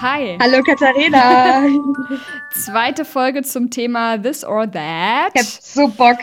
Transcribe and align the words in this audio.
Hi. 0.00 0.36
Hallo 0.40 0.62
Katharina. 0.62 1.66
Zweite 2.52 3.04
Folge 3.04 3.42
zum 3.42 3.70
Thema 3.70 4.18
This 4.18 4.44
or 4.44 4.70
That. 4.70 5.30
Ich 5.34 5.40
hab 5.40 5.46
so 5.46 5.88
Bock. 5.88 6.18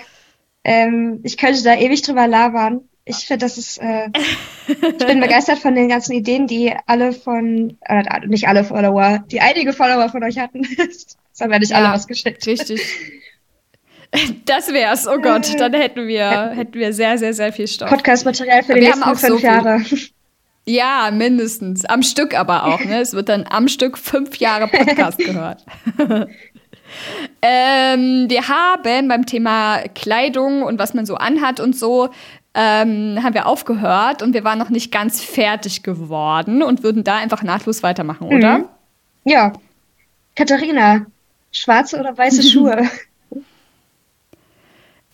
Ähm, 0.63 1.21
ich 1.23 1.37
könnte 1.37 1.63
da 1.63 1.75
ewig 1.75 2.01
drüber 2.01 2.27
labern. 2.27 2.81
Ich 3.05 3.25
finde, 3.25 3.45
das 3.45 3.57
ist, 3.57 3.77
äh, 3.79 4.09
ich 4.67 4.97
bin 4.97 5.21
begeistert 5.21 5.59
von 5.59 5.73
den 5.73 5.89
ganzen 5.89 6.13
Ideen, 6.13 6.47
die 6.47 6.73
alle 6.85 7.13
von, 7.13 7.77
äh, 7.85 8.03
nicht 8.27 8.47
alle 8.47 8.63
Follower, 8.63 9.23
die 9.31 9.39
einige 9.39 9.73
Follower 9.73 10.09
von 10.09 10.23
euch 10.23 10.37
hatten. 10.37 10.63
das 10.77 11.17
haben 11.39 11.51
ja 11.51 11.59
nicht 11.59 11.73
alle 11.73 11.93
was 11.93 12.07
geschickt. 12.07 12.45
Richtig. 12.45 12.81
Das 14.43 14.73
wär's, 14.73 15.07
oh 15.07 15.19
Gott, 15.19 15.57
dann 15.57 15.73
hätten 15.73 16.07
wir, 16.07 16.49
hätten 16.49 16.73
wir 16.73 16.91
sehr, 16.91 17.17
sehr, 17.17 17.33
sehr 17.33 17.53
viel 17.53 17.67
Stoff. 17.67 17.89
Podcast-Material 17.89 18.63
für 18.63 18.73
die 18.73 18.81
nächsten 18.81 19.15
fünf 19.15 19.21
so 19.21 19.37
Jahre. 19.37 19.81
Ja, 20.65 21.09
mindestens. 21.11 21.85
Am 21.85 22.03
Stück 22.03 22.37
aber 22.37 22.65
auch. 22.65 22.83
Ne? 22.83 23.01
Es 23.01 23.13
wird 23.13 23.29
dann 23.29 23.45
am 23.49 23.67
Stück 23.67 23.97
fünf 23.97 24.37
Jahre 24.37 24.67
Podcast 24.67 25.17
gehört. 25.19 25.65
ähm, 27.41 28.25
wir 28.29 28.47
haben 28.47 29.07
beim 29.07 29.25
Thema 29.25 29.79
Kleidung 29.95 30.63
und 30.63 30.77
was 30.79 30.93
man 30.93 31.05
so 31.05 31.15
anhat 31.15 31.59
und 31.59 31.75
so, 31.75 32.09
ähm, 32.53 33.19
haben 33.23 33.33
wir 33.33 33.47
aufgehört 33.47 34.21
und 34.21 34.33
wir 34.33 34.43
waren 34.43 34.59
noch 34.59 34.69
nicht 34.69 34.91
ganz 34.91 35.23
fertig 35.23 35.83
geworden 35.83 36.61
und 36.61 36.83
würden 36.83 37.03
da 37.03 37.17
einfach 37.17 37.43
nahtlos 37.43 37.81
weitermachen, 37.81 38.27
oder? 38.27 38.59
Mhm. 38.59 38.65
Ja. 39.23 39.53
Katharina, 40.35 41.05
schwarze 41.51 41.99
oder 41.99 42.17
weiße 42.17 42.43
Schuhe? 42.49 42.89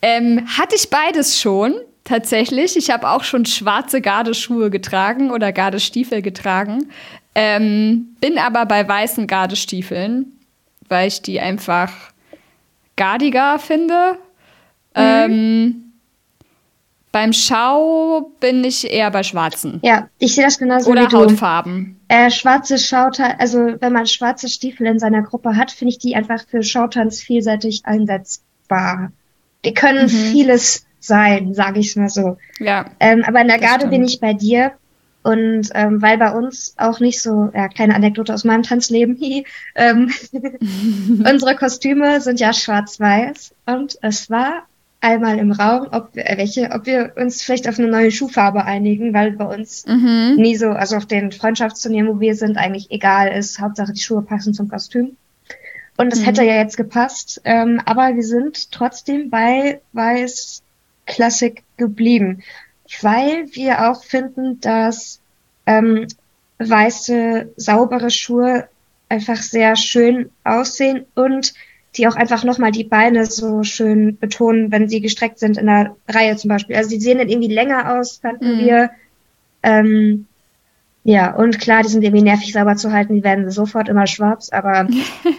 ähm, 0.01 0.48
hatte 0.57 0.75
ich 0.75 0.89
beides 0.89 1.39
schon. 1.39 1.75
Tatsächlich. 2.07 2.77
Ich 2.77 2.89
habe 2.89 3.09
auch 3.09 3.25
schon 3.25 3.45
schwarze 3.45 3.99
Gardeschuhe 3.99 4.70
getragen 4.70 5.29
oder 5.29 5.52
Gardestiefel 5.52 6.21
getragen. 6.21 6.88
Ähm, 7.35 8.15
bin 8.21 8.37
aber 8.37 8.65
bei 8.65 8.87
weißen 8.87 9.27
Gardestiefeln, 9.27 10.32
weil 10.87 11.09
ich 11.09 11.21
die 11.21 11.41
einfach 11.41 11.91
gardiger 12.95 13.59
finde. 13.59 14.13
Mhm. 14.95 15.04
Ähm, 15.04 15.84
beim 17.12 17.34
Schau 17.34 18.32
bin 18.39 18.63
ich 18.63 18.89
eher 18.89 19.12
bei 19.12 19.23
schwarzen. 19.23 19.82
Ja, 19.84 20.07
ich 20.17 20.34
sehe 20.34 20.45
das 20.45 20.60
genauso 20.60 20.89
Oder 20.89 21.04
wie 21.04 21.07
du. 21.10 21.17
Hautfarben. 21.17 21.99
Äh, 22.07 22.32
schwarze 22.32 22.77
Schautanz, 22.77 23.35
also 23.37 23.76
wenn 23.82 23.91
man 23.91 24.07
schwarze 24.07 24.48
Stiefel 24.48 24.87
in 24.87 24.98
seiner 24.98 25.23
Gruppe 25.23 25.57
hat, 25.57 25.71
finde 25.71 25.91
ich 25.91 25.98
die 25.98 26.15
einfach 26.15 26.48
für 26.48 26.63
Schautanz 26.63 27.20
vielseitig 27.20 27.82
einsetzbar. 27.85 29.12
Die 29.65 29.73
können 29.73 30.05
mhm. 30.05 30.32
vieles 30.32 30.87
sein, 30.99 31.53
sage 31.53 31.79
ich 31.79 31.90
es 31.90 31.95
mal 31.95 32.09
so. 32.09 32.37
Ja. 32.59 32.85
Ähm, 32.99 33.23
aber 33.26 33.41
in 33.41 33.48
der 33.48 33.59
Garde 33.59 33.87
bin 33.87 34.03
ich 34.03 34.20
bei 34.20 34.34
dir. 34.34 34.73
Und 35.23 35.71
ähm, 35.73 36.01
weil 36.01 36.17
bei 36.17 36.31
uns 36.31 36.73
auch 36.77 37.01
nicht 37.01 37.21
so, 37.21 37.51
ja, 37.54 37.67
kleine 37.67 37.95
Anekdote 37.95 38.34
aus 38.34 38.45
meinem 38.45 38.63
Tanzleben, 38.63 39.17
ähm, 39.76 40.12
unsere 41.29 41.55
Kostüme 41.55 42.21
sind 42.21 42.39
ja 42.39 42.54
schwarz-weiß 42.54 43.54
und 43.65 43.98
es 44.01 44.29
war 44.29 44.63
einmal 45.01 45.37
im 45.37 45.51
Raum, 45.51 45.87
ob 45.91 46.15
wir, 46.15 46.29
äh, 46.29 46.37
welche, 46.37 46.71
ob 46.71 46.85
wir 46.85 47.13
uns 47.17 47.43
vielleicht 47.43 47.67
auf 47.67 47.77
eine 47.77 47.87
neue 47.87 48.11
Schuhfarbe 48.11 48.65
einigen, 48.65 49.13
weil 49.13 49.32
bei 49.32 49.45
uns 49.45 49.85
mhm. 49.85 50.35
nie 50.37 50.55
so, 50.55 50.70
also 50.70 50.95
auf 50.95 51.05
den 51.05 51.32
Freundschaftsturnieren, 51.32 52.07
wo 52.07 52.20
wir 52.20 52.35
sind, 52.35 52.57
eigentlich 52.57 52.91
egal 52.91 53.29
ist. 53.37 53.59
Hauptsache 53.59 53.93
die 53.93 54.01
Schuhe 54.01 54.21
passen 54.21 54.54
zum 54.54 54.70
Kostüm. 54.70 55.17
Und 55.98 56.11
das 56.11 56.21
mhm. 56.21 56.26
hätte 56.26 56.43
ja 56.43 56.55
jetzt 56.55 56.77
gepasst. 56.77 57.41
Ähm, 57.43 57.82
aber 57.85 58.15
wir 58.15 58.23
sind 58.23 58.71
trotzdem 58.71 59.29
bei 59.29 59.82
weiß 59.93 60.61
Classic 61.08 61.63
geblieben, 61.77 62.44
weil 63.02 63.48
wir 63.54 63.90
auch 63.90 64.03
finden, 64.03 64.59
dass 64.62 65.19
ähm, 65.66 66.08
weiße, 66.59 67.53
saubere 67.56 68.09
Schuhe 68.09 68.68
einfach 69.09 69.38
sehr 69.38 69.75
schön 69.75 70.30
aussehen 70.44 71.06
und 71.16 71.53
die 71.96 72.07
auch 72.07 72.16
einfach 72.16 72.44
nochmal 72.44 72.72
die 72.72 72.84
Beine 72.84 73.25
so 73.25 73.63
schön 73.63 74.17
betonen, 74.17 74.72
wenn 74.72 74.88
sie 74.90 75.01
gestreckt 75.01 75.40
sind 75.40 75.57
in 75.57 75.66
der 75.66 75.96
Reihe 76.07 76.35
zum 76.35 76.50
Beispiel. 76.50 76.75
Also 76.75 76.90
die 76.90 77.00
sehen 77.00 77.17
dann 77.17 77.29
irgendwie 77.29 77.53
länger 77.53 77.97
aus, 77.97 78.17
fanden 78.17 78.56
mhm. 78.56 78.59
wir. 78.59 78.90
Ähm, 79.63 80.28
ja, 81.03 81.34
und 81.34 81.59
klar, 81.59 81.84
die 81.84 81.90
sind 81.90 82.03
irgendwie 82.03 82.23
nervig 82.23 82.51
sauber 82.51 82.75
zu 82.75 82.91
halten, 82.91 83.16
die 83.16 83.23
werden 83.23 83.50
sofort 83.50 83.90
immer 83.90 84.07
schwarz, 84.07 84.50
aber 84.50 84.88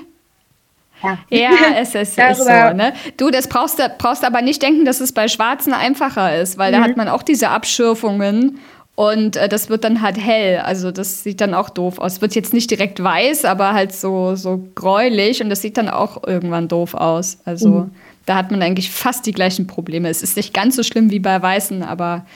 Ja, 1.03 1.19
ja 1.31 1.51
es 1.77 1.95
ist, 1.95 2.19
ist, 2.19 2.39
so. 2.39 2.45
Ne? 2.45 2.93
Du, 3.17 3.31
das 3.31 3.49
brauchst 3.49 3.81
brauchst 3.99 4.25
aber 4.25 4.43
nicht 4.43 4.63
denken, 4.63 4.85
dass 4.85 5.01
es 5.01 5.13
bei 5.13 5.29
Schwarzen 5.29 5.73
einfacher 5.73 6.37
ist, 6.41 6.59
weil 6.59 6.73
mhm. 6.73 6.77
da 6.77 6.83
hat 6.83 6.97
man 6.97 7.09
auch 7.09 7.23
diese 7.23 7.51
Abschürfungen 7.51 8.59
und 8.99 9.37
äh, 9.37 9.49
das 9.49 9.69
wird 9.69 9.85
dann 9.85 10.03
halt 10.03 10.19
hell. 10.19 10.59
Also 10.59 10.91
das 10.91 11.23
sieht 11.23 11.41
dann 11.41 11.55
auch 11.55 11.71
doof 11.71 11.99
aus. 12.01 12.21
Wird 12.21 12.35
jetzt 12.35 12.53
nicht 12.53 12.69
direkt 12.69 13.01
weiß, 13.01 13.45
aber 13.45 13.73
halt 13.73 13.95
so, 13.95 14.35
so 14.35 14.69
gräulich 14.75 15.41
und 15.41 15.51
das 15.51 15.63
sieht 15.63 15.77
dann 15.77 15.89
auch 15.89 16.27
irgendwann 16.27 16.67
doof 16.67 16.95
aus. 16.95 17.39
Also 17.45 17.69
mhm. 17.69 17.91
da 18.27 18.35
hat 18.35 18.51
man 18.51 18.61
eigentlich 18.61 18.91
fast 18.91 19.25
die 19.27 19.31
gleichen 19.31 19.69
Probleme. 19.69 20.09
Es 20.09 20.25
ist 20.25 20.37
nicht 20.37 20.53
ganz 20.53 20.75
so 20.75 20.83
schlimm 20.83 21.13
wie 21.13 21.21
bei 21.21 21.41
Weißen, 21.41 21.85
aber 21.85 22.27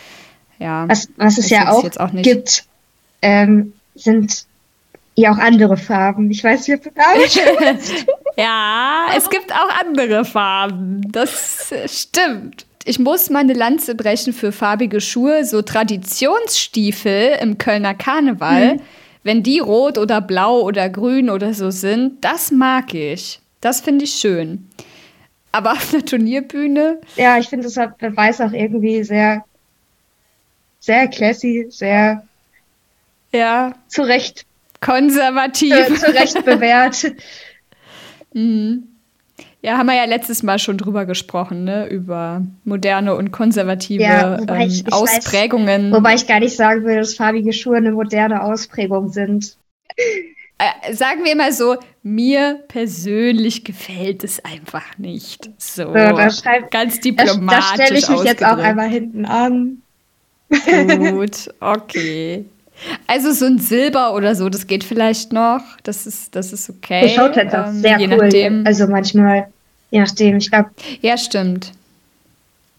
ja. 0.60 0.88
Was, 0.88 1.08
was 1.16 1.38
es 1.38 1.50
ja 1.50 1.72
auch, 1.72 1.84
auch 1.96 2.10
gibt, 2.12 2.64
ähm, 3.22 3.72
sind 3.96 4.44
ja 5.16 5.32
auch 5.32 5.38
andere 5.38 5.76
Farben. 5.76 6.30
Ich 6.30 6.44
weiß 6.44 6.68
ob 6.76 6.82
du 6.84 6.90
Ja, 8.36 9.06
es 9.16 9.28
gibt 9.30 9.52
auch 9.52 9.68
andere 9.80 10.24
Farben. 10.24 11.02
Das 11.10 11.72
stimmt. 11.86 12.66
Ich 12.84 12.98
muss 12.98 13.30
meine 13.30 13.52
Lanze 13.52 13.94
brechen 13.94 14.32
für 14.32 14.50
farbige 14.50 15.00
Schuhe, 15.00 15.44
so 15.44 15.62
Traditionsstiefel 15.62 17.38
im 17.40 17.58
Kölner 17.58 17.94
Karneval. 17.94 18.74
Mhm. 18.74 18.80
Wenn 19.22 19.42
die 19.42 19.60
rot 19.60 19.98
oder 19.98 20.20
blau 20.20 20.62
oder 20.62 20.88
grün 20.88 21.30
oder 21.30 21.54
so 21.54 21.70
sind, 21.70 22.24
das 22.24 22.50
mag 22.50 22.92
ich. 22.92 23.40
Das 23.60 23.80
finde 23.80 24.04
ich 24.04 24.14
schön. 24.14 24.68
Aber 25.52 25.72
auf 25.72 25.94
einer 25.94 26.04
Turnierbühne. 26.04 26.98
Ja, 27.16 27.38
ich 27.38 27.48
finde, 27.48 27.66
das 27.66 27.76
hat 27.76 27.94
Weiß 28.00 28.40
auch 28.40 28.52
irgendwie 28.52 29.04
sehr, 29.04 29.44
sehr 30.80 31.06
classy, 31.08 31.66
sehr. 31.68 32.26
Ja. 33.32 33.74
Zu 33.86 34.02
Recht. 34.02 34.44
Konservativ. 34.80 35.86
Zu, 35.86 36.06
zu 36.06 36.14
Recht 36.14 36.44
bewährt. 36.44 37.12
Mhm. 38.32 38.88
Ja, 39.62 39.78
haben 39.78 39.86
wir 39.86 39.94
ja 39.94 40.04
letztes 40.04 40.42
Mal 40.42 40.58
schon 40.58 40.76
drüber 40.76 41.06
gesprochen, 41.06 41.64
ne? 41.64 41.86
Über 41.88 42.42
moderne 42.64 43.14
und 43.14 43.30
konservative 43.30 44.02
ja, 44.02 44.38
ähm, 44.38 44.60
ich, 44.62 44.86
ich 44.86 44.92
Ausprägungen. 44.92 45.90
Weiß, 45.90 45.98
wobei 45.98 46.14
ich 46.14 46.26
gar 46.26 46.40
nicht 46.40 46.56
sagen 46.56 46.84
will, 46.84 46.96
dass 46.96 47.14
farbige 47.14 47.52
Schuhe 47.52 47.76
eine 47.76 47.92
moderne 47.92 48.42
Ausprägung 48.42 49.10
sind. 49.10 49.56
Äh, 50.58 50.94
sagen 50.94 51.24
wir 51.24 51.36
mal 51.36 51.52
so, 51.52 51.76
mir 52.02 52.62
persönlich 52.68 53.64
gefällt 53.64 54.24
es 54.24 54.44
einfach 54.44 54.98
nicht. 54.98 55.50
So, 55.58 55.84
so 55.84 56.42
ganz 56.70 57.00
diplomatisch. 57.00 57.70
Da, 57.70 57.76
da 57.76 57.84
stelle 57.84 57.98
ich 57.98 58.08
mich 58.08 58.22
jetzt 58.24 58.44
auch 58.44 58.58
einmal 58.58 58.88
hinten 58.88 59.24
an. 59.24 59.82
Gut, 60.50 61.48
okay. 61.60 62.44
Also 63.06 63.32
so 63.32 63.46
ein 63.46 63.58
Silber 63.58 64.14
oder 64.14 64.34
so, 64.34 64.48
das 64.48 64.66
geht 64.66 64.84
vielleicht 64.84 65.32
noch. 65.32 65.62
Das 65.82 66.06
ist, 66.06 66.34
das 66.34 66.52
ist 66.52 66.70
okay. 66.70 67.06
Die 67.06 67.14
schaut 67.14 67.36
halt 67.36 67.54
auch 67.54 67.68
ähm, 67.68 67.80
sehr 67.80 68.00
cool. 68.00 68.06
Nachdem. 68.08 68.66
Also 68.66 68.86
manchmal, 68.86 69.46
je 69.90 70.00
nachdem, 70.00 70.38
ich 70.38 70.50
glaube. 70.50 70.70
Ja, 71.00 71.16
stimmt. 71.16 71.72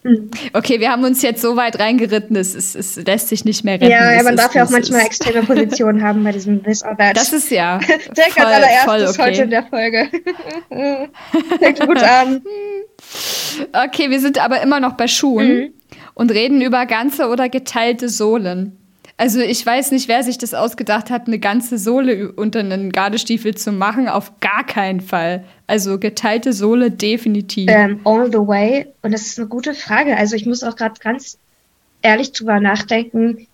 Hm. 0.03 0.30
Okay, 0.52 0.81
wir 0.81 0.92
haben 0.92 1.03
uns 1.06 1.22
jetzt 1.22 1.42
so 1.42 1.56
weit 1.56 1.80
reingeritten, 1.80 2.36
es, 2.36 2.53
es, 2.53 2.75
es 2.75 2.97
lässt 2.97 3.30
sich 3.30 3.46
nicht 3.46 3.63
mehr 3.63 3.75
retten. 3.75 3.90
Ja, 3.90 4.13
ja 4.13 4.24
man 4.24 4.36
darf 4.36 4.53
ja 4.53 4.66
auch 4.66 4.69
manchmal 4.69 5.06
extreme 5.06 5.44
Positionen 5.44 6.03
haben 6.03 6.24
bei 6.25 6.34
diesem 6.34 6.62
This 6.62 6.84
or 6.84 6.97
That. 6.97 7.16
Das 7.16 7.31
ist 7.31 7.50
ja. 7.52 7.78
Direkt 8.18 8.34
voll, 8.34 8.44
als 8.44 8.66
allererstes 8.66 9.18
okay. 9.18 9.30
heute 9.30 9.44
in 9.44 9.50
der 9.50 9.63
Folge. 9.63 10.09
Fängt 11.59 11.80
gut 11.80 12.03
an. 12.03 12.42
Okay, 13.72 14.09
wir 14.09 14.19
sind 14.19 14.44
aber 14.44 14.62
immer 14.62 14.81
noch 14.81 14.94
bei 14.94 15.08
Schuhen 15.08 15.58
mhm. 15.58 15.74
und 16.16 16.31
reden 16.31 16.62
über 16.62 16.86
ganze 16.86 17.30
oder 17.30 17.47
geteilte 17.47 18.09
Sohlen. 18.09 18.82
Also 19.15 19.39
ich 19.39 19.63
weiß 19.63 19.92
nicht, 19.92 20.07
wer 20.07 20.24
sich 20.24 20.38
das 20.38 20.54
ausgedacht 20.54 21.10
hat, 21.12 21.27
eine 21.27 21.38
ganze 21.38 21.77
Sohle 21.77 22.31
unter 22.31 22.60
einen 22.60 22.92
Gardestiefel 22.92 23.56
zu 23.56 23.71
machen. 23.71 24.10
Auf 24.10 24.39
gar 24.39 24.65
keinen 24.65 25.01
Fall. 25.01 25.44
Also 25.68 26.00
geteilte 26.00 26.51
Sohle 26.51 26.89
definitiv. 26.89 27.69
Ähm, 27.69 28.00
all 28.06 28.27
the 28.31 28.39
way. 28.39 28.88
Und 29.04 29.12
das 29.12 29.27
ist 29.27 29.39
eine 29.39 29.48
gute 29.48 29.75
Frage. 29.75 30.18
Also 30.18 30.36
ich 30.36 30.45
muss 30.45 30.63
auch 30.63 30.75
gerade 30.75 31.00
ganz 31.00 31.38
ehrlich 32.01 32.31
drüber 32.31 32.60
nachdenken. 32.60 33.48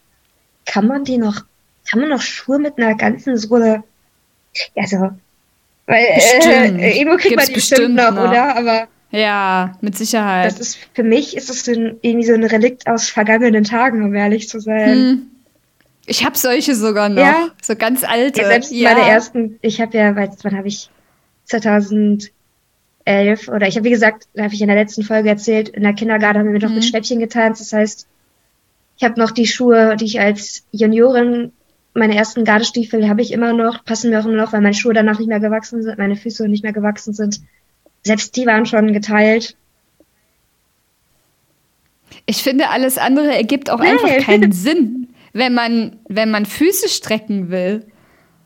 Kann 0.66 0.88
man 0.88 1.04
die 1.04 1.18
noch, 1.18 1.44
kann 1.90 2.00
man 2.00 2.10
noch 2.10 2.22
Schuhe 2.22 2.60
mit 2.60 2.78
einer 2.78 2.96
ganzen 2.96 3.38
Sohle? 3.38 3.84
Also, 4.76 5.12
weil 5.86 6.06
äh, 6.06 7.00
irgendwo 7.00 7.18
kriegt 7.18 7.30
Gibt's 7.30 7.36
man 7.36 7.48
die 7.48 7.54
bestimmt 7.54 7.96
noch, 7.96 8.12
noch, 8.12 8.30
oder? 8.30 8.56
Aber 8.56 8.88
ja, 9.12 9.74
mit 9.82 9.98
Sicherheit. 9.98 10.52
Das 10.52 10.60
ist 10.60 10.78
für 10.94 11.04
mich 11.04 11.36
ist 11.36 11.50
es 11.50 11.68
irgendwie 11.68 12.26
so 12.26 12.34
ein 12.34 12.44
Relikt 12.44 12.88
aus 12.88 13.10
vergangenen 13.10 13.64
Tagen, 13.64 14.04
um 14.04 14.14
ehrlich 14.14 14.48
zu 14.48 14.60
sein. 14.60 14.90
Hm. 14.90 15.32
Ich 16.10 16.26
habe 16.26 16.38
solche 16.38 16.76
sogar 16.76 17.10
noch, 17.10 17.22
ja? 17.22 17.50
so 17.62 17.76
ganz 17.76 18.04
alte. 18.04 18.42
Ja, 18.42 18.48
selbst 18.48 18.72
ja. 18.72 18.94
meine 18.94 19.08
ersten, 19.10 19.60
ich 19.62 19.80
habe 19.80 19.98
ja, 19.98 20.16
wann 20.16 20.58
habe 20.58 20.68
ich 20.68 20.90
2011 21.46 22.30
oder 23.48 23.68
ich 23.68 23.76
habe 23.76 23.84
wie 23.84 23.92
gesagt, 23.92 24.28
da 24.34 24.44
habe 24.44 24.54
ich 24.54 24.62
in 24.62 24.68
der 24.68 24.78
letzten 24.78 25.04
Folge 25.04 25.30
erzählt, 25.30 25.70
in 25.70 25.84
der 25.84 25.94
Kindergarten 25.94 26.40
haben 26.40 26.52
wir 26.52 26.60
noch 26.60 26.70
mhm. 26.70 26.76
mit 26.76 26.86
Schnäppchen 26.86 27.20
getanzt. 27.20 27.62
Das 27.62 27.74
heißt, 27.74 28.08
ich 28.98 29.04
habe 29.04 29.20
noch 29.20 29.32
die 29.32 29.48
Schuhe, 29.48 29.96
die 29.98 30.06
ich 30.06 30.20
als 30.20 30.64
Juniorin 30.72 31.52
meine 31.94 32.16
ersten 32.16 32.46
Gardestiefel 32.46 33.08
habe 33.10 33.22
ich 33.22 33.32
immer 33.32 33.54
noch, 33.54 33.84
passen 33.84 34.10
mir 34.10 34.20
auch 34.20 34.26
immer 34.26 34.36
noch, 34.36 34.54
weil 34.54 34.62
meine 34.62 34.76
Schuhe 34.76 34.94
danach 34.94 35.20
nicht 35.20 35.28
mehr 35.28 35.40
gewachsen 35.40 35.82
sind, 35.84 35.98
meine 35.98 36.16
Füße 36.16 36.48
nicht 36.48 36.64
mehr 36.64 36.74
gewachsen 36.74 37.14
sind. 37.14 37.42
Selbst 38.04 38.36
die 38.36 38.46
waren 38.46 38.66
schon 38.66 38.94
geteilt. 38.94 39.56
Ich 42.26 42.44
finde, 42.44 42.70
alles 42.70 42.98
andere 42.98 43.36
ergibt 43.36 43.70
auch 43.70 43.80
nee. 43.80 43.88
einfach 43.88 44.26
keinen 44.26 44.52
Sinn, 44.54 44.99
wenn 45.34 45.54
man, 45.54 46.00
wenn 46.08 46.32
man 46.32 46.46
Füße 46.46 46.90
strecken 46.90 47.50
will. 47.50 47.86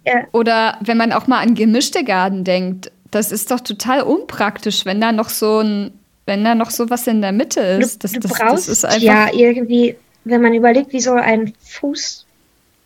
Ja. 0.06 0.27
Oder 0.31 0.77
wenn 0.81 0.97
man 0.97 1.12
auch 1.13 1.27
mal 1.27 1.39
an 1.39 1.56
gemischte 1.56 2.03
Garten 2.03 2.44
denkt. 2.44 2.91
Das 3.12 3.31
ist 3.31 3.51
doch 3.51 3.59
total 3.59 4.01
unpraktisch, 4.01 4.85
wenn 4.85 5.00
da 5.00 5.12
noch 5.12 5.30
so 5.30 5.59
ein, 5.59 5.91
wenn 6.25 6.44
da 6.44 6.56
noch 6.56 6.71
so 6.71 6.89
was 6.89 7.07
in 7.07 7.21
der 7.21 7.31
Mitte 7.31 7.62
ist. 7.62 8.03
Das, 8.03 8.12
du, 8.12 8.19
du 8.19 8.27
das, 8.27 8.38
brauchst 8.38 8.68
das 8.68 8.77
ist 8.77 8.85
einfach 8.85 9.01
ja 9.01 9.31
irgendwie, 9.31 9.95
wenn 10.25 10.41
man 10.41 10.53
überlegt, 10.53 10.91
wie 10.94 11.00
so 11.00 11.13
ein 11.13 11.53
Fuß 11.62 12.25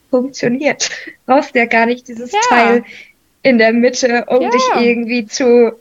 funktioniert, 0.09 0.89
brauchst 1.25 1.55
ja 1.55 1.65
gar 1.65 1.85
nicht 1.85 2.07
dieses 2.07 2.31
ja. 2.31 2.39
Teil 2.50 2.83
in 3.43 3.57
der 3.57 3.71
Mitte, 3.71 4.25
um 4.27 4.41
ja. 4.41 4.50
dich 4.50 4.63
irgendwie 4.75 5.25
zu 5.25 5.73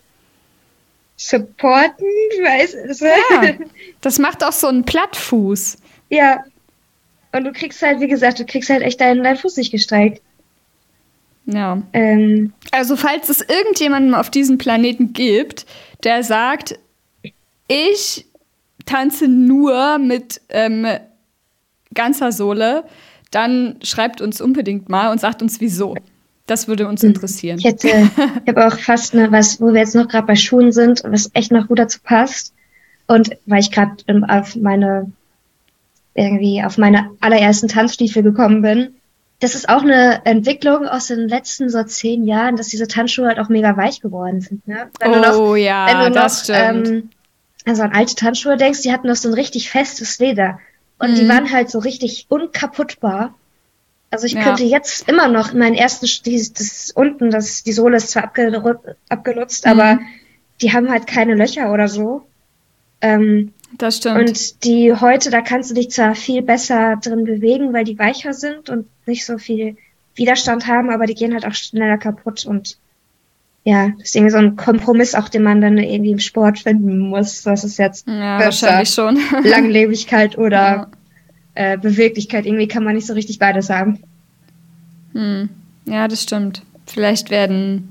supporten, 1.17 2.07
weißt 2.07 2.75
du? 3.01 3.07
Ja, 3.07 3.55
das 4.01 4.19
macht 4.19 4.45
auch 4.45 4.53
so 4.53 4.69
einen 4.69 4.85
Plattfuß. 4.85 5.79
Ja. 6.11 6.45
Und 7.33 7.45
du 7.45 7.53
kriegst 7.53 7.83
halt, 7.83 8.01
wie 8.01 8.09
gesagt, 8.09 8.39
du 8.39 8.45
kriegst 8.45 8.71
halt 8.71 8.83
echt 8.83 9.01
deinen, 9.01 9.23
deinen 9.23 9.37
Fuß 9.37 9.57
nicht 9.57 9.71
gestreckt. 9.71 10.23
Ja. 11.47 11.83
Ähm, 11.93 12.53
also, 12.73 12.97
falls 12.97 13.29
es 13.29 13.41
irgendjemanden 13.41 14.15
auf 14.15 14.31
diesem 14.31 14.59
Planeten 14.59 15.13
gibt, 15.13 15.67
der 16.03 16.23
sagt, 16.23 16.79
ich 17.69 18.27
tanze 18.85 19.29
nur 19.29 19.99
mit 19.99 20.41
ähm, 20.49 20.87
ganzer 21.95 22.33
Sohle, 22.33 22.85
dann 23.31 23.77
schreibt 23.83 24.21
uns 24.21 24.41
unbedingt 24.41 24.89
mal 24.89 25.11
und 25.11 25.21
sagt 25.21 25.43
uns 25.43 25.61
wieso. 25.61 25.95
Das 26.47 26.69
würde 26.69 26.87
uns 26.87 27.03
hm. 27.03 27.09
interessieren. 27.11 27.59
Ich 27.59 27.65
hätte, 27.65 27.89
ich 27.89 28.49
habe 28.49 28.67
auch 28.67 28.79
fast 28.79 29.15
eine, 29.15 29.31
was, 29.33 29.61
wo 29.61 29.73
wir 29.73 29.81
jetzt 29.81 29.95
noch 29.95 30.09
gerade 30.09 30.27
bei 30.27 30.37
Schuhen 30.37 30.73
sind, 30.73 31.03
was 31.05 31.31
echt 31.35 31.51
noch 31.53 31.69
gut 31.69 31.79
dazu 31.79 31.99
passt. 32.03 32.55
Und 33.09 33.31
weil 33.47 33.61
ich 33.61 33.71
gerade 33.71 33.97
auf 34.29 34.57
meine, 34.57 35.13
irgendwie 36.17 36.63
auf 36.65 36.79
meine 36.79 37.11
allerersten 37.21 37.69
Tanzstiefel 37.69 38.23
gekommen 38.23 38.63
bin, 38.63 38.97
das 39.41 39.55
ist 39.55 39.69
auch 39.69 39.83
eine 39.83 40.25
Entwicklung 40.25 40.89
aus 40.89 41.09
den 41.09 41.29
letzten 41.29 41.69
so 41.69 41.83
zehn 41.83 42.25
Jahren, 42.25 42.57
dass 42.57 42.69
diese 42.69 42.89
Tanzschuhe 42.89 43.27
halt 43.27 43.39
auch 43.39 43.51
mega 43.51 43.77
weich 43.77 44.01
geworden 44.01 44.41
sind. 44.41 44.67
Ne? 44.67 44.91
Wenn 44.99 45.13
oh 45.13 45.17
noch, 45.17 45.57
ja, 45.57 45.87
wenn 45.87 46.13
du 46.13 46.19
das 46.19 46.49
noch, 46.49 46.57
stimmt. 46.57 46.89
Ähm, 46.89 47.11
also 47.67 47.83
an 47.83 47.93
alte 47.93 48.15
Tanzschuhe 48.15 48.57
denkst, 48.57 48.83
die 48.83 48.93
hatten 48.93 49.09
noch 49.09 49.17
so 49.17 49.29
ein 49.29 49.35
richtig 49.35 49.71
festes 49.71 50.19
Leder. 50.19 50.59
Und 50.99 51.11
mhm. 51.11 51.15
die 51.17 51.29
waren 51.29 51.53
halt 51.53 51.69
so 51.69 51.81
richtig 51.81 52.27
unkaputtbar. 52.31 53.35
Also 54.11 54.25
ich 54.27 54.35
ja. 54.35 54.43
könnte 54.43 54.65
jetzt 54.65 55.07
immer 55.09 55.29
noch 55.29 55.53
meinen 55.53 55.75
ersten, 55.75 56.07
die, 56.25 56.37
das 56.37 56.93
unten, 56.95 57.31
das, 57.31 57.63
die 57.65 57.73
Sohle 57.73 57.99
ist 57.99 58.11
zwar 58.11 58.25
abge, 58.25 58.81
abgenutzt, 59.11 59.67
mhm. 59.67 59.73
aber 59.73 59.99
die 60.63 60.73
haben 60.73 60.89
halt 60.89 61.07
keine 61.07 61.35
Löcher 61.35 61.73
oder 61.73 61.89
so. 61.89 62.27
Ähm, 63.03 63.53
das 63.79 63.99
stimmt. 63.99 64.29
Und 64.29 64.65
die 64.65 64.93
heute, 64.95 65.31
da 65.31 65.41
kannst 65.41 65.71
du 65.71 65.75
dich 65.75 65.91
zwar 65.91 66.15
viel 66.15 66.43
besser 66.43 66.97
drin 66.97 67.25
bewegen, 67.25 67.73
weil 67.73 67.85
die 67.85 67.99
weicher 67.99 68.33
sind 68.33 68.71
und 68.71 68.87
nicht 69.07 69.25
so 69.27 69.39
viel 69.39 69.77
Widerstand 70.15 70.67
haben, 70.67 70.91
aber 70.91 71.07
die 71.07 71.15
gehen 71.15 71.35
halt 71.35 71.47
auch 71.47 71.55
schneller 71.55 71.99
kaputt 71.99 72.47
und 72.47 72.79
ja, 73.65 73.89
das 73.99 74.09
ist 74.09 74.17
irgendwie 74.17 74.31
so 74.31 74.39
ein 74.39 74.55
Kompromiss 74.55 75.17
auch, 75.17 75.29
den 75.29 75.43
man 75.43 75.61
dann 75.61 75.77
irgendwie 75.77 76.13
im 76.13 76.21
Sport 76.21 76.61
finden 76.61 77.01
muss. 77.01 77.43
Das 77.43 77.65
ist 77.65 77.79
jetzt 77.79 78.07
ja, 78.07 78.39
wahrscheinlich 78.39 78.91
schon. 78.91 79.19
Langlebigkeit 79.43 80.39
oder 80.39 80.57
ja. 80.61 80.91
äh, 81.55 81.77
Beweglichkeit. 81.77 82.47
Irgendwie 82.47 82.69
kann 82.69 82.85
man 82.85 82.95
nicht 82.95 83.09
so 83.09 83.15
richtig 83.15 83.41
beides 83.41 83.69
haben. 83.69 83.99
Hm. 85.15 85.49
Ja, 85.85 86.07
das 86.07 86.23
stimmt. 86.23 86.63
Vielleicht 86.87 87.31
werden 87.31 87.89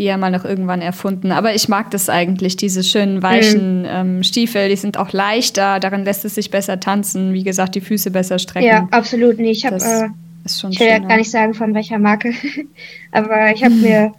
die 0.00 0.06
ja 0.06 0.16
mal 0.16 0.30
noch 0.30 0.46
irgendwann 0.46 0.80
erfunden. 0.80 1.30
Aber 1.30 1.54
ich 1.54 1.68
mag 1.68 1.90
das 1.90 2.08
eigentlich, 2.08 2.56
diese 2.56 2.82
schönen 2.82 3.22
weichen 3.22 3.80
mhm. 3.80 3.88
ähm, 3.88 4.22
Stiefel. 4.22 4.70
Die 4.70 4.76
sind 4.76 4.96
auch 4.96 5.12
leichter, 5.12 5.78
darin 5.78 6.04
lässt 6.04 6.24
es 6.24 6.36
sich 6.36 6.50
besser 6.50 6.80
tanzen. 6.80 7.34
Wie 7.34 7.44
gesagt, 7.44 7.74
die 7.74 7.82
Füße 7.82 8.10
besser 8.10 8.38
strecken. 8.38 8.66
Ja, 8.66 8.88
absolut. 8.92 9.38
Nee, 9.38 9.50
ich 9.50 9.66
habe, 9.66 9.76
äh, 9.76 10.08
ich 10.46 10.80
will 10.80 10.86
ja 10.86 11.00
gar 11.00 11.18
nicht 11.18 11.30
sagen, 11.30 11.52
von 11.52 11.74
welcher 11.74 11.98
Marke, 11.98 12.32
aber 13.12 13.52
ich 13.52 13.62
habe 13.62 13.74
mir 13.74 14.12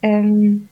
ähm, 0.00 0.68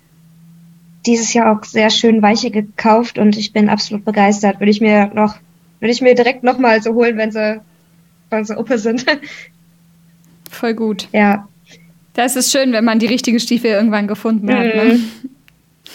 dieses 1.04 1.34
Jahr 1.34 1.54
auch 1.54 1.62
sehr 1.64 1.90
schön 1.90 2.22
weiche 2.22 2.50
gekauft 2.50 3.19
und 3.19 3.37
ich 3.37 3.52
bin 3.52 3.69
absolut 3.69 4.06
begeistert. 4.06 4.58
Würde 4.58 4.70
ich 4.70 4.81
mir 4.81 5.10
noch, 5.12 5.37
würde 5.81 5.92
ich 5.92 6.00
mir 6.00 6.14
direkt 6.14 6.44
nochmal 6.44 6.81
so 6.81 6.94
holen, 6.94 7.19
wenn 7.19 7.31
sie, 7.31 7.60
wenn 8.31 8.46
sie 8.46 8.58
Uppe 8.58 8.78
sind. 8.78 9.04
Voll 10.50 10.72
gut. 10.72 11.08
Ja. 11.12 11.46
Das 12.14 12.36
ist 12.36 12.50
schön, 12.50 12.72
wenn 12.72 12.84
man 12.84 12.98
die 12.98 13.06
richtige 13.06 13.40
Stiefel 13.40 13.70
irgendwann 13.70 14.08
gefunden 14.08 14.52
hat. 14.52 14.74
Ne? 14.74 15.00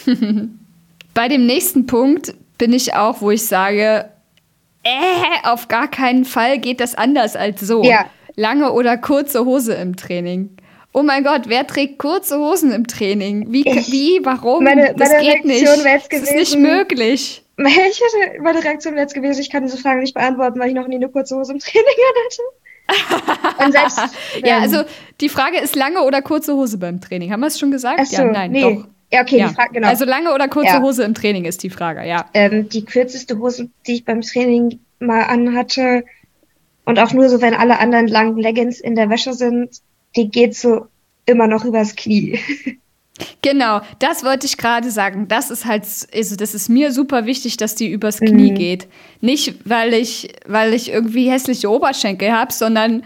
Mhm. 0.06 0.58
Bei 1.14 1.28
dem 1.28 1.46
nächsten 1.46 1.86
Punkt 1.86 2.34
bin 2.58 2.72
ich 2.72 2.94
auch, 2.94 3.20
wo 3.20 3.30
ich 3.30 3.44
sage, 3.44 4.06
äh, 4.82 5.48
auf 5.48 5.68
gar 5.68 5.88
keinen 5.88 6.24
Fall 6.24 6.58
geht 6.58 6.80
das 6.80 6.94
anders 6.94 7.36
als 7.36 7.60
so. 7.60 7.84
Ja. 7.84 8.06
Lange 8.34 8.72
oder 8.72 8.98
kurze 8.98 9.44
Hose 9.44 9.74
im 9.74 9.96
Training 9.96 10.50
oh 10.96 11.02
mein 11.02 11.22
Gott, 11.22 11.42
wer 11.46 11.66
trägt 11.66 11.98
kurze 11.98 12.38
Hosen 12.38 12.72
im 12.72 12.86
Training? 12.86 13.52
Wie, 13.52 13.68
ich, 13.68 13.92
wie 13.92 14.20
warum? 14.24 14.64
Meine, 14.64 14.94
das 14.96 15.10
meine 15.10 15.22
geht 15.22 15.44
Reaktion 15.44 15.82
nicht. 15.84 16.10
Gewesen, 16.10 16.24
das 16.24 16.30
ist 16.30 16.34
nicht 16.34 16.58
möglich. 16.58 17.44
Ich 17.58 17.64
hätte, 17.76 18.42
meine 18.42 18.64
Reaktion 18.64 18.94
wäre 18.94 19.02
jetzt 19.02 19.14
gewesen, 19.14 19.40
ich 19.42 19.50
kann 19.50 19.62
diese 19.62 19.76
Frage 19.76 20.00
nicht 20.00 20.14
beantworten, 20.14 20.58
weil 20.58 20.68
ich 20.68 20.74
noch 20.74 20.88
nie 20.88 20.96
eine 20.96 21.10
kurze 21.10 21.36
Hose 21.36 21.52
im 21.52 21.58
Training 21.58 21.86
hatte. 22.26 22.42
Und 23.64 23.72
selbst, 23.72 24.00
ja, 24.44 24.58
also 24.58 24.82
die 25.20 25.28
Frage 25.28 25.58
ist 25.58 25.74
lange 25.76 26.02
oder 26.02 26.22
kurze 26.22 26.54
Hose 26.54 26.78
beim 26.78 27.00
Training. 27.00 27.32
Haben 27.32 27.40
wir 27.40 27.48
es 27.48 27.58
schon 27.58 27.70
gesagt? 27.70 28.06
So, 28.06 28.22
ja, 28.22 28.24
nein, 28.24 28.52
nee. 28.52 28.60
doch. 28.60 28.86
Ja, 29.12 29.22
okay, 29.22 29.38
ja. 29.38 29.48
die 29.48 29.54
Frage, 29.54 29.74
genau. 29.74 29.88
Also 29.88 30.04
lange 30.04 30.32
oder 30.34 30.48
kurze 30.48 30.74
ja. 30.74 30.82
Hose 30.82 31.04
im 31.04 31.14
Training 31.14 31.44
ist 31.44 31.62
die 31.62 31.70
Frage, 31.70 32.06
ja. 32.06 32.26
Ähm, 32.34 32.68
die 32.68 32.84
kürzeste 32.84 33.38
Hose, 33.38 33.70
die 33.86 33.94
ich 33.94 34.04
beim 34.04 34.20
Training 34.20 34.80
mal 34.98 35.22
anhatte, 35.22 36.04
und 36.86 37.00
auch 37.00 37.12
nur 37.12 37.28
so, 37.28 37.42
wenn 37.42 37.52
alle 37.52 37.78
anderen 37.80 38.06
langen 38.06 38.38
Leggings 38.38 38.80
in 38.80 38.94
der 38.94 39.10
Wäsche 39.10 39.34
sind, 39.34 39.82
die 40.14 40.30
geht 40.30 40.54
so 40.54 40.86
immer 41.26 41.48
noch 41.48 41.64
übers 41.64 41.96
Knie. 41.96 42.38
Genau, 43.42 43.80
das 43.98 44.24
wollte 44.24 44.46
ich 44.46 44.56
gerade 44.56 44.90
sagen. 44.90 45.28
Das 45.28 45.50
ist 45.50 45.64
halt, 45.64 45.84
also 46.14 46.36
das 46.36 46.54
ist 46.54 46.68
mir 46.68 46.92
super 46.92 47.26
wichtig, 47.26 47.56
dass 47.56 47.74
die 47.74 47.90
übers 47.90 48.20
Knie 48.20 48.50
mhm. 48.50 48.54
geht. 48.54 48.88
Nicht, 49.20 49.54
weil 49.64 49.94
ich, 49.94 50.34
weil 50.46 50.74
ich 50.74 50.90
irgendwie 50.90 51.30
hässliche 51.30 51.70
Oberschenkel 51.70 52.32
habe, 52.32 52.52
sondern 52.52 53.02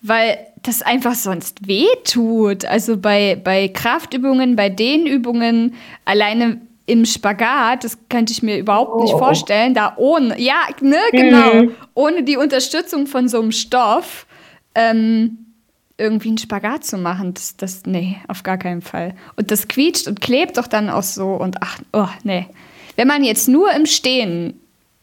weil 0.00 0.38
das 0.62 0.82
einfach 0.82 1.14
sonst 1.14 1.66
weh 1.66 1.86
tut. 2.04 2.64
Also 2.64 2.96
bei, 2.96 3.40
bei 3.42 3.68
Kraftübungen, 3.68 4.56
bei 4.56 4.68
Dehnübungen, 4.68 5.74
alleine 6.04 6.60
im 6.86 7.04
Spagat, 7.04 7.84
das 7.84 7.98
könnte 8.08 8.32
ich 8.32 8.42
mir 8.42 8.58
überhaupt 8.58 8.92
oh. 8.94 9.02
nicht 9.02 9.12
vorstellen, 9.12 9.74
da 9.74 9.94
ohne, 9.98 10.40
ja, 10.40 10.62
ne, 10.80 10.96
genau, 11.12 11.54
mhm. 11.54 11.74
ohne 11.94 12.22
die 12.22 12.36
Unterstützung 12.36 13.06
von 13.06 13.28
so 13.28 13.40
einem 13.40 13.52
Stoff. 13.52 14.26
Ähm, 14.74 15.47
irgendwie 15.98 16.28
einen 16.28 16.38
Spagat 16.38 16.84
zu 16.84 16.96
machen, 16.96 17.34
das, 17.34 17.56
das, 17.56 17.82
nee, 17.84 18.16
auf 18.28 18.44
gar 18.44 18.56
keinen 18.56 18.82
Fall. 18.82 19.14
Und 19.36 19.50
das 19.50 19.68
quietscht 19.68 20.06
und 20.06 20.20
klebt 20.20 20.56
doch 20.56 20.68
dann 20.68 20.88
auch 20.88 21.02
so 21.02 21.34
und 21.34 21.56
ach, 21.60 21.80
oh, 21.92 22.08
nee. 22.22 22.46
Wenn 22.96 23.08
man 23.08 23.24
jetzt 23.24 23.48
nur 23.48 23.72
im 23.72 23.84
Stehen 23.86 24.54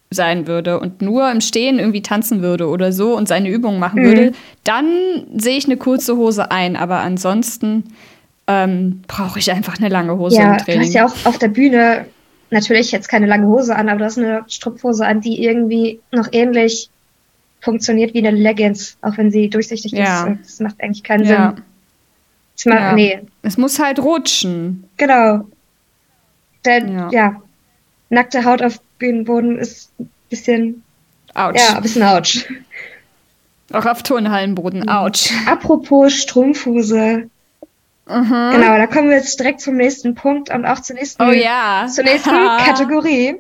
sein 0.10 0.48
würde 0.48 0.80
und 0.80 1.02
nur 1.02 1.30
im 1.30 1.42
Stehen 1.42 1.80
irgendwie 1.80 2.02
tanzen 2.02 2.42
würde 2.42 2.68
oder 2.68 2.92
so 2.92 3.16
und 3.16 3.28
seine 3.28 3.50
Übungen 3.50 3.80
machen 3.80 4.02
mhm. 4.02 4.06
würde, 4.06 4.32
dann 4.64 4.88
sehe 5.36 5.58
ich 5.58 5.66
eine 5.66 5.78
kurze 5.78 6.16
Hose 6.16 6.52
ein. 6.52 6.76
Aber 6.76 7.00
ansonsten 7.00 7.84
ähm, 8.48 9.02
brauche 9.08 9.40
ich 9.40 9.52
einfach 9.52 9.78
eine 9.78 9.90
lange 9.90 10.18
Hose 10.18 10.38
ja, 10.38 10.54
im 10.54 10.58
Training. 10.60 10.82
Du 10.82 10.88
hast 10.88 10.94
ja 10.94 11.06
auch 11.06 11.26
auf 11.26 11.38
der 11.38 11.50
Bühne 11.50 12.06
natürlich 12.52 12.92
jetzt 12.92 13.10
keine 13.10 13.26
lange 13.26 13.48
Hose 13.48 13.76
an, 13.76 13.90
aber 13.90 14.00
du 14.00 14.06
hast 14.06 14.18
eine 14.18 14.44
Strumpfhose 14.48 15.06
an, 15.06 15.22
die 15.22 15.44
irgendwie 15.44 16.00
noch 16.12 16.28
ähnlich 16.32 16.90
funktioniert 17.66 18.14
wie 18.14 18.26
eine 18.26 18.32
Leggings, 18.32 18.98
auch 19.02 19.18
wenn 19.18 19.32
sie 19.32 19.50
durchsichtig 19.50 19.92
ja. 19.92 20.28
ist. 20.28 20.40
Das 20.46 20.60
macht 20.60 20.82
eigentlich 20.82 21.04
keinen 21.04 21.26
ja. 21.26 21.56
Sinn. 21.56 21.64
Es, 22.56 22.66
macht, 22.66 22.80
ja. 22.80 22.94
nee. 22.94 23.20
es 23.42 23.58
muss 23.58 23.80
halt 23.80 24.00
rutschen. 24.00 24.88
Genau. 24.98 25.50
Denn, 26.64 27.10
ja. 27.10 27.42
nackte 28.10 28.46
Haut 28.46 28.62
auf 28.62 28.80
Bühnenboden 29.00 29.58
ist 29.58 29.92
ein 30.00 30.10
bisschen. 30.30 30.84
Ouch. 31.34 31.56
Ja, 31.56 31.76
ein 31.76 31.82
bisschen 31.82 32.04
ouch. 32.04 32.46
Auch 33.74 33.86
auf 33.86 34.04
Turnhallenboden, 34.04 34.82
mhm. 34.82 34.90
ouch. 34.90 35.32
Apropos 35.48 36.14
Strumpfhose. 36.14 37.30
Mhm. 38.08 38.52
Genau, 38.52 38.78
da 38.78 38.86
kommen 38.86 39.10
wir 39.10 39.18
jetzt 39.18 39.40
direkt 39.40 39.62
zum 39.62 39.78
nächsten 39.78 40.14
Punkt 40.14 40.52
und 40.52 40.66
auch 40.66 40.80
zur 40.80 40.96
nächsten, 40.96 41.24
oh, 41.24 41.32
ja. 41.32 41.88
zur 41.88 42.04
nächsten 42.04 42.30
Kategorie 42.64 43.38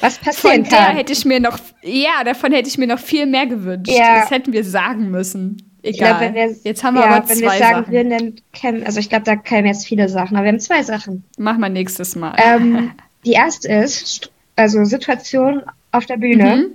was 0.00 0.18
passieren 0.18 0.64
von 0.64 0.70
der 0.70 0.78
kann. 0.78 0.96
hätte 0.96 1.12
ich 1.12 1.24
mir 1.24 1.40
noch, 1.40 1.58
ja, 1.82 2.24
davon 2.24 2.52
hätte 2.52 2.68
ich 2.68 2.78
mir 2.78 2.86
noch 2.86 2.98
viel 2.98 3.26
mehr 3.26 3.46
gewünscht. 3.46 3.90
Ja. 3.90 4.20
Das 4.20 4.30
hätten 4.30 4.52
wir 4.52 4.64
sagen 4.64 5.10
müssen. 5.10 5.70
Egal. 5.82 6.18
Glaub, 6.18 6.34
wir, 6.34 6.56
Jetzt 6.64 6.84
haben 6.84 6.94
wir 6.94 7.02
ja, 7.02 7.16
aber 7.16 7.26
zwei 7.26 7.34
wenn 7.34 7.40
wir 7.40 7.50
sagen 7.50 7.60
Sachen. 7.60 7.92
würden, 7.92 8.10
dann 8.10 8.34
kämen, 8.52 8.86
also 8.86 9.00
ich 9.00 9.08
glaube, 9.08 9.24
da 9.24 9.36
kämen 9.36 9.66
jetzt 9.66 9.86
viele 9.86 10.08
Sachen, 10.08 10.36
aber 10.36 10.44
wir 10.44 10.52
haben 10.52 10.60
zwei 10.60 10.82
Sachen. 10.82 11.24
Machen 11.38 11.60
wir 11.60 11.68
nächstes 11.68 12.14
Mal. 12.14 12.36
Ähm, 12.38 12.92
die 13.24 13.32
erste 13.32 13.68
ist, 13.68 14.30
also 14.56 14.84
Situation 14.84 15.62
auf 15.90 16.06
der 16.06 16.16
Bühne. 16.16 16.56
Mhm. 16.56 16.66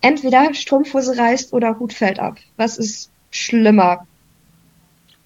Entweder 0.00 0.54
Strumpfhose 0.54 1.16
reißt 1.16 1.52
oder 1.52 1.78
Hut 1.78 1.92
fällt 1.92 2.18
ab. 2.20 2.36
Was 2.56 2.78
ist 2.78 3.10
schlimmer? 3.30 4.06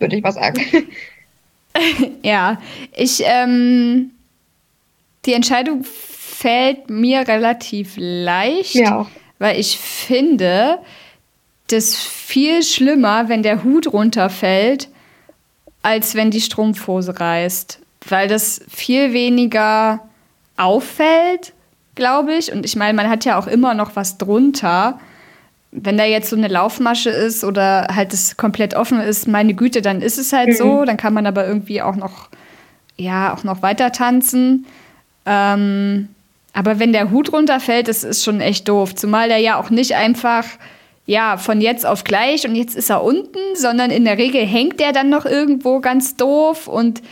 würde 0.03 0.17
ich 0.17 0.23
mal 0.23 0.33
sagen. 0.33 0.61
ja, 2.23 2.61
ich, 2.95 3.23
ähm, 3.25 4.11
die 5.25 5.33
Entscheidung 5.33 5.85
fällt 6.43 6.91
mir 6.91 7.29
relativ 7.29 7.95
leicht, 7.97 8.75
ja. 8.75 9.07
weil 9.39 9.61
ich 9.61 9.79
finde, 9.79 10.79
das 11.69 11.95
viel 11.95 12.65
schlimmer, 12.65 13.29
wenn 13.29 13.45
der 13.45 13.63
Hut 13.63 13.93
runterfällt, 13.93 14.89
als 15.83 16.17
wenn 16.17 16.33
die 16.33 16.41
Strumpfhose 16.41 17.21
reißt, 17.21 17.79
weil 18.09 18.27
das 18.27 18.61
viel 18.69 19.13
weniger 19.13 20.01
auffällt, 20.57 21.53
glaube 21.95 22.35
ich. 22.35 22.53
Und 22.53 22.67
ich 22.67 22.75
meine, 22.75 22.95
man 22.95 23.09
hat 23.09 23.25
ja 23.25 23.39
auch 23.39 23.47
immer 23.47 23.75
noch 23.75 23.95
was 23.95 24.19
drunter. 24.19 24.99
Wenn 25.71 25.97
da 25.97 26.05
jetzt 26.05 26.29
so 26.29 26.37
eine 26.37 26.49
Laufmasche 26.49 27.11
ist 27.11 27.45
oder 27.45 27.87
halt 27.95 28.13
es 28.13 28.37
komplett 28.37 28.75
offen 28.75 29.01
ist, 29.01 29.29
meine 29.29 29.55
Güte, 29.55 29.81
dann 29.81 30.03
ist 30.03 30.19
es 30.19 30.33
halt 30.33 30.49
mhm. 30.49 30.55
so. 30.55 30.85
Dann 30.85 30.97
kann 30.97 31.15
man 31.15 31.27
aber 31.27 31.47
irgendwie 31.47 31.83
auch 31.83 31.95
noch, 31.95 32.31
ja, 32.97 33.33
auch 33.33 33.45
noch 33.45 33.63
weiter 33.63 33.93
tanzen. 33.93 34.67
Ähm, 35.25 36.09
aber 36.53 36.79
wenn 36.79 36.93
der 36.93 37.11
Hut 37.11 37.33
runterfällt, 37.33 37.89
das 37.89 38.05
ist 38.05 38.25
schon 38.25 38.41
echt 38.41 38.69
doof. 38.69 38.95
Zumal 38.95 39.29
der 39.29 39.39
ja 39.39 39.59
auch 39.59 39.71
nicht 39.71 39.95
einfach, 39.95 40.45
ja, 41.07 41.37
von 41.37 41.61
jetzt 41.61 41.87
auf 41.87 42.05
gleich 42.05 42.47
und 42.47 42.55
jetzt 42.55 42.77
ist 42.77 42.91
er 42.91 43.03
unten, 43.03 43.39
sondern 43.55 43.91
in 43.91 44.05
der 44.05 44.19
Regel 44.19 44.47
hängt 44.47 44.79
der 44.79 44.93
dann 44.93 45.09
noch 45.09 45.25
irgendwo 45.25 45.81
ganz 45.81 46.17
doof 46.17 46.69
und 46.69 47.03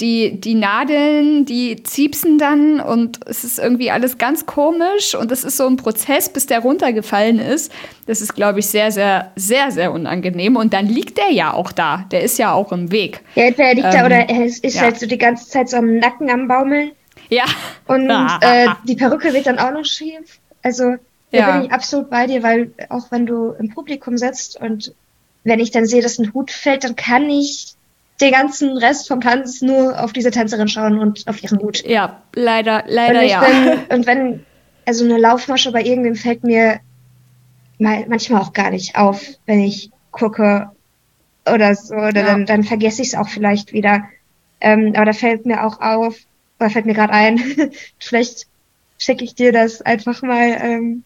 die, 0.00 0.40
die 0.40 0.54
Nadeln, 0.54 1.44
die 1.44 1.82
ziepsen 1.82 2.38
dann 2.38 2.80
und 2.80 3.18
es 3.26 3.42
ist 3.42 3.58
irgendwie 3.58 3.90
alles 3.90 4.16
ganz 4.16 4.46
komisch 4.46 5.16
und 5.16 5.32
es 5.32 5.42
ist 5.42 5.56
so 5.56 5.66
ein 5.66 5.76
Prozess, 5.76 6.28
bis 6.28 6.46
der 6.46 6.60
runtergefallen 6.60 7.40
ist. 7.40 7.72
Das 8.06 8.20
ist, 8.20 8.34
glaube 8.34 8.60
ich, 8.60 8.66
sehr, 8.66 8.92
sehr, 8.92 9.32
sehr, 9.34 9.72
sehr 9.72 9.92
unangenehm. 9.92 10.54
Und 10.54 10.72
dann 10.72 10.86
liegt 10.86 11.18
der 11.18 11.32
ja 11.32 11.52
auch 11.52 11.72
da. 11.72 12.04
Der 12.12 12.22
ist 12.22 12.38
ja 12.38 12.52
auch 12.52 12.70
im 12.70 12.92
Weg. 12.92 13.20
Ja, 13.34 13.46
entweder 13.46 13.74
liegt 13.74 13.86
ähm, 13.86 13.92
da 13.92 14.06
oder 14.06 14.28
er 14.28 14.44
ist, 14.44 14.62
ist 14.64 14.76
ja. 14.76 14.82
halt 14.82 15.00
so 15.00 15.06
die 15.06 15.18
ganze 15.18 15.48
Zeit 15.48 15.68
so 15.68 15.78
am 15.78 15.96
Nacken 15.96 16.30
am 16.30 16.46
Baumeln. 16.46 16.92
Ja. 17.28 17.44
Und 17.86 18.10
äh, 18.40 18.68
die 18.84 18.96
Perücke 18.96 19.32
wird 19.32 19.46
dann 19.46 19.58
auch 19.58 19.72
noch 19.72 19.84
schief. 19.84 20.38
Also 20.62 20.96
da 21.30 21.38
ja. 21.38 21.52
bin 21.52 21.66
ich 21.66 21.72
absolut 21.72 22.10
bei 22.10 22.26
dir, 22.26 22.42
weil 22.42 22.72
auch 22.88 23.10
wenn 23.10 23.26
du 23.26 23.52
im 23.52 23.70
Publikum 23.70 24.16
sitzt 24.16 24.60
und 24.60 24.94
wenn 25.44 25.60
ich 25.60 25.70
dann 25.70 25.86
sehe, 25.86 26.02
dass 26.02 26.18
ein 26.18 26.32
Hut 26.34 26.50
fällt, 26.50 26.84
dann 26.84 26.96
kann 26.96 27.28
ich 27.28 27.74
den 28.20 28.32
ganzen 28.32 28.76
Rest 28.76 29.08
vom 29.08 29.20
Tanz 29.20 29.62
nur 29.62 30.02
auf 30.02 30.12
diese 30.12 30.30
Tänzerin 30.30 30.68
schauen 30.68 30.98
und 30.98 31.26
auf 31.28 31.42
ihren 31.42 31.60
Hut. 31.60 31.84
Ja, 31.84 32.22
leider, 32.34 32.84
leider 32.86 33.22
ja. 33.22 33.40
Bin, 33.40 33.78
und 33.96 34.06
wenn, 34.06 34.44
also 34.84 35.04
eine 35.04 35.18
Laufmasche 35.18 35.70
bei 35.70 35.82
irgendwem 35.82 36.16
fällt 36.16 36.42
mir 36.42 36.80
mal, 37.78 38.06
manchmal 38.08 38.42
auch 38.42 38.52
gar 38.52 38.70
nicht 38.70 38.96
auf, 38.96 39.22
wenn 39.46 39.60
ich 39.60 39.90
gucke 40.10 40.70
oder 41.52 41.74
so, 41.74 41.94
oder 41.94 42.20
ja. 42.20 42.26
dann, 42.26 42.46
dann 42.46 42.64
vergesse 42.64 43.02
ich 43.02 43.08
es 43.08 43.14
auch 43.14 43.28
vielleicht 43.28 43.72
wieder. 43.72 44.04
Ähm, 44.60 44.92
aber 44.96 45.06
da 45.06 45.12
fällt 45.12 45.46
mir 45.46 45.64
auch 45.64 45.80
auf, 45.80 46.16
oder 46.58 46.70
fällt 46.70 46.86
mir 46.86 46.94
gerade 46.94 47.12
ein, 47.12 47.38
vielleicht 47.98 48.46
schicke 48.98 49.24
ich 49.24 49.34
dir 49.34 49.52
das 49.52 49.82
einfach 49.82 50.22
mal 50.22 50.58
ähm, 50.60 51.04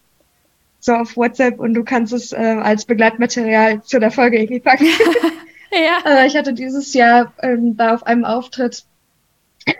so 0.79 0.93
auf 0.93 1.15
WhatsApp 1.15 1.59
und 1.59 1.73
du 1.73 1.83
kannst 1.83 2.11
es 2.11 2.33
äh, 2.33 2.35
als 2.35 2.85
Begleitmaterial 2.85 3.83
zu 3.83 3.99
der 3.99 4.11
Folge 4.11 4.39
irgendwie 4.39 4.59
packen. 4.59 4.87
ja. 5.71 5.99
Aber 6.03 6.25
ich 6.25 6.35
hatte 6.35 6.53
dieses 6.53 6.93
Jahr 6.93 7.33
ähm, 7.41 7.77
da 7.77 7.93
auf 7.93 8.05
einem 8.05 8.25
Auftritt 8.25 8.83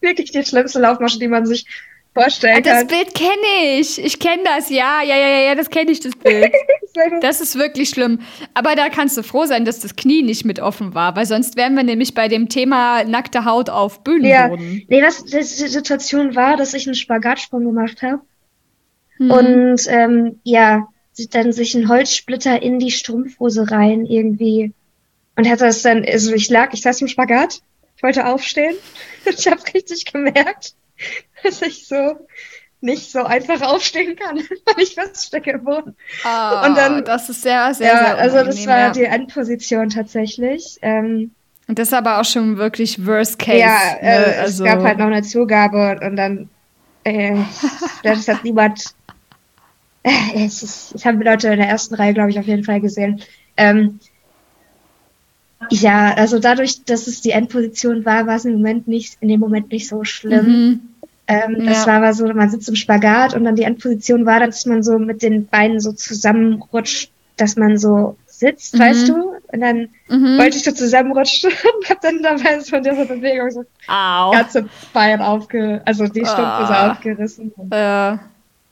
wirklich 0.00 0.30
die 0.30 0.44
schlimmste 0.44 0.78
Laufmasche, 0.78 1.18
die 1.18 1.28
man 1.28 1.44
sich 1.44 1.66
vorstellen 2.14 2.62
kann. 2.62 2.86
Das 2.86 2.86
Bild 2.86 3.14
kenne 3.14 3.78
ich. 3.78 4.02
Ich 4.02 4.18
kenne 4.18 4.42
das, 4.44 4.70
ja, 4.70 5.02
ja, 5.02 5.16
ja, 5.16 5.40
ja, 5.40 5.54
das 5.54 5.70
kenne 5.70 5.90
ich, 5.90 6.00
das 6.00 6.14
Bild. 6.16 6.52
das 7.20 7.40
ist 7.40 7.56
wirklich 7.56 7.90
schlimm. 7.90 8.20
Aber 8.54 8.74
da 8.74 8.88
kannst 8.88 9.16
du 9.16 9.22
froh 9.22 9.46
sein, 9.46 9.64
dass 9.64 9.80
das 9.80 9.96
Knie 9.96 10.22
nicht 10.22 10.44
mit 10.44 10.60
offen 10.60 10.94
war, 10.94 11.16
weil 11.16 11.26
sonst 11.26 11.56
wären 11.56 11.74
wir 11.74 11.84
nämlich 11.84 12.14
bei 12.14 12.28
dem 12.28 12.48
Thema 12.48 13.04
nackte 13.04 13.44
Haut 13.44 13.70
auf 13.70 14.02
Bühnenboden. 14.04 14.78
Ja. 14.78 14.84
Nee, 14.88 15.02
was 15.02 15.24
die 15.24 15.42
Situation 15.42 16.34
war, 16.34 16.56
dass 16.56 16.74
ich 16.74 16.86
einen 16.86 16.94
Spagatsprung 16.94 17.64
gemacht 17.64 18.02
habe. 18.02 18.20
Hm. 19.18 19.30
Und 19.30 19.86
ähm, 19.88 20.40
ja, 20.44 20.88
dann 21.30 21.52
sich 21.52 21.74
ein 21.74 21.88
Holzsplitter 21.88 22.62
in 22.62 22.78
die 22.78 22.92
Strumpfhose 22.92 23.70
rein 23.70 24.06
irgendwie. 24.06 24.72
Und 25.36 25.48
hatte 25.48 25.64
das 25.64 25.82
dann, 25.82 26.04
also 26.04 26.32
ich 26.32 26.48
lag, 26.50 26.72
ich 26.72 26.82
saß 26.82 27.00
im 27.00 27.08
Spagat, 27.08 27.60
ich 27.96 28.02
wollte 28.02 28.26
aufstehen. 28.26 28.76
ich 29.24 29.46
habe 29.46 29.62
richtig 29.74 30.04
gemerkt, 30.12 30.74
dass 31.44 31.62
ich 31.62 31.86
so 31.86 32.26
nicht 32.80 33.10
so 33.10 33.24
einfach 33.24 33.60
aufstehen 33.62 34.16
kann, 34.16 34.36
weil 34.66 34.82
ich 34.82 34.94
feststecke 34.94 35.50
im 35.52 35.64
Boden. 35.64 35.96
Oh, 36.24 36.66
und 36.66 36.76
dann, 36.76 37.04
das 37.04 37.28
ist 37.28 37.42
sehr, 37.42 37.74
sehr, 37.74 37.88
ja, 37.88 37.98
sehr 37.98 38.18
also 38.18 38.44
das 38.44 38.66
war 38.66 38.78
ja. 38.78 38.90
die 38.90 39.04
Endposition 39.04 39.88
tatsächlich. 39.88 40.78
Ähm, 40.82 41.32
und 41.66 41.78
das 41.78 41.88
ist 41.88 41.94
aber 41.94 42.20
auch 42.20 42.24
schon 42.24 42.56
wirklich 42.56 43.04
Worst 43.04 43.38
Case. 43.38 43.58
Ja, 43.58 43.96
äh, 44.00 44.30
ne? 44.30 44.36
also, 44.38 44.64
es 44.64 44.70
gab 44.70 44.82
halt 44.82 44.98
noch 44.98 45.06
eine 45.06 45.22
Zugabe 45.22 46.00
und 46.02 46.16
dann 46.16 46.48
äh, 47.04 47.36
das 48.02 48.28
hat 48.28 48.44
niemand. 48.44 48.94
Äh, 50.02 50.46
es 50.46 50.94
ich 50.94 51.06
habe 51.06 51.24
Leute 51.24 51.48
in 51.48 51.58
der 51.58 51.68
ersten 51.68 51.94
Reihe, 51.94 52.14
glaube 52.14 52.30
ich, 52.30 52.38
auf 52.38 52.46
jeden 52.46 52.64
Fall 52.64 52.80
gesehen. 52.80 53.20
Ähm, 53.56 53.98
ja, 55.70 56.14
also 56.14 56.38
dadurch, 56.38 56.84
dass 56.84 57.06
es 57.08 57.20
die 57.20 57.30
Endposition 57.30 58.04
war, 58.04 58.26
war 58.26 58.36
es 58.36 58.44
im 58.44 58.52
Moment 58.52 58.86
nicht, 58.86 59.16
in 59.20 59.28
dem 59.28 59.40
Moment 59.40 59.72
nicht 59.72 59.88
so 59.88 60.04
schlimm. 60.04 60.46
Mhm. 60.46 60.80
Ähm, 61.28 61.56
ja. 61.60 61.66
Das 61.70 61.86
war 61.86 61.96
aber 61.96 62.14
so, 62.14 62.26
man 62.26 62.50
sitzt 62.50 62.68
im 62.68 62.74
Spagat 62.74 63.34
und 63.34 63.44
dann 63.44 63.54
die 63.54 63.62
Endposition 63.62 64.24
war, 64.24 64.40
dass 64.40 64.64
man 64.64 64.82
so 64.82 64.98
mit 64.98 65.22
den 65.22 65.46
Beinen 65.46 65.78
so 65.78 65.92
zusammenrutscht, 65.92 67.12
dass 67.36 67.56
man 67.56 67.76
so 67.76 68.16
sitzt, 68.26 68.74
mhm. 68.74 68.78
weißt 68.80 69.08
du? 69.08 69.32
Und 69.52 69.60
dann 69.60 69.88
mhm. 70.08 70.38
wollte 70.38 70.56
ich 70.56 70.64
so 70.64 70.72
zusammenrutschen 70.72 71.50
und 71.80 71.90
hab 71.90 72.00
dann 72.00 72.22
dabei 72.22 72.60
von 72.60 72.82
dieser 72.82 73.04
Bewegung 73.04 73.50
so 73.50 73.64
Au. 73.86 74.30
ganze 74.30 74.68
Bein 74.92 75.20
aufge, 75.20 75.82
also 75.84 76.06
die 76.06 76.24
Stumpfhose 76.24 76.72
oh. 76.72 76.90
aufgerissen. 76.90 77.52
Äh. 77.70 78.16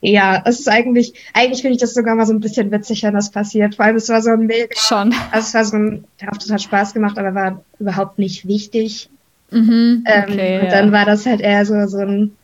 Ja, 0.03 0.43
es 0.45 0.61
ist 0.61 0.69
eigentlich, 0.69 1.15
eigentlich 1.33 1.63
finde 1.63 1.75
ich 1.75 1.81
das 1.81 1.95
sogar 1.95 2.15
mal 2.15 2.27
so 2.27 2.33
ein 2.33 2.41
bisschen 2.41 2.71
witzig, 2.71 3.03
wenn 3.03 3.15
das 3.15 3.31
passiert. 3.31 3.75
Vor 3.75 3.87
allem, 3.87 3.97
es 3.97 4.09
war 4.09 4.23
so 4.23 4.31
ein 4.31 4.47
mega. 4.47 4.69
Schon. 4.77 5.15
Also 5.31 5.47
es 5.47 5.55
war 5.55 5.65
so 5.65 5.77
ein, 5.77 6.05
der 6.21 6.31
Auftritt 6.31 6.53
hat 6.53 6.63
Spaß 6.63 6.95
gemacht, 6.95 7.19
aber 7.19 7.35
war 7.35 7.65
überhaupt 7.79 8.19
nicht 8.19 8.47
wichtig. 8.47 9.11
Mhm, 9.51 10.05
okay, 10.07 10.57
ähm, 10.57 10.65
und 10.65 10.73
dann 10.73 10.93
war 10.93 11.05
das 11.05 11.25
halt 11.25 11.41
eher 11.41 11.65
so, 11.65 11.87
so 11.87 11.99
ein, 11.99 12.37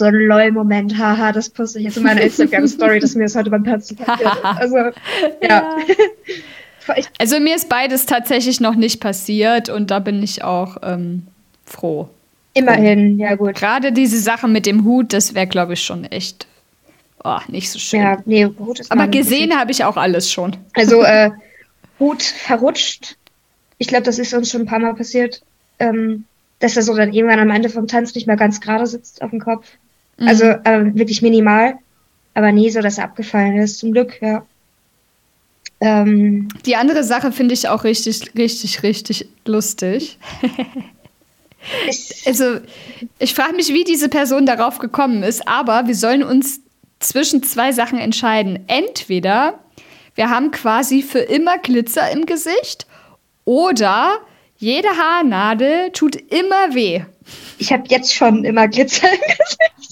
so 0.00 0.06
ein 0.06 0.14
LOL-Moment, 0.14 0.96
haha, 0.96 1.30
das 1.30 1.50
poste 1.50 1.78
ich 1.78 1.84
jetzt 1.84 1.98
in 1.98 2.04
meiner 2.04 2.22
Instagram-Story, 2.22 3.00
dass 3.00 3.14
mir 3.14 3.24
das 3.24 3.36
heute 3.36 3.50
beim 3.50 3.64
Tanzen 3.64 3.96
passiert. 3.96 4.42
Also, 4.42 4.76
ja. 5.42 5.42
ja. 5.42 5.76
Also 7.18 7.38
mir 7.38 7.54
ist 7.54 7.68
beides 7.68 8.06
tatsächlich 8.06 8.60
noch 8.60 8.74
nicht 8.74 9.00
passiert 9.00 9.68
und 9.68 9.90
da 9.90 9.98
bin 9.98 10.22
ich 10.22 10.42
auch 10.42 10.78
ähm, 10.82 11.26
froh. 11.66 12.08
Immerhin, 12.54 13.18
ja 13.18 13.34
gut. 13.36 13.54
Gerade 13.54 13.92
diese 13.92 14.18
Sache 14.18 14.48
mit 14.48 14.64
dem 14.64 14.84
Hut, 14.84 15.12
das 15.12 15.34
wäre, 15.34 15.46
glaube 15.46 15.74
ich, 15.74 15.82
schon 15.82 16.04
echt 16.04 16.46
oh, 17.22 17.38
nicht 17.48 17.70
so 17.70 17.78
schön. 17.78 18.00
Ja, 18.00 18.18
nee, 18.24 18.46
Hut 18.46 18.80
ist 18.80 18.90
Aber 18.90 19.06
gesehen 19.06 19.56
habe 19.56 19.70
ich 19.70 19.84
auch 19.84 19.98
alles 19.98 20.32
schon. 20.32 20.56
Also 20.74 21.02
äh, 21.04 21.30
Hut 22.00 22.22
verrutscht. 22.22 23.16
Ich 23.76 23.86
glaube, 23.86 24.04
das 24.04 24.18
ist 24.18 24.32
uns 24.32 24.50
schon 24.50 24.62
ein 24.62 24.66
paar 24.66 24.78
Mal 24.80 24.94
passiert, 24.94 25.42
ähm, 25.78 26.24
dass 26.58 26.76
er 26.76 26.82
so 26.82 26.96
dann 26.96 27.12
irgendwann 27.12 27.38
am 27.38 27.50
Ende 27.50 27.68
vom 27.68 27.86
Tanz 27.86 28.14
nicht 28.14 28.26
mehr 28.26 28.36
ganz 28.36 28.62
gerade 28.62 28.86
sitzt 28.86 29.20
auf 29.20 29.30
dem 29.30 29.40
Kopf. 29.40 29.66
Mhm. 30.20 30.28
Also 30.28 30.44
äh, 30.44 30.94
wirklich 30.94 31.22
minimal, 31.22 31.74
aber 32.34 32.52
nie 32.52 32.70
so, 32.70 32.80
dass 32.80 32.98
er 32.98 33.04
abgefallen 33.04 33.58
ist. 33.58 33.78
Zum 33.78 33.92
Glück, 33.92 34.20
ja. 34.22 34.46
Ähm, 35.80 36.48
Die 36.66 36.76
andere 36.76 37.02
Sache 37.02 37.32
finde 37.32 37.54
ich 37.54 37.68
auch 37.68 37.84
richtig, 37.84 38.34
richtig, 38.36 38.82
richtig 38.82 39.26
lustig. 39.44 40.18
also, 42.26 42.60
ich 43.18 43.34
frage 43.34 43.54
mich, 43.54 43.68
wie 43.68 43.84
diese 43.84 44.08
Person 44.08 44.46
darauf 44.46 44.78
gekommen 44.78 45.22
ist, 45.22 45.46
aber 45.46 45.86
wir 45.86 45.94
sollen 45.94 46.22
uns 46.22 46.60
zwischen 47.00 47.42
zwei 47.42 47.72
Sachen 47.72 47.98
entscheiden. 47.98 48.64
Entweder 48.66 49.58
wir 50.14 50.30
haben 50.30 50.50
quasi 50.50 51.02
für 51.02 51.20
immer 51.20 51.58
Glitzer 51.58 52.10
im 52.10 52.26
Gesicht 52.26 52.86
oder 53.44 54.18
jede 54.58 54.88
Haarnadel 54.88 55.90
tut 55.92 56.16
immer 56.16 56.74
weh. 56.74 57.02
Ich 57.58 57.72
habe 57.72 57.84
jetzt 57.88 58.14
schon 58.14 58.44
immer 58.44 58.68
Glitzer 58.68 59.08
im 59.10 59.20
Gesicht. 59.20 59.89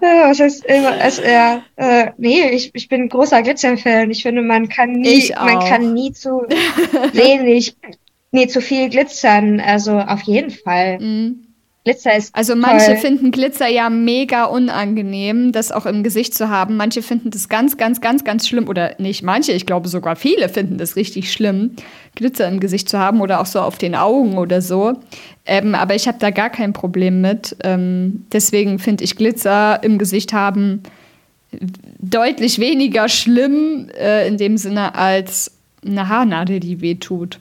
Was 0.00 0.40
heißt 0.40 0.64
immer, 0.64 0.92
also, 0.92 1.22
ja, 1.22 1.62
äh, 1.76 2.12
nee, 2.16 2.50
ich, 2.50 2.74
ich 2.74 2.88
bin 2.88 3.08
großer 3.08 3.42
Glitzerfan. 3.42 4.10
Ich 4.10 4.22
finde, 4.22 4.42
man 4.42 4.68
kann 4.68 4.92
nie, 4.92 5.32
man 5.36 5.60
kann 5.60 5.92
nie 5.92 6.12
zu 6.12 6.42
wenig, 7.12 7.76
nie 8.30 8.46
zu 8.46 8.60
viel 8.60 8.88
glitzern. 8.88 9.60
Also 9.60 9.98
auf 9.98 10.22
jeden 10.22 10.50
Fall. 10.50 10.98
Mhm. 10.98 11.49
Glitzer 11.84 12.14
ist 12.14 12.34
Also 12.34 12.54
manche 12.56 12.92
toll. 12.92 12.96
finden 12.96 13.30
Glitzer 13.30 13.66
ja 13.66 13.88
mega 13.88 14.44
unangenehm, 14.44 15.50
das 15.52 15.72
auch 15.72 15.86
im 15.86 16.02
Gesicht 16.02 16.34
zu 16.34 16.50
haben. 16.50 16.76
Manche 16.76 17.00
finden 17.00 17.30
das 17.30 17.48
ganz, 17.48 17.78
ganz, 17.78 18.02
ganz, 18.02 18.22
ganz 18.22 18.46
schlimm. 18.46 18.68
Oder 18.68 18.96
nicht 18.98 19.22
manche, 19.22 19.52
ich 19.52 19.64
glaube 19.64 19.88
sogar 19.88 20.14
viele 20.16 20.50
finden 20.50 20.76
das 20.76 20.96
richtig 20.96 21.32
schlimm, 21.32 21.76
Glitzer 22.16 22.46
im 22.48 22.60
Gesicht 22.60 22.90
zu 22.90 22.98
haben 22.98 23.22
oder 23.22 23.40
auch 23.40 23.46
so 23.46 23.60
auf 23.60 23.78
den 23.78 23.94
Augen 23.94 24.36
oder 24.36 24.60
so. 24.60 25.00
Ähm, 25.46 25.74
aber 25.74 25.94
ich 25.94 26.06
habe 26.06 26.18
da 26.20 26.30
gar 26.30 26.50
kein 26.50 26.74
Problem 26.74 27.22
mit. 27.22 27.56
Ähm, 27.64 28.26
deswegen 28.30 28.78
finde 28.78 29.04
ich 29.04 29.16
Glitzer 29.16 29.82
im 29.82 29.96
Gesicht 29.96 30.34
haben 30.34 30.82
deutlich 31.98 32.58
weniger 32.58 33.08
schlimm 33.08 33.88
äh, 33.98 34.28
in 34.28 34.36
dem 34.36 34.56
Sinne 34.56 34.94
als 34.94 35.52
eine 35.84 36.08
Haarnadel, 36.08 36.60
die 36.60 36.80
weh 36.80 36.96
tut. 36.96 37.38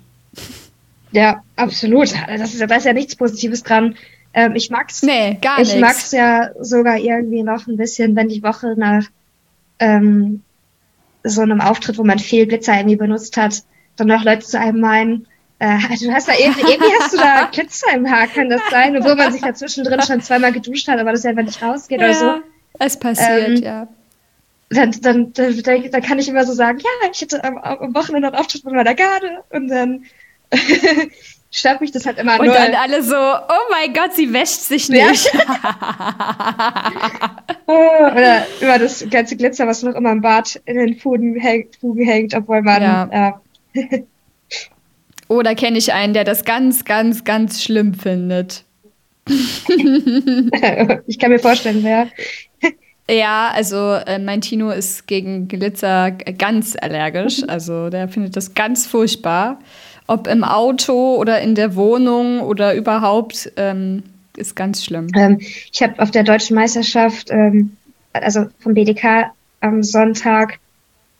Ja, 1.11 1.43
absolut. 1.55 2.13
Das 2.27 2.53
ist, 2.53 2.61
da 2.61 2.75
ist 2.75 2.85
ja 2.85 2.93
nichts 2.93 3.15
Positives 3.15 3.63
dran. 3.63 3.95
Ähm, 4.39 4.55
ich 4.55 4.69
mag's. 4.69 5.03
Nee, 5.03 5.37
gar 5.41 5.59
Ich 5.59 5.75
mag's 5.79 6.11
ja 6.11 6.51
sogar 6.59 6.97
irgendwie 6.97 7.43
noch 7.43 7.67
ein 7.67 7.75
bisschen, 7.75 8.15
wenn 8.15 8.29
die 8.29 8.41
Woche 8.41 8.75
nach 8.77 9.05
ähm, 9.79 10.43
so 11.23 11.41
einem 11.41 11.59
Auftritt, 11.59 11.97
wo 11.97 12.03
man 12.03 12.19
viel 12.19 12.47
Glitzer 12.47 12.75
irgendwie 12.77 12.95
benutzt 12.95 13.35
hat, 13.35 13.63
dann 13.97 14.07
noch 14.07 14.23
Leute 14.23 14.45
zu 14.45 14.57
einem 14.57 14.79
meinen, 14.79 15.27
äh, 15.59 15.77
du 15.99 16.13
hast 16.13 16.29
da 16.29 16.33
irgendwie, 16.33 16.71
irgendwie 16.71 16.91
hast 16.99 17.13
du 17.13 17.17
da 17.17 17.45
Glitzer 17.51 17.93
im 17.93 18.09
Haar, 18.09 18.27
kann 18.27 18.49
das 18.49 18.61
sein? 18.71 18.95
Obwohl 18.95 19.15
man 19.15 19.33
sich 19.33 19.41
da 19.41 19.53
zwischendrin 19.53 20.01
schon 20.01 20.21
zweimal 20.21 20.53
geduscht 20.53 20.87
hat, 20.87 20.99
aber 20.99 21.11
das 21.11 21.25
einfach 21.25 21.43
nicht 21.43 21.61
rausgeht 21.61 21.99
ja, 21.99 22.07
oder 22.07 22.15
so. 22.15 22.41
Es 22.79 22.97
passiert, 22.97 23.49
ähm, 23.49 23.55
ja. 23.57 23.87
Dann, 24.69 24.91
dann, 25.01 25.33
dann, 25.33 25.61
dann, 25.63 26.01
kann 26.03 26.19
ich 26.19 26.29
immer 26.29 26.45
so 26.45 26.53
sagen, 26.53 26.79
ja, 26.79 27.09
ich 27.11 27.21
hatte 27.21 27.43
am, 27.43 27.57
am 27.57 27.93
Wochenende 27.95 28.27
einen 28.27 28.37
Auftritt 28.37 28.63
mit 28.63 28.73
meiner 28.73 28.93
Garde 28.93 29.43
und 29.49 29.67
dann 29.67 30.05
stört 31.51 31.81
mich 31.81 31.91
das 31.91 32.05
halt 32.05 32.19
immer 32.19 32.39
Und 32.39 32.47
dann 32.47 32.73
alle 32.75 33.03
so, 33.03 33.15
oh 33.15 33.71
mein 33.71 33.93
Gott, 33.93 34.13
sie 34.13 34.31
wäscht 34.31 34.61
sich 34.61 34.87
nicht. 34.89 35.03
Oder 37.65 38.45
über 38.61 38.79
das 38.79 39.05
ganze 39.09 39.35
Glitzer, 39.35 39.67
was 39.67 39.83
noch 39.83 39.95
immer 39.95 40.11
im 40.11 40.21
Bad 40.21 40.61
in 40.65 40.77
den 40.77 40.95
Fugen 40.97 41.39
hängt, 41.39 41.75
Fugen 41.77 42.05
hängt 42.05 42.35
obwohl 42.35 42.61
man, 42.61 42.81
ja. 42.81 43.09
ja. 43.11 43.41
Oder 45.27 45.55
kenne 45.55 45.77
ich 45.77 45.93
einen, 45.93 46.13
der 46.13 46.23
das 46.23 46.45
ganz, 46.45 46.85
ganz, 46.85 47.23
ganz 47.23 47.63
schlimm 47.63 47.93
findet? 47.93 48.63
ich 49.29 51.19
kann 51.19 51.31
mir 51.31 51.39
vorstellen, 51.39 51.83
wer. 51.83 52.07
Ja, 53.09 53.51
also 53.53 53.93
äh, 53.93 54.19
mein 54.19 54.41
Tino 54.41 54.71
ist 54.71 55.07
gegen 55.07 55.47
Glitzer 55.47 56.11
ganz 56.11 56.75
allergisch. 56.79 57.43
Also 57.47 57.89
der 57.89 58.07
findet 58.07 58.35
das 58.35 58.53
ganz 58.53 58.87
furchtbar. 58.87 59.59
Ob 60.09 60.25
im 60.25 60.43
Auto 60.43 61.17
oder 61.17 61.39
in 61.39 61.53
der 61.53 61.75
Wohnung 61.75 62.41
oder 62.41 62.73
überhaupt, 62.73 63.51
ähm, 63.57 64.01
ist 64.35 64.55
ganz 64.55 64.83
schlimm. 64.83 65.07
Ähm, 65.15 65.37
ich 65.39 65.83
habe 65.83 65.99
auf 65.99 66.09
der 66.09 66.23
deutschen 66.23 66.55
Meisterschaft, 66.55 67.29
ähm, 67.29 67.77
also 68.11 68.47
vom 68.59 68.73
BDK 68.73 69.31
am 69.61 69.83
Sonntag, 69.83 70.57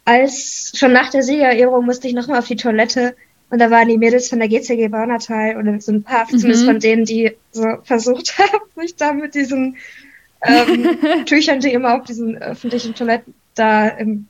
als 0.06 0.72
schon 0.76 0.92
nach 0.92 1.12
der 1.12 1.22
Siegerehrung 1.22 1.86
musste 1.86 2.08
ich 2.08 2.16
nochmal 2.16 2.40
auf 2.40 2.48
die 2.48 2.56
Toilette 2.56 3.16
und 3.52 3.60
da 3.60 3.70
waren 3.70 3.90
die 3.90 3.98
Mädels 4.00 4.28
von 4.28 4.40
der 4.40 4.48
GCG 4.48 4.88
Baunatal 4.88 5.58
oder 5.58 5.80
so 5.80 5.92
ein 5.92 6.02
paar, 6.02 6.26
mhm. 6.26 6.40
zumindest 6.40 6.66
von 6.66 6.80
denen, 6.80 7.06
die 7.06 7.36
so 7.52 7.68
versucht 7.84 8.38
haben, 8.40 8.64
sich 8.76 8.96
da 8.96 9.14
mit 9.14 9.36
diesen 9.36 9.78
ähm, 10.42 10.98
Tüchern, 11.26 11.60
die 11.60 11.74
immer 11.74 12.00
auf 12.00 12.06
diesen 12.06 12.42
öffentlichen 12.42 12.96
Toiletten 12.96 13.36
da 13.54 13.88
im, 13.88 14.26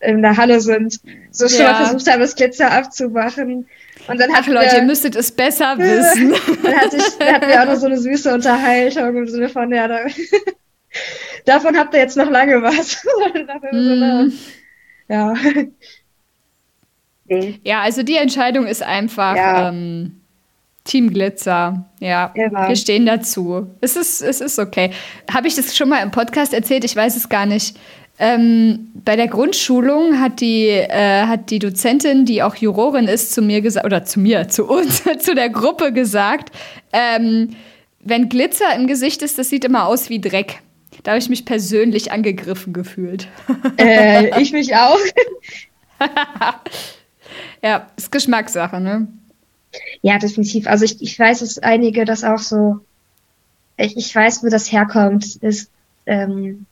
in 0.00 0.22
der 0.22 0.36
Halle 0.36 0.60
sind, 0.60 1.00
so 1.30 1.48
schon 1.48 1.60
ja. 1.60 1.72
mal 1.72 1.86
versucht 1.86 2.10
haben, 2.10 2.20
das 2.20 2.34
Glitzer 2.34 2.70
abzumachen. 2.70 3.66
Und 4.06 4.20
dann 4.20 4.30
Ach 4.34 4.46
Leute, 4.46 4.72
wir, 4.72 4.78
ihr 4.78 4.84
müsstet 4.84 5.16
es 5.16 5.32
besser 5.32 5.76
wissen. 5.78 6.34
dann, 6.62 6.76
hatte 6.76 6.96
ich, 6.96 7.18
dann 7.18 7.34
hatten 7.34 7.48
wir 7.48 7.62
auch 7.62 7.66
noch 7.66 7.76
so 7.76 7.86
eine 7.86 7.98
süße 7.98 8.32
Unterhaltung 8.32 9.16
im 9.16 9.28
Sinne 9.28 9.48
von, 9.48 9.72
ja, 9.72 9.88
da, 9.88 10.00
davon 11.44 11.76
habt 11.76 11.94
ihr 11.94 12.00
jetzt 12.00 12.16
noch 12.16 12.30
lange 12.30 12.62
was. 12.62 13.04
mm. 13.72 14.32
ja. 15.08 15.34
Ja, 17.62 17.80
also 17.80 18.02
die 18.02 18.16
Entscheidung 18.16 18.66
ist 18.66 18.82
einfach 18.82 19.34
ja. 19.34 19.70
ähm, 19.70 20.20
Team 20.84 21.12
Glitzer. 21.12 21.86
Ja, 21.98 22.30
Immer. 22.34 22.68
wir 22.68 22.76
stehen 22.76 23.06
dazu. 23.06 23.70
Es 23.80 23.96
ist, 23.96 24.20
es 24.20 24.40
ist 24.42 24.58
okay. 24.58 24.90
Habe 25.32 25.48
ich 25.48 25.56
das 25.56 25.74
schon 25.74 25.88
mal 25.88 26.02
im 26.02 26.10
Podcast 26.10 26.52
erzählt? 26.52 26.84
Ich 26.84 26.94
weiß 26.94 27.16
es 27.16 27.30
gar 27.30 27.46
nicht. 27.46 27.78
Ähm, 28.18 28.92
bei 28.94 29.16
der 29.16 29.26
Grundschulung 29.26 30.20
hat 30.20 30.40
die, 30.40 30.68
äh, 30.68 31.26
hat 31.26 31.50
die 31.50 31.58
Dozentin, 31.58 32.24
die 32.24 32.42
auch 32.42 32.54
Jurorin 32.54 33.08
ist, 33.08 33.32
zu 33.32 33.42
mir 33.42 33.60
gesagt, 33.60 33.84
oder 33.84 34.04
zu 34.04 34.20
mir, 34.20 34.48
zu 34.48 34.66
uns, 34.66 35.02
zu 35.18 35.34
der 35.34 35.50
Gruppe 35.50 35.92
gesagt, 35.92 36.54
ähm, 36.92 37.56
wenn 38.00 38.28
Glitzer 38.28 38.74
im 38.76 38.86
Gesicht 38.86 39.22
ist, 39.22 39.38
das 39.38 39.48
sieht 39.48 39.64
immer 39.64 39.86
aus 39.86 40.10
wie 40.10 40.20
Dreck. 40.20 40.60
Da 41.02 41.12
habe 41.12 41.18
ich 41.18 41.28
mich 41.28 41.44
persönlich 41.44 42.12
angegriffen 42.12 42.72
gefühlt. 42.72 43.28
Äh, 43.76 44.40
ich 44.40 44.52
mich 44.52 44.76
auch. 44.76 44.98
ja, 47.62 47.88
ist 47.96 48.12
Geschmackssache, 48.12 48.80
ne? 48.80 49.08
Ja, 50.02 50.18
definitiv. 50.18 50.66
Also 50.68 50.84
ich, 50.84 51.02
ich 51.02 51.18
weiß, 51.18 51.40
dass 51.40 51.58
einige 51.58 52.04
das 52.04 52.22
auch 52.22 52.38
so, 52.38 52.80
ich, 53.76 53.96
ich 53.96 54.14
weiß, 54.14 54.44
wo 54.44 54.48
das 54.48 54.70
herkommt, 54.70 55.36
ist, 55.36 55.70
ähm, 56.06 56.66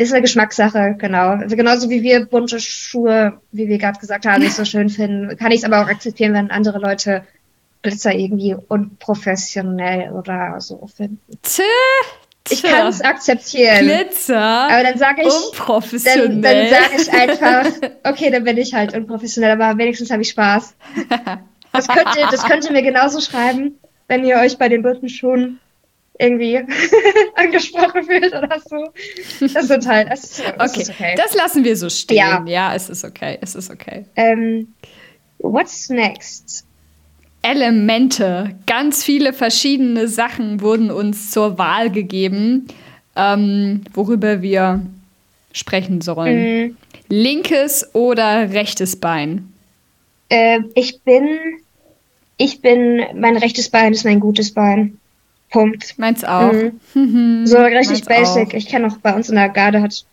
ist 0.00 0.12
eine 0.12 0.22
Geschmackssache, 0.22 0.96
genau. 0.98 1.30
Also 1.30 1.56
genauso 1.56 1.90
wie 1.90 2.02
wir 2.02 2.24
bunte 2.24 2.58
Schuhe, 2.58 3.40
wie 3.52 3.68
wir 3.68 3.76
gerade 3.76 4.00
gesagt 4.00 4.24
haben, 4.24 4.42
nicht 4.42 4.54
so 4.54 4.64
schön 4.64 4.88
finden, 4.88 5.36
kann 5.36 5.52
ich 5.52 5.58
es 5.58 5.64
aber 5.64 5.82
auch 5.82 5.88
akzeptieren, 5.88 6.32
wenn 6.32 6.50
andere 6.50 6.78
Leute 6.78 7.22
Glitzer 7.82 8.14
irgendwie 8.14 8.56
unprofessionell 8.68 10.12
oder 10.12 10.58
so 10.60 10.86
finden. 10.86 11.20
Tö, 11.42 11.62
ich 12.48 12.62
kann 12.62 12.86
es 12.86 13.02
akzeptieren. 13.02 13.80
Glitzer. 13.80 14.40
Aber 14.40 14.82
dann 14.82 14.98
sage 14.98 15.22
ich. 15.22 15.34
Unprofessionell. 15.52 16.28
Dann, 16.28 16.42
dann 16.42 16.68
sage 16.70 17.02
ich 17.02 17.12
einfach, 17.12 17.90
okay, 18.04 18.30
dann 18.30 18.44
bin 18.44 18.56
ich 18.56 18.72
halt 18.72 18.94
unprofessionell, 18.94 19.60
aber 19.60 19.76
wenigstens 19.76 20.10
habe 20.10 20.22
ich 20.22 20.30
Spaß. 20.30 20.74
Das 21.72 21.88
könnt, 21.88 22.16
ihr, 22.16 22.26
das 22.30 22.44
könnt 22.44 22.64
ihr 22.64 22.72
mir 22.72 22.82
genauso 22.82 23.20
schreiben, 23.20 23.78
wenn 24.08 24.24
ihr 24.24 24.38
euch 24.38 24.56
bei 24.56 24.68
den 24.70 24.82
bunten 24.82 25.08
Schuhen 25.08 25.60
irgendwie 26.20 26.60
angesprochen 27.34 28.04
fühlt 28.04 28.34
oder 28.34 28.60
so. 28.60 28.92
Das 29.52 29.68
sind 29.68 29.86
halt, 29.86 30.08
es 30.12 30.38
ist, 30.38 30.42
okay. 30.58 30.80
Ist 30.80 30.90
okay. 30.90 31.14
Das 31.16 31.34
lassen 31.34 31.64
wir 31.64 31.76
so 31.76 31.88
stehen. 31.88 32.16
Ja, 32.16 32.44
ja 32.46 32.74
es 32.74 32.88
ist 32.90 33.04
okay. 33.04 33.38
Es 33.40 33.54
ist 33.54 33.70
okay. 33.70 34.04
Ähm, 34.16 34.74
what's 35.38 35.88
next? 35.88 36.64
Elemente. 37.42 38.56
Ganz 38.66 39.02
viele 39.02 39.32
verschiedene 39.32 40.08
Sachen 40.08 40.60
wurden 40.60 40.90
uns 40.90 41.30
zur 41.30 41.58
Wahl 41.58 41.90
gegeben, 41.90 42.68
ähm, 43.16 43.82
worüber 43.94 44.42
wir 44.42 44.82
sprechen 45.52 46.00
sollen. 46.00 46.64
Mhm. 46.64 46.76
Linkes 47.08 47.94
oder 47.94 48.52
rechtes 48.52 48.96
Bein? 48.96 49.52
Äh, 50.28 50.60
ich 50.74 51.00
bin, 51.00 51.40
ich 52.36 52.60
bin, 52.60 53.02
mein 53.14 53.36
rechtes 53.36 53.70
Bein 53.70 53.92
ist 53.92 54.04
mein 54.04 54.20
gutes 54.20 54.52
Bein. 54.52 54.98
Punkt. 55.50 55.98
Meins 55.98 56.24
auch. 56.24 56.52
Mhm. 56.94 57.44
so 57.46 57.58
richtig 57.58 58.06
Meins 58.06 58.06
basic. 58.06 58.48
Auch. 58.48 58.54
Ich 58.54 58.68
kenne 58.68 58.86
auch 58.86 58.96
bei 58.98 59.14
uns 59.14 59.28
in 59.28 59.36
der 59.36 59.48
Garde 59.48 59.82
hat, 59.82 60.04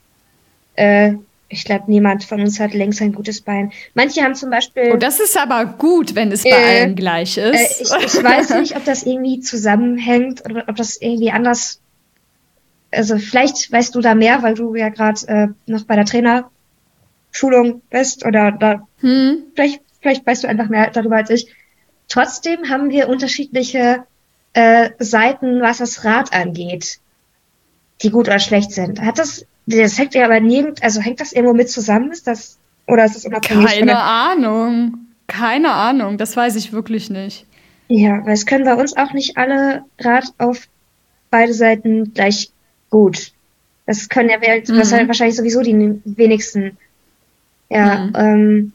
äh, 0.76 1.14
ich 1.50 1.64
glaube, 1.64 1.86
niemand 1.88 2.26
von 2.26 2.42
uns 2.42 2.60
hat 2.60 2.74
links 2.74 3.02
ein 3.02 3.14
gutes 3.14 3.42
Bein. 3.42 3.72
Manche 3.94 4.22
haben 4.22 4.36
zum 4.36 4.50
Beispiel. 4.50 4.92
Oh, 4.94 4.98
das 4.98 5.20
ist 5.20 5.38
aber 5.38 5.66
gut, 5.66 6.14
wenn 6.14 6.32
es 6.32 6.44
bei 6.44 6.50
äh, 6.50 6.82
allen 6.82 6.96
gleich 6.96 7.38
ist. 7.38 7.54
Äh, 7.54 7.84
ich, 7.84 8.16
ich 8.16 8.24
weiß 8.24 8.50
nicht, 8.60 8.76
ob 8.76 8.84
das 8.84 9.04
irgendwie 9.04 9.40
zusammenhängt 9.42 10.44
oder 10.46 10.66
ob 10.68 10.76
das 10.76 11.02
irgendwie 11.02 11.32
anders. 11.32 11.80
Also 12.92 13.18
vielleicht 13.18 13.72
weißt 13.72 13.96
du 13.96 14.02
da 14.02 14.16
mehr, 14.16 14.44
weil 14.44 14.56
du 14.56 14.76
ja 14.76 14.90
gerade 14.90 15.28
äh, 15.28 15.48
noch 15.72 15.84
bei 15.86 15.96
der 15.96 16.06
Trainerschulung 16.06 17.82
bist 17.90 18.26
oder 18.26 18.52
da. 18.52 18.86
Hm. 19.00 19.44
Vielleicht, 19.56 19.82
vielleicht 20.02 20.26
weißt 20.26 20.44
du 20.44 20.48
einfach 20.48 20.68
mehr 20.68 20.90
darüber 20.92 21.18
als 21.18 21.30
ich. 21.30 21.48
Trotzdem 22.10 22.70
haben 22.70 22.90
wir 22.90 23.08
unterschiedliche 23.10 24.04
äh, 24.58 24.90
Seiten, 24.98 25.62
was 25.62 25.78
das 25.78 26.04
Rad 26.04 26.34
angeht, 26.34 27.00
die 28.02 28.10
gut 28.10 28.28
oder 28.28 28.40
schlecht 28.40 28.72
sind. 28.72 29.00
Hat 29.02 29.20
das, 29.20 29.46
das 29.68 30.00
hängt 30.00 30.16
ja 30.16 30.26
aber 30.26 30.40
nirgend, 30.40 30.82
also 30.82 31.00
hängt 31.00 31.20
das 31.20 31.32
irgendwo 31.32 31.54
mit 31.54 31.70
zusammen? 31.70 32.12
Ist 32.12 32.26
das, 32.26 32.58
oder 32.88 33.06
ist 33.06 33.16
das 33.16 33.26
unabhängig? 33.26 33.68
Keine 33.68 34.00
Ahnung. 34.00 34.98
Keine 35.28 35.74
Ahnung. 35.74 36.18
Das 36.18 36.36
weiß 36.36 36.56
ich 36.56 36.74
wirklich 36.74 37.12
nicht. 37.12 37.46
Ja, 37.88 38.26
weil 38.26 38.34
es 38.34 38.48
können 38.48 38.66
bei 38.66 38.74
uns 38.74 38.98
auch 38.98 39.14
nicht 39.14 39.38
alle 39.38 39.84
Rad 40.00 40.26
auf 40.40 40.68
beide 41.30 41.54
Seiten 41.54 42.16
gleich 42.16 42.50
gut. 42.90 43.34
Das 43.86 44.10
können 44.10 44.30
ja 44.30 44.38
mhm. 44.38 45.08
wahrscheinlich 45.08 45.38
sowieso 45.38 45.62
die 45.62 46.02
wenigsten. 46.04 46.78
Ja, 47.70 48.06
mhm. 48.06 48.14
ähm, 48.16 48.74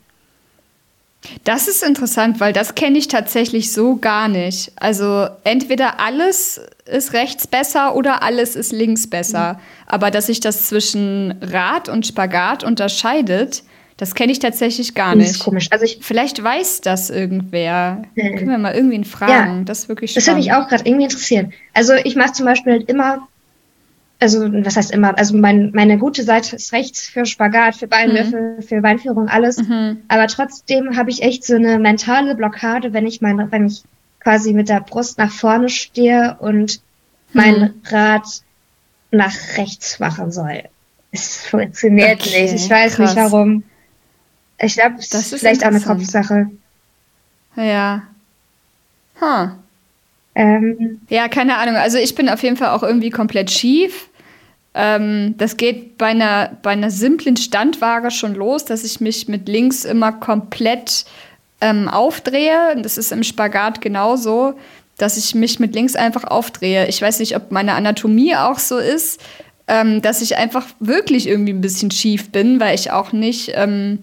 das 1.44 1.68
ist 1.68 1.82
interessant, 1.82 2.40
weil 2.40 2.52
das 2.52 2.74
kenne 2.74 2.98
ich 2.98 3.08
tatsächlich 3.08 3.72
so 3.72 3.96
gar 3.96 4.28
nicht. 4.28 4.72
Also 4.76 5.28
entweder 5.44 6.00
alles 6.00 6.60
ist 6.84 7.12
rechts 7.12 7.46
besser 7.46 7.94
oder 7.94 8.22
alles 8.22 8.56
ist 8.56 8.72
links 8.72 9.08
besser. 9.08 9.54
Mhm. 9.54 9.58
Aber 9.86 10.10
dass 10.10 10.26
sich 10.26 10.40
das 10.40 10.66
zwischen 10.66 11.34
Rad 11.40 11.88
und 11.88 12.06
Spagat 12.06 12.64
unterscheidet, 12.64 13.62
das 13.96 14.14
kenne 14.14 14.32
ich 14.32 14.40
tatsächlich 14.40 14.94
gar 14.94 15.14
nicht. 15.14 15.30
Das 15.30 15.36
ist 15.36 15.44
komisch. 15.44 15.68
Also 15.70 15.84
ich, 15.84 15.98
Vielleicht 16.00 16.42
weiß 16.42 16.80
das 16.80 17.08
irgendwer. 17.10 18.02
Mhm. 18.14 18.36
Können 18.36 18.50
wir 18.50 18.58
mal 18.58 18.74
irgendwen 18.74 19.04
fragen. 19.04 19.58
Ja, 19.58 19.64
das 19.64 19.80
ist 19.80 19.88
wirklich 19.88 20.10
spannend. 20.10 20.26
Das 20.26 20.34
würde 20.34 20.40
mich 20.40 20.52
auch 20.52 20.68
gerade 20.68 20.84
irgendwie 20.84 21.04
interessieren. 21.04 21.52
Also 21.72 21.94
ich 21.94 22.16
mache 22.16 22.32
zum 22.32 22.46
Beispiel 22.46 22.72
halt 22.72 22.90
immer 22.90 23.28
also 24.22 24.40
was 24.64 24.76
heißt 24.76 24.92
immer, 24.92 25.18
also 25.18 25.36
mein, 25.36 25.72
meine 25.74 25.98
gute 25.98 26.22
Seite 26.22 26.54
ist 26.54 26.72
rechts 26.72 27.08
für 27.08 27.26
Spagat, 27.26 27.74
für 27.74 27.88
Beinwürfel, 27.88 28.56
mhm. 28.58 28.62
für 28.62 28.80
Beinführung, 28.80 29.28
alles. 29.28 29.58
Mhm. 29.58 30.02
Aber 30.06 30.28
trotzdem 30.28 30.96
habe 30.96 31.10
ich 31.10 31.22
echt 31.22 31.44
so 31.44 31.56
eine 31.56 31.80
mentale 31.80 32.36
Blockade, 32.36 32.92
wenn 32.92 33.04
ich 33.04 33.20
mein, 33.20 33.50
wenn 33.50 33.66
ich 33.66 33.82
quasi 34.20 34.52
mit 34.52 34.68
der 34.68 34.80
Brust 34.80 35.18
nach 35.18 35.32
vorne 35.32 35.68
stehe 35.68 36.36
und 36.38 36.80
mein 37.32 37.60
mhm. 37.60 37.74
Rad 37.86 38.42
nach 39.10 39.34
rechts 39.56 39.98
machen 39.98 40.30
soll. 40.30 40.62
Es 41.10 41.44
funktioniert 41.44 42.20
okay, 42.20 42.42
nicht. 42.42 42.54
Ich 42.54 42.70
weiß 42.70 42.94
krass. 42.94 43.16
nicht 43.16 43.24
warum. 43.24 43.64
Ich 44.60 44.74
glaube, 44.74 44.96
es 45.00 45.12
ist 45.12 45.34
vielleicht 45.34 45.64
auch 45.64 45.68
eine 45.68 45.80
Kopfsache. 45.80 46.48
Ja. 47.56 48.04
Huh. 49.20 49.48
Ähm, 50.36 51.00
ja, 51.08 51.26
keine 51.26 51.56
Ahnung. 51.56 51.74
Also 51.74 51.98
ich 51.98 52.14
bin 52.14 52.28
auf 52.28 52.42
jeden 52.44 52.56
Fall 52.56 52.68
auch 52.68 52.84
irgendwie 52.84 53.10
komplett 53.10 53.50
schief. 53.50 54.08
Ähm, 54.74 55.34
das 55.36 55.56
geht 55.56 55.98
bei 55.98 56.06
einer, 56.06 56.56
bei 56.62 56.70
einer 56.70 56.90
simplen 56.90 57.36
Standwaage 57.36 58.10
schon 58.10 58.34
los, 58.34 58.64
dass 58.64 58.84
ich 58.84 59.00
mich 59.00 59.28
mit 59.28 59.48
links 59.48 59.84
immer 59.84 60.12
komplett 60.12 61.04
ähm, 61.60 61.88
aufdrehe. 61.88 62.76
Das 62.82 62.98
ist 62.98 63.12
im 63.12 63.22
Spagat 63.22 63.80
genauso, 63.80 64.54
dass 64.98 65.16
ich 65.16 65.34
mich 65.34 65.58
mit 65.58 65.74
links 65.74 65.94
einfach 65.94 66.24
aufdrehe. 66.24 66.86
Ich 66.88 67.02
weiß 67.02 67.18
nicht, 67.18 67.36
ob 67.36 67.50
meine 67.50 67.74
Anatomie 67.74 68.36
auch 68.36 68.58
so 68.58 68.78
ist, 68.78 69.20
ähm, 69.68 70.02
dass 70.02 70.22
ich 70.22 70.36
einfach 70.36 70.66
wirklich 70.80 71.28
irgendwie 71.28 71.52
ein 71.52 71.60
bisschen 71.60 71.90
schief 71.90 72.30
bin, 72.30 72.58
weil 72.58 72.74
ich 72.74 72.90
auch 72.90 73.12
nicht 73.12 73.52
ähm, 73.54 73.98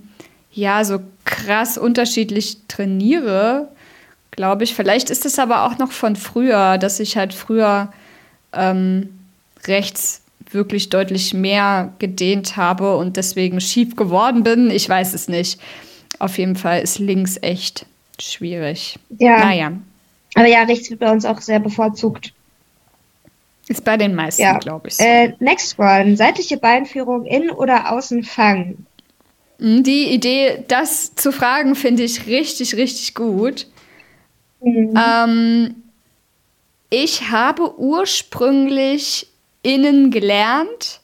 ja 0.51 0.83
so 0.83 0.99
krass 1.25 1.77
unterschiedlich 1.77 2.57
trainiere, 2.67 3.69
glaube 4.31 4.63
ich. 4.63 4.73
Vielleicht 4.75 5.09
ist 5.09 5.25
es 5.25 5.39
aber 5.39 5.65
auch 5.65 5.77
noch 5.77 5.91
von 5.91 6.15
früher, 6.15 6.77
dass 6.77 6.99
ich 6.99 7.17
halt 7.17 7.33
früher 7.33 7.91
ähm, 8.53 9.09
rechts 9.67 10.21
wirklich 10.51 10.89
deutlich 10.89 11.33
mehr 11.33 11.93
gedehnt 11.99 12.57
habe 12.57 12.97
und 12.97 13.17
deswegen 13.17 13.61
schief 13.61 13.95
geworden 13.95 14.43
bin. 14.43 14.69
Ich 14.71 14.87
weiß 14.87 15.13
es 15.13 15.27
nicht. 15.27 15.59
Auf 16.19 16.37
jeden 16.37 16.55
Fall 16.55 16.81
ist 16.81 16.99
links 16.99 17.37
echt 17.41 17.85
schwierig. 18.19 18.97
Ja. 19.17 19.39
Naja. 19.39 19.71
Aber 20.35 20.47
ja, 20.47 20.63
rechts 20.63 20.89
wird 20.89 20.99
bei 20.99 21.11
uns 21.11 21.25
auch 21.25 21.41
sehr 21.41 21.59
bevorzugt. 21.59 22.33
Ist 23.67 23.83
bei 23.83 23.97
den 23.97 24.15
meisten, 24.15 24.41
ja. 24.41 24.57
glaube 24.57 24.87
ich. 24.87 24.95
So. 24.95 25.03
Äh, 25.03 25.33
next 25.39 25.77
one. 25.77 26.17
Seitliche 26.17 26.57
Beinführung 26.57 27.25
in 27.25 27.51
oder 27.51 27.91
außen 27.91 28.23
fangen. 28.23 28.85
Hm, 29.59 29.83
die 29.83 30.11
Idee, 30.11 30.63
das 30.67 31.13
zu 31.15 31.31
fragen, 31.31 31.75
finde 31.75 32.03
ich 32.03 32.25
richtig, 32.25 32.75
richtig 32.75 33.13
gut. 33.13 33.67
Mhm. 34.61 34.93
Ähm, 34.97 35.75
ich 36.89 37.29
habe 37.29 37.79
ursprünglich 37.79 39.27
innen 39.61 40.11
gelernt, 40.11 41.01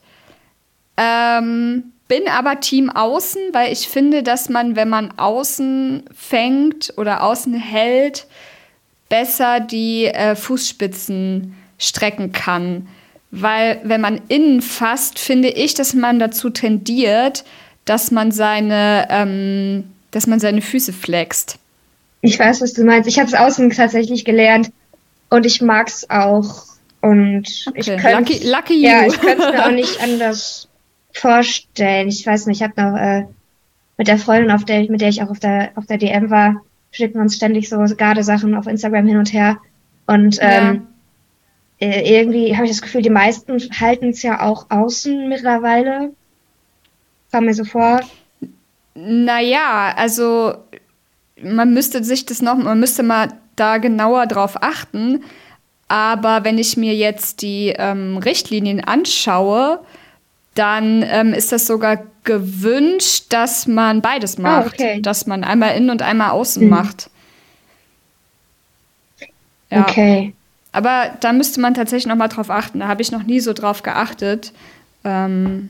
ähm, 0.97 1.91
bin 2.07 2.27
aber 2.27 2.59
Team 2.59 2.89
Außen, 2.89 3.41
weil 3.51 3.73
ich 3.73 3.87
finde, 3.87 4.23
dass 4.23 4.49
man, 4.49 4.75
wenn 4.75 4.89
man 4.89 5.17
außen 5.17 6.03
fängt 6.13 6.93
oder 6.97 7.23
außen 7.23 7.53
hält, 7.55 8.27
besser 9.09 9.59
die 9.59 10.05
äh, 10.05 10.35
Fußspitzen 10.35 11.55
strecken 11.77 12.31
kann. 12.31 12.87
Weil 13.31 13.81
wenn 13.83 14.01
man 14.01 14.21
innen 14.27 14.61
fasst, 14.61 15.19
finde 15.19 15.49
ich, 15.49 15.73
dass 15.73 15.93
man 15.93 16.19
dazu 16.19 16.49
tendiert, 16.49 17.43
dass 17.85 18.11
man 18.11 18.31
seine, 18.31 19.07
ähm, 19.09 19.91
dass 20.11 20.27
man 20.27 20.39
seine 20.39 20.61
Füße 20.61 20.93
flext. 20.93 21.57
Ich 22.21 22.39
weiß, 22.39 22.61
was 22.61 22.73
du 22.73 22.83
meinst. 22.83 23.09
Ich 23.09 23.19
habe 23.19 23.27
es 23.27 23.35
außen 23.35 23.69
tatsächlich 23.71 24.25
gelernt 24.25 24.71
und 25.29 25.45
ich 25.45 25.61
mag 25.61 25.87
es 25.87 26.09
auch. 26.09 26.63
Und 27.05 27.65
okay. 27.67 27.79
ich 27.79 27.85
könnte 27.85 28.33
lucky, 28.33 28.49
lucky 28.49 28.81
ja, 28.81 29.05
ich 29.05 29.19
könnte 29.19 29.43
es 29.43 29.51
mir 29.51 29.63
auch 29.63 29.71
nicht 29.71 30.01
anders 30.03 30.67
vorstellen. 31.13 32.07
Ich 32.07 32.25
weiß 32.25 32.47
nicht, 32.47 32.61
ich 32.61 32.67
habe 32.67 32.81
noch 32.81 32.99
äh, 32.99 33.27
mit 33.95 34.07
der 34.07 34.17
Freundin, 34.17 34.49
auf 34.49 34.65
der, 34.65 34.89
mit 34.89 35.01
der 35.01 35.09
ich 35.09 35.21
auch 35.21 35.29
auf 35.29 35.39
der, 35.39 35.71
auf 35.75 35.85
der 35.85 35.99
DM 35.99 36.31
war, 36.31 36.63
schicken 36.89 37.13
wir 37.13 37.21
uns 37.21 37.35
ständig 37.35 37.69
so 37.69 37.77
Garde-Sachen 37.77 38.55
auf 38.55 38.65
Instagram 38.65 39.05
hin 39.05 39.17
und 39.17 39.31
her. 39.31 39.57
Und 40.07 40.39
ähm, 40.41 40.87
ja. 41.79 41.87
äh, 41.89 42.19
irgendwie 42.19 42.55
habe 42.55 42.65
ich 42.65 42.71
das 42.71 42.81
Gefühl, 42.81 43.03
die 43.03 43.11
meisten 43.11 43.59
halten 43.79 44.09
es 44.09 44.23
ja 44.23 44.41
auch 44.41 44.71
außen 44.71 45.29
mittlerweile. 45.29 46.11
Kam 47.31 47.45
mir 47.45 47.53
so 47.53 47.65
vor. 47.65 47.99
Naja, 48.95 49.93
also 49.95 50.55
man 51.39 51.71
müsste 51.71 52.03
sich 52.03 52.25
das 52.25 52.41
noch, 52.41 52.57
man 52.57 52.79
müsste 52.79 53.03
mal 53.03 53.27
da 53.55 53.77
genauer 53.77 54.25
drauf 54.25 54.63
achten. 54.63 55.23
Aber 55.87 56.43
wenn 56.43 56.57
ich 56.57 56.77
mir 56.77 56.95
jetzt 56.95 57.41
die 57.41 57.73
ähm, 57.77 58.17
Richtlinien 58.17 58.83
anschaue, 58.83 59.79
dann 60.55 61.03
ähm, 61.03 61.33
ist 61.33 61.51
das 61.51 61.67
sogar 61.67 62.03
gewünscht, 62.23 63.25
dass 63.29 63.67
man 63.67 64.01
beides 64.01 64.37
ah, 64.37 64.41
macht. 64.41 64.79
Oh, 64.79 64.83
okay. 64.83 65.01
Dass 65.01 65.27
man 65.27 65.43
einmal 65.43 65.75
innen 65.75 65.89
und 65.89 66.01
einmal 66.01 66.31
außen 66.31 66.63
hm. 66.63 66.69
macht. 66.69 67.09
Ja. 69.69 69.81
Okay. 69.81 70.33
Aber 70.71 71.11
da 71.19 71.33
müsste 71.33 71.61
man 71.61 71.73
tatsächlich 71.73 72.07
noch 72.07 72.15
mal 72.15 72.27
drauf 72.27 72.49
achten. 72.49 72.79
Da 72.79 72.87
habe 72.87 73.01
ich 73.01 73.11
noch 73.11 73.23
nie 73.23 73.39
so 73.39 73.53
drauf 73.53 73.83
geachtet. 73.83 74.53
Ähm, 75.03 75.69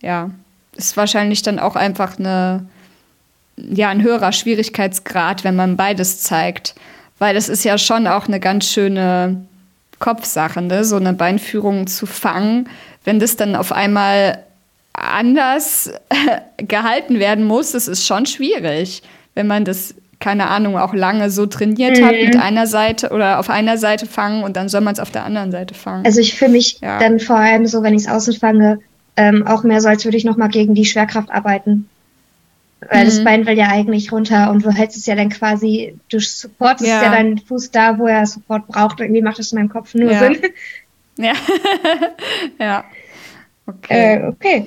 ja, 0.00 0.30
ist 0.76 0.96
wahrscheinlich 0.96 1.42
dann 1.42 1.58
auch 1.58 1.76
einfach 1.76 2.18
eine, 2.18 2.66
ja, 3.56 3.88
ein 3.88 4.02
höherer 4.02 4.32
Schwierigkeitsgrad, 4.32 5.44
wenn 5.44 5.56
man 5.56 5.76
beides 5.76 6.20
zeigt. 6.20 6.74
Weil 7.24 7.34
das 7.34 7.48
ist 7.48 7.64
ja 7.64 7.78
schon 7.78 8.06
auch 8.06 8.28
eine 8.28 8.38
ganz 8.38 8.70
schöne 8.70 9.46
Kopfsache, 9.98 10.60
ne? 10.60 10.84
so 10.84 10.96
eine 10.96 11.14
Beinführung 11.14 11.86
zu 11.86 12.04
fangen 12.06 12.68
wenn 13.04 13.18
das 13.18 13.36
dann 13.36 13.54
auf 13.54 13.70
einmal 13.72 14.38
anders 14.92 15.92
gehalten 16.56 17.18
werden 17.18 17.44
muss, 17.44 17.72
das 17.72 17.88
ist 17.88 18.06
schon 18.06 18.26
schwierig, 18.26 19.02
wenn 19.34 19.46
man 19.46 19.64
das 19.64 19.94
keine 20.20 20.46
Ahnung, 20.48 20.78
auch 20.78 20.94
lange 20.94 21.28
so 21.28 21.44
trainiert 21.44 21.98
mhm. 21.98 22.04
hat, 22.04 22.12
mit 22.12 22.34
mhm. 22.34 22.40
einer 22.40 22.66
Seite 22.66 23.10
oder 23.10 23.38
auf 23.40 23.50
einer 23.50 23.76
Seite 23.76 24.06
fangen 24.06 24.42
und 24.42 24.56
dann 24.56 24.70
soll 24.70 24.80
man 24.80 24.94
es 24.94 25.00
auf 25.00 25.10
der 25.10 25.24
anderen 25.24 25.50
Seite 25.50 25.74
fangen. 25.74 26.06
Also 26.06 26.20
ich 26.20 26.34
fühle 26.34 26.52
mich 26.52 26.78
ja. 26.80 26.98
dann 26.98 27.20
vor 27.20 27.36
allem 27.36 27.66
so, 27.66 27.82
wenn 27.82 27.92
ich 27.92 28.02
es 28.02 28.08
außen 28.08 28.34
fange, 28.34 28.78
ähm, 29.16 29.46
auch 29.46 29.64
mehr 29.64 29.82
so, 29.82 29.88
als 29.88 30.04
würde 30.04 30.16
ich 30.16 30.24
nochmal 30.24 30.48
gegen 30.48 30.74
die 30.74 30.86
Schwerkraft 30.86 31.30
arbeiten. 31.30 31.90
Weil 32.90 33.02
mhm. 33.02 33.06
das 33.06 33.24
Bein 33.24 33.46
will 33.46 33.56
ja 33.56 33.68
eigentlich 33.68 34.12
runter 34.12 34.50
und 34.50 34.64
du 34.64 34.70
hältst 34.70 34.96
es 34.96 35.06
ja 35.06 35.14
dann 35.14 35.30
quasi, 35.30 35.96
du 36.10 36.20
supportest 36.20 36.88
ja, 36.88 37.02
ja 37.02 37.10
deinen 37.10 37.38
Fuß 37.38 37.70
da, 37.70 37.98
wo 37.98 38.06
er 38.06 38.26
Support 38.26 38.68
braucht. 38.68 39.00
Irgendwie 39.00 39.22
macht 39.22 39.38
das 39.38 39.52
in 39.52 39.58
meinem 39.58 39.68
Kopf 39.68 39.94
nur 39.94 40.12
ja. 40.12 40.18
Sinn. 40.18 40.38
Ja. 41.16 41.32
ja. 42.58 42.84
Okay. 43.66 44.16
Äh, 44.16 44.26
okay. 44.26 44.66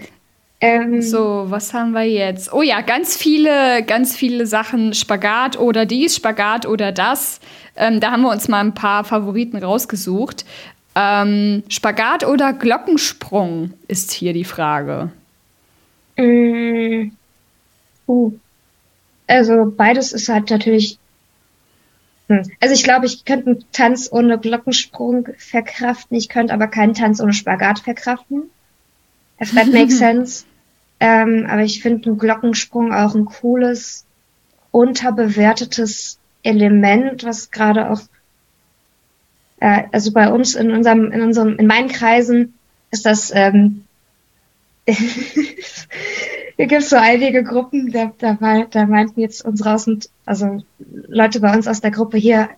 Ähm, 0.60 1.02
so, 1.04 1.46
was 1.48 1.74
haben 1.74 1.92
wir 1.92 2.10
jetzt? 2.10 2.52
Oh 2.52 2.64
ja, 2.64 2.82
ganz 2.82 3.16
viele, 3.16 3.84
ganz 3.84 4.16
viele 4.16 4.48
Sachen. 4.48 4.94
Spagat 4.94 5.60
oder 5.60 5.86
dies, 5.86 6.16
Spagat 6.16 6.66
oder 6.66 6.92
das. 6.92 7.40
Ähm, 7.76 8.00
da 8.00 8.12
haben 8.12 8.24
wir 8.24 8.32
uns 8.32 8.48
mal 8.48 8.62
ein 8.62 8.74
paar 8.74 9.04
Favoriten 9.04 9.58
rausgesucht. 9.58 10.46
Ähm, 10.96 11.62
Spagat 11.70 12.26
oder 12.26 12.54
Glockensprung 12.54 13.74
ist 13.88 14.12
hier 14.12 14.34
die 14.34 14.46
Frage. 14.46 15.12
Mm, 16.18 17.12
uh. 18.08 18.32
Also 19.28 19.72
beides 19.76 20.14
ist 20.14 20.30
halt 20.30 20.50
natürlich 20.50 21.00
hm. 22.28 22.44
Also 22.60 22.74
ich 22.74 22.84
glaube, 22.84 23.06
ich 23.06 23.26
könnte 23.26 23.48
einen 23.48 23.66
Tanz 23.72 24.10
ohne 24.12 24.38
Glockensprung 24.38 25.30
verkraften, 25.38 26.18
ich 26.18 26.30
könnte 26.30 26.54
aber 26.54 26.68
keinen 26.68 26.94
Tanz 26.94 27.22
ohne 27.22 27.34
Spagat 27.34 27.80
verkraften. 27.80 28.50
If 29.42 29.54
that 29.54 29.68
makes 29.68 29.98
sense. 30.00 30.46
Ähm, 31.00 31.46
aber 31.48 31.62
ich 31.62 31.82
finde 31.82 32.10
einen 32.10 32.18
Glockensprung 32.18 32.94
auch 32.94 33.16
ein 33.16 33.26
cooles, 33.26 34.06
unterbewertetes 34.72 36.20
Element, 36.44 37.24
was 37.24 37.52
gerade 37.52 37.90
auch, 37.92 38.02
äh, 39.60 39.84
also 39.92 40.12
bei 40.12 40.32
uns 40.32 40.56
in 40.56 40.72
unserem, 40.72 41.12
in 41.12 41.22
unserem, 41.22 41.58
in 41.58 41.68
meinen 41.68 41.90
Kreisen 41.90 42.56
ist 42.90 43.06
das 43.06 43.32
ähm, 43.34 43.86
hier 46.58 46.66
gibt 46.66 46.82
es 46.82 46.90
so 46.90 46.98
einige 46.98 47.44
Gruppen, 47.44 47.92
da, 47.92 48.12
da, 48.18 48.38
da 48.70 48.86
meinten 48.88 49.22
jetzt 49.22 49.46
unsere 49.46 49.74
Außen, 49.74 50.00
also 50.26 50.64
Leute 51.08 51.40
bei 51.40 51.56
uns 51.56 51.68
aus 51.68 51.82
der 51.82 51.92
Gruppe 51.92 52.18
hier, 52.18 52.50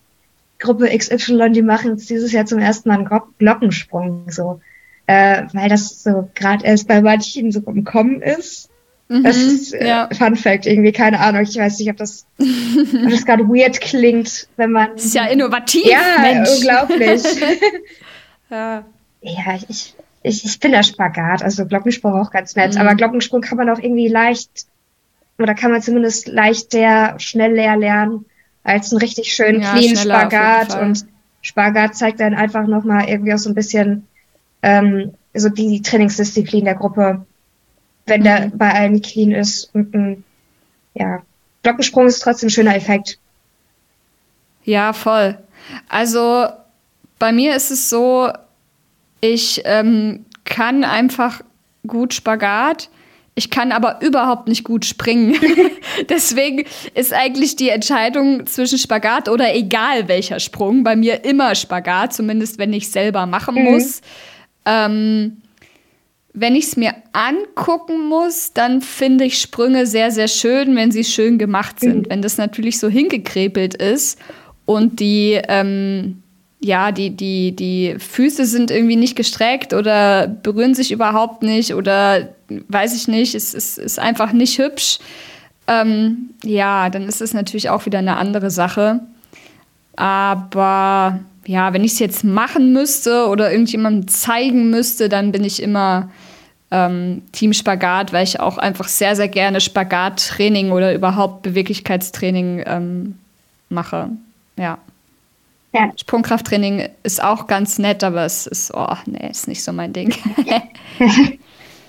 Gruppe 0.57 0.89
XY, 0.97 1.51
die 1.51 1.61
machen 1.61 1.91
jetzt 1.91 2.09
dieses 2.09 2.31
Jahr 2.31 2.45
zum 2.45 2.59
ersten 2.59 2.89
Mal 2.89 2.99
einen 2.99 3.21
Glockensprung, 3.37 4.25
so, 4.29 4.61
äh, 5.07 5.43
weil 5.53 5.69
das 5.69 6.01
so 6.03 6.29
gerade 6.33 6.65
erst 6.65 6.87
bei 6.87 7.01
manchen 7.01 7.51
so 7.51 7.59
im 7.65 7.83
Kommen 7.83 8.21
ist. 8.21 8.69
Mhm, 9.09 9.23
das 9.23 9.37
ist 9.37 9.73
äh, 9.73 9.87
ja. 9.87 10.09
Fun 10.13 10.35
Fact 10.35 10.65
irgendwie, 10.65 10.91
keine 10.91 11.19
Ahnung. 11.19 11.41
Ich 11.41 11.57
weiß 11.57 11.79
nicht, 11.79 11.89
ob 11.89 11.97
das, 11.97 12.25
ob 12.39 13.09
das 13.09 13.25
gerade 13.25 13.47
weird 13.47 13.81
klingt, 13.81 14.47
wenn 14.55 14.71
man. 14.71 14.91
Das 14.93 15.05
ist 15.05 15.15
ja 15.15 15.25
innovativ. 15.25 15.85
Ja, 15.85 16.21
Mensch. 16.21 16.49
unglaublich. 16.49 17.23
ja. 18.51 18.85
ja, 19.21 19.59
ich, 19.67 19.95
ich, 20.23 20.43
ich 20.45 20.59
bin 20.59 20.71
der 20.71 20.83
Spagat, 20.83 21.43
also 21.43 21.65
Glockensprung 21.65 22.13
auch 22.13 22.31
ganz 22.31 22.55
nett, 22.55 22.75
mhm. 22.75 22.81
aber 22.81 22.95
Glockensprung 22.95 23.41
kann 23.41 23.57
man 23.57 23.69
auch 23.69 23.79
irgendwie 23.79 24.07
leicht, 24.07 24.65
oder 25.37 25.55
kann 25.55 25.71
man 25.71 25.81
zumindest 25.81 26.27
leicht 26.27 26.71
sehr 26.71 27.19
schnell 27.19 27.53
leer 27.53 27.77
lernen, 27.77 28.25
als 28.63 28.91
einen 28.91 28.99
richtig 28.99 29.33
schönen 29.33 29.61
ja, 29.61 29.73
clean 29.73 29.95
Spagat 29.95 30.79
und 30.79 31.05
Spagat 31.41 31.95
zeigt 31.95 32.19
dann 32.19 32.33
einfach 32.33 32.67
nochmal 32.67 33.07
irgendwie 33.07 33.33
auch 33.33 33.37
so 33.37 33.49
ein 33.49 33.55
bisschen 33.55 34.07
ähm, 34.61 35.13
so 35.33 35.49
die 35.49 35.81
Trainingsdisziplin 35.81 36.65
der 36.65 36.75
Gruppe, 36.75 37.25
wenn 38.05 38.21
mhm. 38.21 38.25
der 38.25 38.51
bei 38.53 38.73
allen 38.73 39.01
clean 39.01 39.31
ist 39.31 39.73
und 39.73 39.93
ein, 39.93 40.23
ja, 40.93 41.21
Glockensprung 41.63 42.07
ist 42.07 42.19
trotzdem 42.19 42.47
ein 42.47 42.51
schöner 42.51 42.75
Effekt. 42.75 43.19
Ja, 44.63 44.93
voll. 44.93 45.37
Also 45.87 46.47
bei 47.17 47.31
mir 47.31 47.55
ist 47.55 47.71
es 47.71 47.89
so, 47.89 48.31
ich 49.21 49.61
ähm, 49.65 50.25
kann 50.45 50.83
einfach 50.83 51.41
gut 51.85 52.13
Spagat. 52.13 52.89
Ich 53.35 53.49
kann 53.49 53.71
aber 53.71 54.01
überhaupt 54.01 54.49
nicht 54.49 54.65
gut 54.65 54.83
springen. 54.83 55.37
Deswegen 56.09 56.65
ist 56.93 57.13
eigentlich 57.13 57.55
die 57.55 57.69
Entscheidung 57.69 58.45
zwischen 58.47 58.77
Spagat 58.77 59.29
oder 59.29 59.55
egal 59.55 60.09
welcher 60.09 60.39
Sprung 60.39 60.83
bei 60.83 60.95
mir 60.95 61.23
immer 61.23 61.55
Spagat, 61.55 62.13
zumindest 62.13 62.57
wenn 62.57 62.73
ich 62.73 62.91
selber 62.91 63.25
machen 63.25 63.55
mhm. 63.55 63.63
muss. 63.63 64.01
Ähm, 64.65 65.37
wenn 66.33 66.55
ich 66.55 66.65
es 66.65 66.77
mir 66.77 66.93
angucken 67.13 68.07
muss, 68.07 68.53
dann 68.53 68.81
finde 68.81 69.25
ich 69.25 69.39
Sprünge 69.39 69.85
sehr, 69.85 70.11
sehr 70.11 70.27
schön, 70.27 70.75
wenn 70.75 70.91
sie 70.91 71.03
schön 71.03 71.37
gemacht 71.37 71.79
sind. 71.79 72.07
Mhm. 72.07 72.09
Wenn 72.09 72.21
das 72.21 72.37
natürlich 72.37 72.79
so 72.79 72.89
hingekrepelt 72.89 73.73
ist 73.73 74.19
und 74.65 74.99
die, 74.99 75.39
ähm, 75.47 76.21
ja, 76.61 76.91
die, 76.91 77.11
die, 77.11 77.55
die 77.55 77.95
Füße 77.97 78.45
sind 78.45 78.69
irgendwie 78.69 78.97
nicht 78.97 79.15
gestreckt 79.15 79.73
oder 79.73 80.27
berühren 80.27 80.75
sich 80.75 80.91
überhaupt 80.91 81.41
nicht 81.41 81.73
oder 81.73 82.29
weiß 82.67 82.95
ich 82.95 83.07
nicht, 83.07 83.33
es, 83.33 83.53
es 83.53 83.77
ist 83.77 83.99
einfach 83.99 84.33
nicht 84.33 84.59
hübsch. 84.59 84.99
Ähm, 85.67 86.31
ja, 86.43 86.89
dann 86.89 87.03
ist 87.03 87.21
es 87.21 87.33
natürlich 87.33 87.69
auch 87.69 87.85
wieder 87.85 87.99
eine 87.99 88.17
andere 88.17 88.51
Sache. 88.51 88.99
Aber 89.95 91.19
ja, 91.45 91.73
wenn 91.73 91.83
ich 91.83 91.93
es 91.93 91.99
jetzt 91.99 92.23
machen 92.23 92.73
müsste 92.73 93.27
oder 93.27 93.51
irgendjemandem 93.51 94.07
zeigen 94.07 94.69
müsste, 94.69 95.07
dann 95.07 95.31
bin 95.31 95.43
ich 95.43 95.61
immer 95.61 96.09
ähm, 96.71 97.21
Team 97.31 97.53
Spagat, 97.53 98.11
weil 98.11 98.23
ich 98.23 98.39
auch 98.39 98.57
einfach 98.57 98.87
sehr, 98.87 99.15
sehr 99.15 99.29
gerne 99.29 99.61
Spagattraining 99.61 100.71
oder 100.71 100.93
überhaupt 100.93 101.43
Beweglichkeitstraining 101.43 102.63
ähm, 102.65 103.19
mache. 103.69 104.09
Ja. 104.57 104.77
Ja. 105.73 105.91
Sprungkrafttraining 105.95 106.89
ist 107.03 107.23
auch 107.23 107.47
ganz 107.47 107.77
nett, 107.77 108.03
aber 108.03 108.25
es 108.25 108.47
ist, 108.47 108.73
oh, 108.73 108.95
nee, 109.05 109.29
ist 109.29 109.47
nicht 109.47 109.63
so 109.63 109.71
mein 109.71 109.93
Ding. 109.93 110.13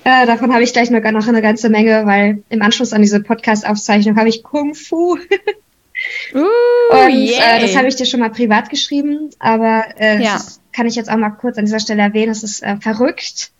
Äh, 0.04 0.26
davon 0.26 0.52
habe 0.52 0.62
ich 0.62 0.72
gleich 0.72 0.90
noch, 0.90 1.02
noch 1.02 1.28
eine 1.28 1.42
ganze 1.42 1.68
Menge, 1.68 2.06
weil 2.06 2.42
im 2.48 2.62
Anschluss 2.62 2.92
an 2.92 3.02
diese 3.02 3.20
Podcast-Aufzeichnung 3.22 4.16
habe 4.16 4.28
ich 4.28 4.42
Kung 4.42 4.74
Fu. 4.74 5.16
uh, 6.34 6.38
und 6.90 7.28
äh, 7.28 7.60
das 7.60 7.76
habe 7.76 7.88
ich 7.88 7.96
dir 7.96 8.06
schon 8.06 8.20
mal 8.20 8.30
privat 8.30 8.70
geschrieben, 8.70 9.30
aber 9.38 9.84
äh, 9.98 10.22
ja. 10.22 10.34
das 10.34 10.60
kann 10.72 10.86
ich 10.86 10.94
jetzt 10.94 11.10
auch 11.10 11.18
mal 11.18 11.30
kurz 11.30 11.58
an 11.58 11.66
dieser 11.66 11.80
Stelle 11.80 12.02
erwähnen. 12.02 12.32
Es 12.32 12.42
ist 12.42 12.62
äh, 12.62 12.76
verrückt, 12.78 13.52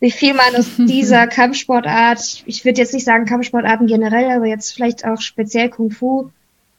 wie 0.00 0.10
viel 0.10 0.32
man 0.32 0.56
aus 0.56 0.66
dieser 0.78 1.26
Kampfsportart, 1.26 2.42
ich 2.46 2.64
würde 2.64 2.80
jetzt 2.80 2.94
nicht 2.94 3.04
sagen 3.04 3.26
Kampfsportarten 3.26 3.86
generell, 3.86 4.30
aber 4.30 4.46
jetzt 4.46 4.72
vielleicht 4.72 5.04
auch 5.04 5.20
speziell 5.20 5.68
Kung 5.68 5.90
Fu 5.90 6.30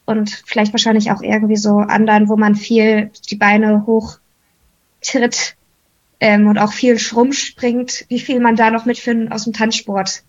und 0.07 0.41
vielleicht 0.45 0.73
wahrscheinlich 0.73 1.11
auch 1.11 1.21
irgendwie 1.21 1.57
so 1.57 1.77
anderen, 1.77 2.29
wo 2.29 2.37
man 2.37 2.55
viel 2.55 3.11
die 3.29 3.35
Beine 3.35 3.85
hoch 3.85 4.17
tritt 5.01 5.55
ähm, 6.19 6.47
und 6.47 6.57
auch 6.57 6.73
viel 6.73 6.97
Schrumm 6.97 7.33
springt, 7.33 8.05
wie 8.07 8.19
viel 8.19 8.39
man 8.39 8.55
da 8.55 8.71
noch 8.71 8.85
mit 8.85 8.97
für 8.97 9.27
aus 9.29 9.43
dem 9.43 9.53
Tanzsport 9.53 10.23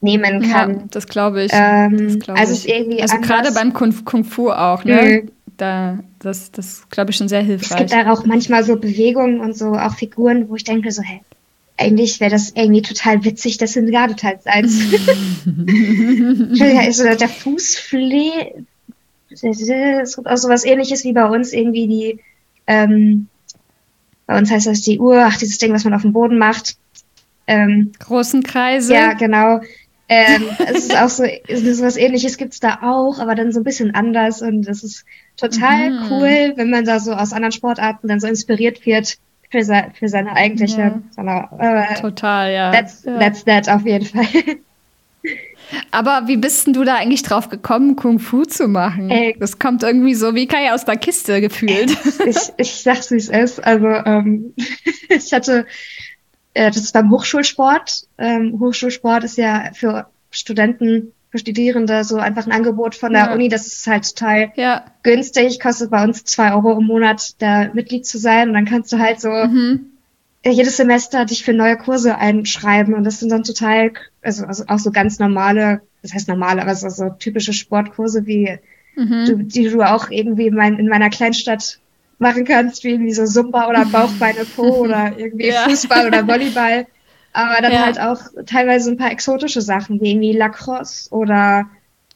nehmen 0.00 0.50
kann. 0.50 0.70
Ja, 0.70 0.84
das 0.90 1.06
glaube 1.06 1.44
ich. 1.44 1.52
Ähm, 1.54 2.18
glaub 2.18 2.38
also, 2.38 2.54
ich. 2.54 2.68
irgendwie 2.68 3.02
also 3.02 3.18
gerade 3.18 3.52
beim 3.52 3.72
Kung, 3.72 3.94
Kung, 4.04 4.24
Fu 4.24 4.50
auch, 4.50 4.84
ne? 4.84 5.22
Mhm. 5.22 5.30
Da, 5.58 5.98
das, 6.18 6.50
das 6.50 6.86
glaube 6.90 7.10
ich 7.10 7.16
schon 7.16 7.28
sehr 7.28 7.42
hilfreich. 7.42 7.70
Es 7.70 7.76
gibt 7.76 7.92
da 7.92 8.12
auch 8.12 8.26
manchmal 8.26 8.64
so 8.64 8.76
Bewegungen 8.76 9.40
und 9.40 9.56
so 9.56 9.74
auch 9.74 9.94
Figuren, 9.94 10.48
wo 10.48 10.56
ich 10.56 10.64
denke 10.64 10.90
so, 10.90 11.02
hey, 11.02 11.20
eigentlich 11.78 12.20
wäre 12.20 12.30
das 12.30 12.50
irgendwie 12.50 12.82
total 12.82 13.24
witzig, 13.24 13.58
das 13.58 13.76
in 13.76 13.90
Gardeteils 13.90 14.46
einzuführen. 14.46 16.50
ja, 16.54 16.80
also 16.80 17.04
der 17.04 17.28
Fußflee, 17.28 18.64
es 19.42 20.16
gibt 20.16 20.28
auch 20.28 20.36
so 20.36 20.48
was 20.48 20.64
ähnliches 20.64 21.04
wie 21.04 21.12
bei 21.12 21.26
uns 21.26 21.52
irgendwie 21.52 21.86
die, 21.86 22.20
ähm, 22.66 23.28
bei 24.26 24.38
uns 24.38 24.50
heißt 24.50 24.66
das 24.66 24.82
die 24.82 24.98
Uhr, 24.98 25.24
ach, 25.24 25.36
dieses 25.36 25.58
Ding, 25.58 25.72
was 25.72 25.84
man 25.84 25.94
auf 25.94 26.02
dem 26.02 26.12
Boden 26.12 26.38
macht. 26.38 26.76
Ähm, 27.46 27.92
Großen 27.98 28.42
Kreise. 28.42 28.92
Ja, 28.92 29.12
genau. 29.12 29.60
Ähm, 30.08 30.48
es 30.58 30.86
ist 30.86 30.96
auch 30.96 31.08
so, 31.08 31.24
so 31.24 31.82
was 31.82 31.96
ähnliches 31.96 32.36
gibt's 32.36 32.60
da 32.60 32.78
auch, 32.82 33.18
aber 33.18 33.34
dann 33.34 33.52
so 33.52 33.60
ein 33.60 33.64
bisschen 33.64 33.94
anders 33.94 34.40
und 34.40 34.66
es 34.68 34.84
ist 34.84 35.04
total 35.36 35.90
mhm. 35.90 36.06
cool, 36.10 36.52
wenn 36.56 36.70
man 36.70 36.84
da 36.84 37.00
so 37.00 37.12
aus 37.12 37.32
anderen 37.32 37.52
Sportarten 37.52 38.06
dann 38.06 38.20
so 38.20 38.28
inspiriert 38.28 38.86
wird 38.86 39.18
für, 39.50 39.64
se 39.64 39.86
für 39.94 40.08
seine 40.08 40.32
eigentliche. 40.32 40.80
Ja. 40.80 41.02
Seine, 41.10 41.48
äh, 41.58 42.00
total, 42.00 42.52
ja. 42.52 42.70
That's, 42.72 43.04
ja. 43.04 43.18
that's 43.18 43.44
that 43.44 43.68
auf 43.68 43.84
jeden 43.84 44.06
Fall. 44.06 44.26
Aber 45.90 46.24
wie 46.26 46.36
bist 46.36 46.66
denn 46.66 46.72
du 46.72 46.84
da 46.84 46.96
eigentlich 46.96 47.22
drauf 47.22 47.48
gekommen, 47.48 47.96
Kung 47.96 48.18
Fu 48.18 48.44
zu 48.44 48.68
machen? 48.68 49.10
Ey, 49.10 49.36
das 49.38 49.58
kommt 49.58 49.82
irgendwie 49.82 50.14
so 50.14 50.34
wie 50.34 50.46
Kai 50.46 50.72
aus 50.72 50.84
der 50.84 50.96
Kiste 50.96 51.40
gefühlt. 51.40 51.96
Ich, 52.26 52.52
ich 52.56 52.72
sag's, 52.82 53.10
wie 53.10 53.16
es 53.16 53.28
ist. 53.28 53.62
Also, 53.64 53.86
ähm, 53.86 54.54
ich 55.08 55.32
hatte 55.32 55.66
äh, 56.56 56.70
das 56.70 56.78
ist 56.78 56.92
beim 56.92 57.10
Hochschulsport. 57.10 58.06
Ähm, 58.16 58.58
Hochschulsport 58.58 59.24
ist 59.24 59.36
ja 59.36 59.70
für 59.74 60.06
Studenten, 60.30 61.12
für 61.30 61.38
Studierende 61.38 62.02
so 62.02 62.16
einfach 62.16 62.46
ein 62.46 62.52
Angebot 62.52 62.94
von 62.94 63.12
der 63.12 63.26
ja. 63.26 63.34
Uni. 63.34 63.50
Das 63.50 63.66
ist 63.66 63.86
halt 63.86 64.08
total 64.16 64.52
ja. 64.56 64.86
günstig. 65.02 65.60
Kostet 65.60 65.90
bei 65.90 66.02
uns 66.02 66.24
zwei 66.24 66.54
Euro 66.54 66.78
im 66.78 66.86
Monat, 66.86 67.34
da 67.42 67.68
Mitglied 67.74 68.06
zu 68.06 68.16
sein. 68.18 68.48
Und 68.48 68.54
dann 68.54 68.64
kannst 68.64 68.90
du 68.90 68.98
halt 68.98 69.20
so 69.20 69.28
mhm. 69.28 69.95
Jedes 70.50 70.76
Semester 70.76 71.24
dich 71.24 71.44
für 71.44 71.52
neue 71.52 71.76
Kurse 71.76 72.18
einschreiben. 72.18 72.94
Und 72.94 73.04
das 73.04 73.20
sind 73.20 73.30
dann 73.30 73.42
total, 73.42 73.92
also, 74.22 74.44
also 74.44 74.64
auch 74.68 74.78
so 74.78 74.90
ganz 74.90 75.18
normale, 75.18 75.82
das 76.02 76.14
heißt 76.14 76.28
normale, 76.28 76.62
aber 76.62 76.74
so, 76.74 76.88
so 76.88 77.10
typische 77.10 77.52
Sportkurse 77.52 78.26
wie 78.26 78.58
mhm. 78.94 79.24
du, 79.26 79.36
die 79.44 79.68
du 79.68 79.82
auch 79.82 80.10
irgendwie 80.10 80.46
in, 80.46 80.54
mein, 80.54 80.78
in 80.78 80.88
meiner 80.88 81.10
Kleinstadt 81.10 81.78
machen 82.18 82.44
kannst, 82.44 82.84
wie 82.84 82.90
irgendwie 82.90 83.12
so 83.12 83.24
Zumba 83.24 83.68
oder 83.68 83.84
Bauchbeine 83.92 84.44
Po 84.44 84.84
oder 84.84 85.12
irgendwie 85.16 85.48
ja. 85.48 85.68
Fußball 85.68 86.06
oder 86.06 86.26
Volleyball. 86.26 86.86
Aber 87.32 87.60
dann 87.60 87.72
ja. 87.72 87.84
halt 87.84 88.00
auch 88.00 88.20
teilweise 88.46 88.90
ein 88.90 88.96
paar 88.96 89.12
exotische 89.12 89.60
Sachen, 89.60 90.00
wie 90.00 90.12
irgendwie 90.12 90.32
Lacrosse 90.32 91.12
oder 91.12 91.66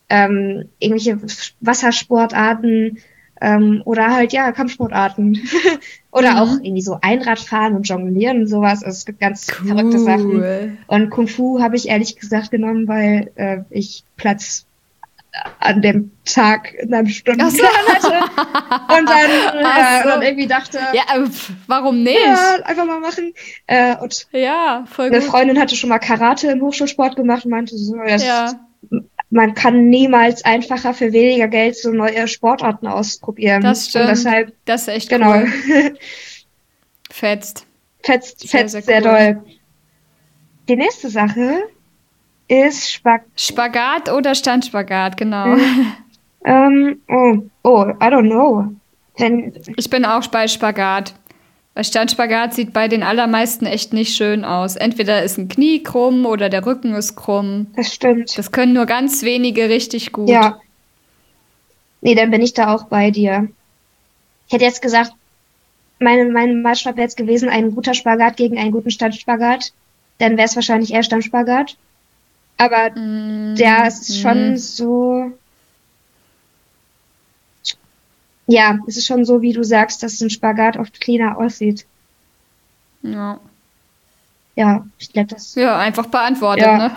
ähm, 0.08 0.68
irgendwelche 0.78 1.18
Wassersportarten 1.60 2.98
ähm, 3.40 3.82
oder 3.84 4.12
halt 4.12 4.32
ja 4.32 4.52
Kampfsportarten 4.52 5.40
oder 6.10 6.32
mhm. 6.32 6.38
auch 6.38 6.52
irgendwie 6.62 6.82
so 6.82 6.98
Einradfahren 7.00 7.74
und 7.74 7.88
Jonglieren 7.88 8.42
und 8.42 8.46
sowas. 8.46 8.82
Also 8.82 8.96
es 8.96 9.06
gibt 9.06 9.20
ganz 9.20 9.46
cool. 9.60 9.68
verrückte 9.68 9.98
Sachen. 9.98 10.78
Und 10.86 11.10
Kung 11.10 11.28
Fu 11.28 11.60
habe 11.60 11.76
ich 11.76 11.88
ehrlich 11.88 12.16
gesagt 12.16 12.50
genommen, 12.50 12.88
weil 12.88 13.30
äh, 13.36 13.58
ich 13.70 14.04
Platz 14.16 14.66
an 15.60 15.82
dem 15.82 16.10
Tag 16.24 16.74
in 16.74 16.92
einem 16.92 17.08
Stundenplan 17.08 17.50
so. 17.50 17.62
hatte 18.10 18.98
und 18.98 19.08
dann, 19.08 19.30
äh, 19.60 20.02
so. 20.02 20.08
dann 20.08 20.22
irgendwie 20.22 20.46
dachte, 20.46 20.78
ja, 20.92 21.02
warum 21.66 22.02
nicht? 22.02 22.18
Ja, 22.20 22.56
einfach 22.64 22.84
mal 22.84 23.00
machen. 23.00 23.32
Äh, 23.66 23.96
und 23.96 24.26
ja, 24.32 24.84
voll 24.90 25.06
eine 25.06 25.20
gut. 25.20 25.28
Freundin 25.28 25.60
hatte 25.60 25.76
schon 25.76 25.90
mal 25.90 25.98
Karate 25.98 26.50
im 26.50 26.60
Hochschulsport 26.62 27.16
gemacht 27.16 27.44
und 27.44 27.50
meinte 27.50 27.76
so, 27.76 27.96
das, 27.96 28.24
ja. 28.24 28.52
Man 29.30 29.54
kann 29.54 29.88
niemals 29.88 30.44
einfacher 30.44 30.92
für 30.92 31.12
weniger 31.12 31.48
Geld 31.48 31.76
so 31.76 31.92
neue 31.92 32.26
Sportarten 32.26 32.86
ausprobieren. 32.86 33.62
Das 33.62 33.88
stimmt. 33.88 34.04
Und 34.04 34.10
deshalb, 34.10 34.52
das 34.64 34.82
ist 34.82 34.88
echt 34.88 35.08
genau. 35.08 35.32
Cool. 35.32 35.96
Fetzt. 37.10 37.66
Fetzt, 38.02 38.48
fetzt 38.48 38.72
sehr, 38.72 38.82
sehr, 38.82 39.02
sehr 39.02 39.12
cool. 39.12 39.34
doll. 39.34 39.54
Die 40.68 40.76
nächste 40.76 41.10
Sache 41.10 41.64
ist 42.48 42.90
Spag 42.90 43.24
Spagat 43.36 44.10
oder 44.10 44.34
Standspagat, 44.34 45.16
genau. 45.16 45.46
Mhm. 45.46 45.92
Ähm, 46.42 47.02
oh, 47.06 47.36
oh, 47.64 47.84
I 48.00 48.06
don't 48.06 48.30
know. 48.30 48.72
Wenn 49.18 49.52
ich 49.76 49.90
bin 49.90 50.06
auch 50.06 50.26
bei 50.28 50.48
Spagat. 50.48 51.14
Weil 51.74 51.84
Standspagat 51.84 52.54
sieht 52.54 52.72
bei 52.72 52.88
den 52.88 53.02
allermeisten 53.02 53.64
echt 53.64 53.92
nicht 53.92 54.16
schön 54.16 54.44
aus. 54.44 54.76
Entweder 54.76 55.22
ist 55.22 55.38
ein 55.38 55.48
Knie 55.48 55.82
krumm 55.82 56.26
oder 56.26 56.48
der 56.48 56.66
Rücken 56.66 56.94
ist 56.94 57.16
krumm. 57.16 57.68
Das 57.76 57.94
stimmt. 57.94 58.36
Das 58.36 58.50
können 58.50 58.72
nur 58.72 58.86
ganz 58.86 59.22
wenige 59.22 59.68
richtig 59.68 60.12
gut. 60.12 60.28
Ja. 60.28 60.60
Nee, 62.00 62.14
dann 62.14 62.30
bin 62.30 62.42
ich 62.42 62.54
da 62.54 62.74
auch 62.74 62.84
bei 62.84 63.10
dir. 63.10 63.48
Ich 64.48 64.54
hätte 64.54 64.64
jetzt 64.64 64.82
gesagt, 64.82 65.12
mein, 66.00 66.32
mein 66.32 66.62
Maßstab 66.62 66.96
wäre 66.96 67.04
jetzt 67.04 67.16
gewesen, 67.16 67.48
ein 67.48 67.74
guter 67.74 67.94
Spagat 67.94 68.36
gegen 68.36 68.58
einen 68.58 68.72
guten 68.72 68.90
Standspagat. 68.90 69.72
Dann 70.18 70.36
wäre 70.36 70.46
es 70.46 70.56
wahrscheinlich 70.56 70.92
eher 70.92 71.02
Standspagat. 71.02 71.76
Aber 72.56 72.90
mm, 72.90 73.54
der 73.56 73.86
ist 73.86 74.20
schon 74.20 74.52
mm. 74.52 74.56
so. 74.56 75.32
Ja, 78.50 78.78
es 78.86 78.96
ist 78.96 79.06
schon 79.06 79.24
so, 79.24 79.42
wie 79.42 79.52
du 79.52 79.62
sagst, 79.62 80.02
dass 80.02 80.20
ein 80.20 80.30
Spagat 80.30 80.76
oft 80.76 81.00
cleaner 81.00 81.38
aussieht. 81.38 81.86
Ja. 83.02 83.38
Ja, 84.56 84.84
ich 84.98 85.12
glaube, 85.12 85.28
das. 85.28 85.54
Ja, 85.54 85.78
einfach 85.78 86.06
beantwortet, 86.06 86.66
ja. 86.66 86.88
ne? 86.88 86.90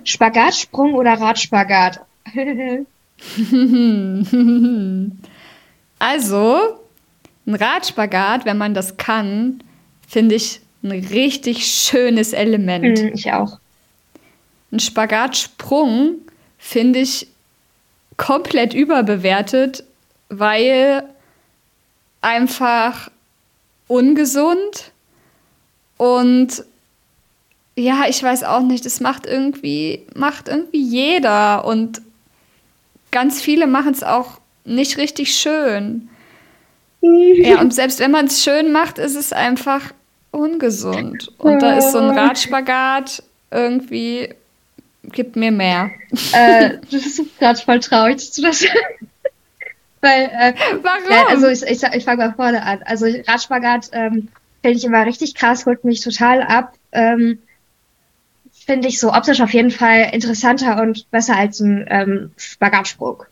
Spagatsprung 0.04 0.94
oder 0.94 1.14
Radspagat? 1.14 2.00
also, 5.98 6.58
ein 7.46 7.54
Radspagat, 7.54 8.44
wenn 8.44 8.58
man 8.58 8.74
das 8.74 8.96
kann, 8.96 9.62
finde 10.06 10.34
ich 10.34 10.60
ein 10.82 10.90
richtig 10.90 11.66
schönes 11.66 12.32
Element. 12.32 13.02
Mm, 13.02 13.14
ich 13.14 13.32
auch 13.32 13.60
ein 14.72 14.80
Spagatsprung 14.80 16.16
finde 16.58 17.00
ich 17.00 17.26
komplett 18.16 18.74
überbewertet, 18.74 19.84
weil 20.30 21.04
einfach 22.22 23.10
ungesund 23.88 24.92
und 25.96 26.64
ja, 27.76 28.04
ich 28.08 28.22
weiß 28.22 28.44
auch 28.44 28.62
nicht, 28.62 28.84
das 28.86 29.00
macht 29.00 29.26
irgendwie, 29.26 30.06
macht 30.14 30.48
irgendwie 30.48 30.82
jeder 30.82 31.64
und 31.64 32.00
ganz 33.10 33.40
viele 33.40 33.66
machen 33.66 33.92
es 33.92 34.02
auch 34.02 34.40
nicht 34.64 34.96
richtig 34.98 35.34
schön. 35.34 36.08
ja, 37.00 37.60
und 37.60 37.74
selbst 37.74 37.98
wenn 37.98 38.10
man 38.10 38.26
es 38.26 38.42
schön 38.42 38.72
macht, 38.72 38.98
ist 38.98 39.16
es 39.16 39.32
einfach 39.32 39.92
ungesund. 40.30 41.32
Und 41.38 41.60
da 41.60 41.78
ist 41.78 41.92
so 41.92 41.98
ein 41.98 42.16
Radspagat 42.16 43.22
irgendwie, 43.50 44.34
gibt 45.04 45.36
mir 45.36 45.50
mehr. 45.50 45.90
Äh, 46.32 46.78
das 46.90 47.06
ist 47.06 47.38
gerade 47.38 47.58
voll 47.58 47.80
traurig, 47.80 48.16
dass 48.16 48.32
du 48.32 48.42
das. 48.42 48.64
Weil, 50.00 50.24
äh, 50.24 50.54
Warum? 50.82 51.10
Ja, 51.10 51.26
also 51.28 51.48
ich, 51.48 51.62
ich, 51.62 51.82
ich 51.82 52.04
fange 52.04 52.26
mal 52.26 52.34
vorne 52.34 52.62
an. 52.62 52.82
Also 52.84 53.06
Radspagat 53.06 53.90
ähm, 53.92 54.28
finde 54.62 54.76
ich 54.76 54.84
immer 54.84 55.04
richtig 55.04 55.34
krass, 55.34 55.66
holt 55.66 55.84
mich 55.84 56.00
total 56.00 56.42
ab. 56.42 56.74
Ähm, 56.92 57.38
finde 58.52 58.88
ich 58.88 58.98
so 58.98 59.12
optisch 59.12 59.40
auf 59.40 59.52
jeden 59.52 59.70
Fall 59.70 60.10
interessanter 60.12 60.80
und 60.80 61.10
besser 61.10 61.36
als 61.36 61.60
ein 61.60 61.86
ähm, 61.88 62.30
Spagatsprung. 62.36 63.24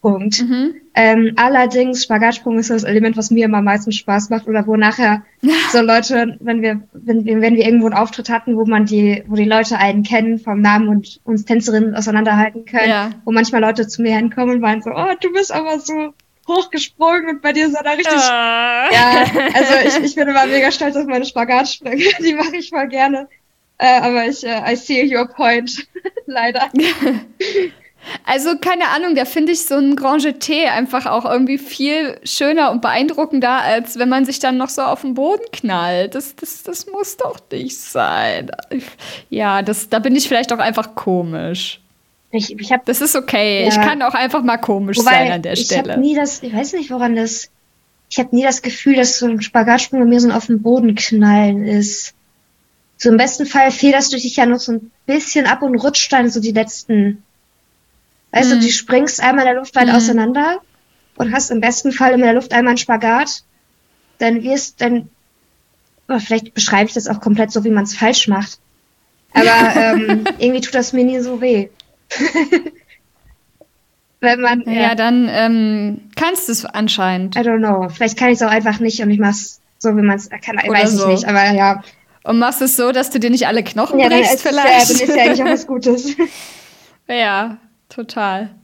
Punkt. 0.00 0.42
Mhm. 0.42 0.74
Ähm, 0.94 1.32
allerdings, 1.36 2.04
Spagatsprung 2.04 2.58
ist 2.58 2.70
das 2.70 2.84
Element, 2.84 3.16
was 3.16 3.30
mir 3.30 3.46
immer 3.46 3.58
am 3.58 3.64
meisten 3.64 3.90
Spaß 3.90 4.30
macht 4.30 4.46
oder 4.46 4.66
wo 4.66 4.76
nachher 4.76 5.22
so 5.72 5.80
Leute, 5.80 6.36
wenn 6.40 6.62
wir, 6.62 6.82
wenn 6.92 7.24
wir, 7.24 7.40
wenn 7.40 7.56
wir 7.56 7.64
irgendwo 7.64 7.86
einen 7.86 7.96
Auftritt 7.96 8.28
hatten, 8.28 8.56
wo 8.56 8.64
man 8.64 8.84
die, 8.84 9.24
wo 9.26 9.34
die 9.34 9.44
Leute 9.44 9.78
einen 9.78 10.04
kennen 10.04 10.38
vom 10.38 10.60
Namen 10.60 10.88
und 10.88 11.20
uns 11.24 11.44
Tänzerinnen 11.44 11.94
auseinanderhalten 11.94 12.64
können, 12.64 12.88
ja. 12.88 13.10
wo 13.24 13.32
manchmal 13.32 13.60
Leute 13.60 13.88
zu 13.88 14.02
mir 14.02 14.16
hinkommen 14.16 14.56
und 14.56 14.60
meinen 14.60 14.82
so, 14.82 14.90
oh, 14.90 15.14
du 15.20 15.32
bist 15.32 15.52
aber 15.52 15.80
so 15.80 16.14
hochgesprungen 16.48 17.28
und 17.28 17.42
bei 17.42 17.52
dir 17.52 17.66
ist 17.66 17.74
er 17.74 17.82
da 17.82 17.90
richtig. 17.92 18.18
Ah. 18.18 18.88
Ja, 18.90 19.24
also 19.54 19.74
ich, 19.84 20.04
ich 20.04 20.14
bin 20.14 20.28
immer 20.28 20.46
mega 20.46 20.70
stolz 20.70 20.96
auf 20.96 21.06
meine 21.06 21.24
Spagatsprünge. 21.24 22.04
Die 22.20 22.34
mache 22.34 22.56
ich 22.56 22.70
voll 22.70 22.88
gerne. 22.88 23.28
Äh, 23.78 24.00
aber 24.00 24.26
ich, 24.26 24.44
äh, 24.44 24.72
I 24.72 24.74
see 24.74 25.14
your 25.14 25.28
point. 25.28 25.86
Leider. 26.26 26.68
Also 28.24 28.58
keine 28.58 28.88
Ahnung, 28.88 29.14
da 29.14 29.24
finde 29.24 29.52
ich 29.52 29.64
so 29.64 29.76
ein 29.76 29.96
Grand 29.96 30.22
Jeté 30.22 30.66
einfach 30.66 31.06
auch 31.06 31.24
irgendwie 31.24 31.58
viel 31.58 32.18
schöner 32.24 32.70
und 32.70 32.82
beeindruckender, 32.82 33.62
als 33.62 33.98
wenn 33.98 34.08
man 34.08 34.24
sich 34.24 34.38
dann 34.38 34.56
noch 34.56 34.68
so 34.68 34.82
auf 34.82 35.02
den 35.02 35.14
Boden 35.14 35.44
knallt. 35.52 36.14
Das, 36.14 36.36
das, 36.36 36.62
das 36.62 36.86
muss 36.86 37.16
doch 37.16 37.38
nicht 37.50 37.78
sein. 37.78 38.50
Ja, 39.30 39.62
das, 39.62 39.88
da 39.88 39.98
bin 39.98 40.14
ich 40.16 40.28
vielleicht 40.28 40.52
auch 40.52 40.58
einfach 40.58 40.94
komisch. 40.94 41.80
Ich, 42.30 42.58
ich 42.58 42.72
hab, 42.72 42.84
das 42.84 43.00
ist 43.00 43.16
okay. 43.16 43.62
Ja. 43.62 43.68
Ich 43.68 43.80
kann 43.80 44.02
auch 44.02 44.14
einfach 44.14 44.42
mal 44.42 44.58
komisch 44.58 44.98
Wobei, 44.98 45.10
sein 45.10 45.32
an 45.32 45.42
der 45.42 45.56
Stelle. 45.56 45.82
Ich 45.82 45.90
habe 45.90 46.00
nie 46.00 46.14
das, 46.14 46.42
ich 46.42 46.52
weiß 46.52 46.74
nicht, 46.74 46.90
woran 46.90 47.16
das. 47.16 47.50
Ich 48.10 48.18
habe 48.18 48.34
nie 48.34 48.42
das 48.42 48.62
Gefühl, 48.62 48.96
dass 48.96 49.18
so 49.18 49.26
ein 49.26 49.40
Spagatsprung 49.40 50.00
bei 50.00 50.06
mir 50.06 50.20
so 50.20 50.28
ein 50.28 50.32
auf 50.34 50.46
den 50.46 50.62
Boden 50.62 50.94
knallen 50.94 51.66
ist. 51.66 52.14
So 52.96 53.10
im 53.10 53.16
besten 53.16 53.46
Fall 53.46 53.70
federst 53.70 54.12
du 54.12 54.16
dich 54.16 54.36
ja 54.36 54.44
noch 54.44 54.58
so 54.58 54.72
ein 54.72 54.90
bisschen 55.06 55.46
ab 55.46 55.62
und 55.62 55.76
rutscht 55.76 56.12
dann 56.12 56.30
so 56.30 56.40
die 56.40 56.52
letzten 56.52 57.22
Weißt 58.32 58.50
mhm. 58.50 58.60
du, 58.60 58.66
du 58.66 58.72
springst 58.72 59.22
einmal 59.22 59.46
in 59.46 59.52
der 59.52 59.60
Luft 59.60 59.74
weit 59.74 59.88
mhm. 59.88 59.94
auseinander 59.94 60.60
und 61.16 61.32
hast 61.32 61.50
im 61.50 61.60
besten 61.60 61.92
Fall 61.92 62.12
in 62.12 62.20
der 62.20 62.34
Luft 62.34 62.52
einmal 62.52 62.72
einen 62.72 62.78
Spagat. 62.78 63.42
Dann 64.18 64.42
wirst, 64.42 64.80
dann, 64.80 65.08
oh, 66.08 66.18
vielleicht 66.18 66.54
beschreibe 66.54 66.88
ich 66.88 66.94
das 66.94 67.08
auch 67.08 67.20
komplett 67.20 67.52
so, 67.52 67.64
wie 67.64 67.70
man 67.70 67.84
es 67.84 67.96
falsch 67.96 68.28
macht. 68.28 68.58
Aber 69.32 69.44
ähm, 69.76 70.24
irgendwie 70.38 70.60
tut 70.60 70.74
das 70.74 70.92
mir 70.92 71.04
nie 71.04 71.20
so 71.20 71.40
weh. 71.40 71.68
Wenn 74.20 74.40
man. 74.40 74.62
Ja, 74.66 74.72
ja 74.72 74.94
dann 74.94 75.28
ähm, 75.30 76.10
kannst 76.16 76.48
du 76.48 76.52
es 76.52 76.64
anscheinend. 76.64 77.36
I 77.36 77.40
don't 77.40 77.58
know. 77.58 77.88
Vielleicht 77.88 78.18
kann 78.18 78.28
ich 78.28 78.34
es 78.34 78.42
auch 78.42 78.50
einfach 78.50 78.80
nicht 78.80 79.00
und 79.00 79.10
ich 79.10 79.20
mach's 79.20 79.60
so, 79.78 79.96
wie 79.96 80.02
man 80.02 80.16
es 80.16 80.28
kann. 80.28 80.58
Oder 80.58 80.70
weiß 80.72 80.92
so. 80.92 81.04
ich 81.04 81.20
nicht, 81.20 81.28
aber 81.28 81.52
ja. 81.52 81.82
Und 82.24 82.38
machst 82.38 82.60
es 82.60 82.76
so, 82.76 82.90
dass 82.90 83.10
du 83.10 83.20
dir 83.20 83.30
nicht 83.30 83.46
alle 83.46 83.62
Knochen 83.62 84.00
ja, 84.00 84.08
brichst, 84.08 84.42
vielleicht? 84.42 84.90
Ja, 84.90 84.94
dann 84.94 85.08
ist 85.08 85.16
ja 85.16 85.22
eigentlich 85.22 85.42
auch 85.42 85.52
was 85.52 85.66
Gutes. 85.68 86.16
ja, 87.08 87.58
Total. 87.88 88.54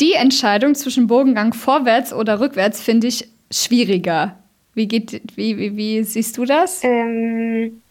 Die 0.00 0.14
Entscheidung 0.14 0.74
zwischen 0.74 1.06
Bogengang 1.06 1.52
vorwärts 1.52 2.12
oder 2.12 2.40
rückwärts 2.40 2.80
finde 2.80 3.06
ich 3.06 3.28
schwieriger. 3.50 4.38
Wie, 4.74 4.88
geht, 4.88 5.36
wie, 5.36 5.58
wie, 5.58 5.76
wie 5.76 6.02
siehst 6.02 6.38
du 6.38 6.44
das? 6.44 6.82
Ähm, 6.82 7.82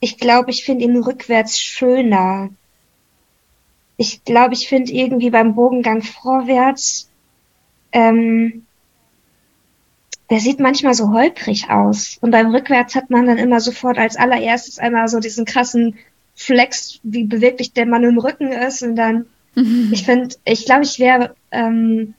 ich 0.00 0.18
glaube, 0.18 0.50
ich 0.50 0.64
finde 0.64 0.84
ihn 0.84 0.96
rückwärts 0.96 1.58
schöner. 1.58 2.50
Ich 3.96 4.24
glaube, 4.24 4.54
ich 4.54 4.68
finde 4.68 4.92
irgendwie 4.92 5.30
beim 5.30 5.54
Bogengang 5.54 6.02
vorwärts, 6.02 7.08
ähm, 7.92 8.66
der 10.30 10.40
sieht 10.40 10.58
manchmal 10.58 10.94
so 10.94 11.12
holprig 11.12 11.70
aus. 11.70 12.18
Und 12.20 12.30
beim 12.30 12.52
Rückwärts 12.52 12.94
hat 12.94 13.10
man 13.10 13.26
dann 13.26 13.38
immer 13.38 13.60
sofort 13.60 13.98
als 13.98 14.16
allererstes 14.16 14.78
einmal 14.78 15.06
so 15.08 15.20
diesen 15.20 15.44
krassen 15.44 15.98
Flex, 16.42 17.00
wie 17.02 17.24
beweglich 17.24 17.72
der 17.72 17.86
Mann 17.86 18.04
im 18.04 18.18
Rücken 18.18 18.52
ist. 18.52 18.82
Und 18.82 18.96
dann, 18.96 19.26
mhm. 19.54 19.90
ich 19.92 20.04
finde, 20.04 20.34
ich 20.44 20.64
glaube, 20.64 20.84
ich 20.84 20.98
wäre, 20.98 21.34
ähm, 21.50 22.14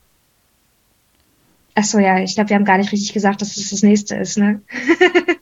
ach 1.75 1.83
so, 1.83 1.99
ja, 1.99 2.19
ich 2.19 2.35
glaube, 2.35 2.49
wir 2.49 2.55
haben 2.55 2.65
gar 2.65 2.77
nicht 2.77 2.91
richtig 2.91 3.13
gesagt, 3.13 3.41
dass 3.41 3.49
es 3.49 3.55
das, 3.55 3.69
das 3.69 3.83
nächste 3.83 4.15
ist, 4.15 4.37
ne? 4.37 4.61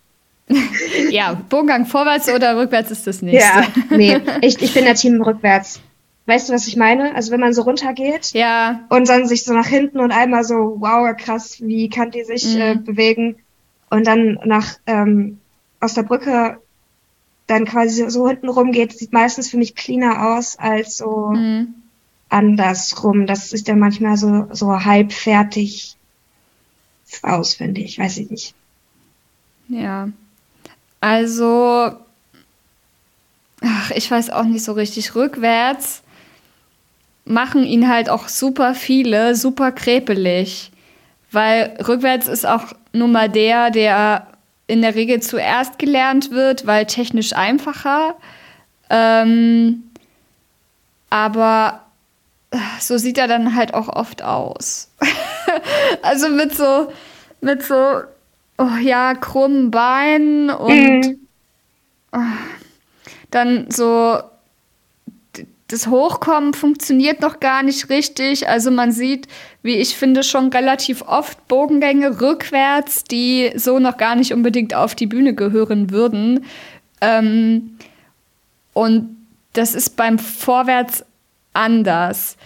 ja, 1.10 1.34
Bogengang 1.50 1.86
vorwärts 1.86 2.30
oder 2.30 2.58
rückwärts 2.58 2.92
ist 2.92 3.08
das 3.08 3.22
nächste. 3.22 3.60
Ja, 3.60 3.68
nee, 3.90 4.20
ich, 4.42 4.62
ich 4.62 4.74
bin 4.74 4.86
der 4.86 4.96
Team 4.96 5.22
rückwärts. 5.22 5.82
Weißt 6.28 6.50
du, 6.50 6.54
was 6.54 6.68
ich 6.68 6.78
meine? 6.78 7.16
Also 7.16 7.32
wenn 7.32 7.40
man 7.40 7.54
so 7.54 7.64
runtergeht 7.64 8.32
ja. 8.34 8.82
und 8.90 9.10
dann 9.10 9.28
sich 9.28 9.44
so 9.44 9.54
nach 9.54 9.66
hinten 9.66 10.00
und 10.00 10.12
einmal 10.12 10.44
so, 10.44 10.78
wow, 10.80 11.16
krass, 11.18 11.58
wie 11.62 11.90
kann 11.90 12.12
die 12.12 12.24
sich 12.24 12.56
mhm. 12.56 12.62
äh, 12.62 12.76
bewegen 12.76 13.38
und 13.90 14.06
dann 14.06 14.40
nach 14.46 14.78
ähm, 14.86 15.40
aus 15.80 15.96
der 15.96 16.04
Brücke 16.04 16.60
dann 17.52 17.66
quasi 17.66 18.10
so 18.10 18.28
hinten 18.28 18.50
rum 18.50 18.72
geht, 18.72 18.98
sieht 18.98 19.12
meistens 19.12 19.50
für 19.50 19.58
mich 19.58 19.76
cleaner 19.76 20.36
aus 20.36 20.58
als 20.58 20.98
so 20.98 21.32
mhm. 21.36 21.76
andersrum. 22.30 23.28
Das 23.28 23.52
ist 23.52 23.68
dann 23.68 23.80
manchmal 23.80 24.16
so, 24.16 24.48
so 24.52 24.86
halb 24.86 25.12
fertig 25.12 25.98
aus, 27.22 27.56
finde 27.56 27.82
ich. 27.82 28.00
Weiß 28.00 28.18
ich 28.18 28.30
nicht. 28.30 28.56
Ja. 29.68 30.10
Also, 31.02 31.92
ach, 33.62 33.92
ich 33.92 34.10
weiß 34.10 34.30
auch 34.30 34.46
nicht 34.46 34.64
so 34.64 34.72
richtig. 34.72 35.14
Rückwärts 35.16 36.04
machen 37.26 37.66
ihn 37.66 37.90
halt 37.90 38.10
auch 38.10 38.30
super 38.30 38.76
viele, 38.76 39.36
super 39.36 39.74
krepelig. 39.74 40.72
Weil 41.32 41.78
rückwärts 41.86 42.28
ist 42.28 42.46
auch 42.46 42.74
nun 42.94 43.12
mal 43.12 43.30
der, 43.30 43.72
der 43.72 44.31
in 44.72 44.82
der 44.82 44.96
Regel 44.96 45.22
zuerst 45.22 45.78
gelernt 45.80 46.32
wird, 46.32 46.66
weil 46.66 46.86
technisch 46.86 47.34
einfacher. 47.34 48.16
Ähm, 48.90 49.84
aber 51.10 51.82
äh, 52.52 52.58
so 52.80 52.98
sieht 52.98 53.18
er 53.18 53.28
dann 53.28 53.54
halt 53.54 53.74
auch 53.74 53.90
oft 53.90 54.22
aus. 54.22 54.90
also 56.02 56.30
mit 56.30 56.56
so, 56.56 56.90
mit 57.42 57.64
so, 57.64 58.04
oh 58.58 58.78
ja, 58.82 59.14
krummen 59.14 59.72
Beinen 59.72 60.50
und 60.50 61.02
mhm. 61.02 61.28
oh, 62.14 62.20
dann 63.30 63.70
so 63.70 64.20
das 65.72 65.88
Hochkommen 65.88 66.54
funktioniert 66.54 67.22
noch 67.22 67.40
gar 67.40 67.64
nicht 67.64 67.90
richtig. 67.90 68.48
Also 68.48 68.72
man 68.72 68.92
sieht, 68.92 69.28
wie 69.64 69.76
ich 69.76 69.96
finde, 69.96 70.24
schon 70.24 70.50
relativ 70.50 71.02
oft 71.04 71.48
Bogengänge 71.48 72.20
rückwärts, 72.20 73.04
die 73.04 73.52
so 73.56 73.80
noch 73.80 73.98
gar 73.98 74.16
nicht 74.16 74.34
unbedingt 74.34 74.74
auf 74.74 74.96
die 74.96 75.08
Bühne 75.08 75.34
gehören 75.34 75.90
würden. 75.90 76.46
Ähm, 77.00 77.78
und 78.74 79.16
das 79.54 79.74
ist 79.74 79.96
beim 79.96 80.20
Vorwärts 80.20 81.06
anders. 81.54 82.38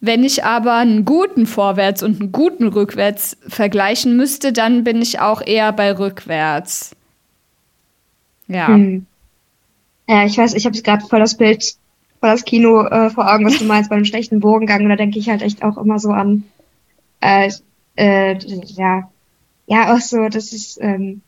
Wenn 0.00 0.24
ich 0.24 0.44
aber 0.44 0.74
einen 0.74 1.04
guten 1.04 1.46
Vorwärts 1.46 2.02
und 2.02 2.20
einen 2.20 2.32
guten 2.32 2.68
Rückwärts 2.68 3.36
vergleichen 3.46 4.16
müsste, 4.16 4.52
dann 4.52 4.82
bin 4.82 5.00
ich 5.00 5.20
auch 5.20 5.42
eher 5.46 5.72
bei 5.72 5.96
Rückwärts. 5.96 6.96
Ja. 8.48 8.68
Hm. 8.68 9.06
Ja, 10.08 10.24
ich 10.24 10.36
weiß, 10.36 10.54
ich 10.54 10.66
habe 10.66 10.80
gerade 10.82 11.06
voll 11.06 11.20
das 11.20 11.36
Bild 11.36 11.76
vor 12.22 12.30
das 12.30 12.44
Kino 12.44 12.84
äh, 12.84 13.10
vor 13.10 13.28
Augen, 13.28 13.44
was 13.44 13.58
du 13.58 13.64
meinst 13.64 13.90
bei 13.90 13.96
einem 13.96 14.04
schlechten 14.04 14.38
Bogengang. 14.38 14.84
Und 14.84 14.90
da 14.90 14.96
denke 14.96 15.18
ich 15.18 15.28
halt 15.28 15.42
echt 15.42 15.64
auch 15.64 15.76
immer 15.76 15.98
so 15.98 16.10
an, 16.10 16.44
äh, 17.20 17.50
äh, 17.96 18.38
ja, 18.38 19.10
ja, 19.66 19.92
auch 19.92 20.00
so, 20.00 20.28
das 20.28 20.52
ist 20.52 20.78
ähm, 20.80 21.20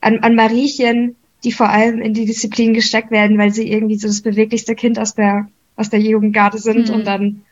an, 0.00 0.20
an 0.20 0.36
Mariechen, 0.36 1.16
die 1.42 1.50
vor 1.50 1.68
allem 1.68 2.00
in 2.00 2.14
die 2.14 2.26
Disziplin 2.26 2.74
gesteckt 2.74 3.10
werden, 3.10 3.38
weil 3.38 3.52
sie 3.52 3.68
irgendwie 3.72 3.96
so 3.96 4.06
das 4.06 4.20
beweglichste 4.20 4.76
Kind 4.76 5.00
aus 5.00 5.16
der 5.16 5.48
aus 5.74 5.90
der 5.90 5.98
Jugendgarde 5.98 6.58
sind 6.58 6.90
mhm. 6.90 6.94
und 6.94 7.06
dann 7.08 7.42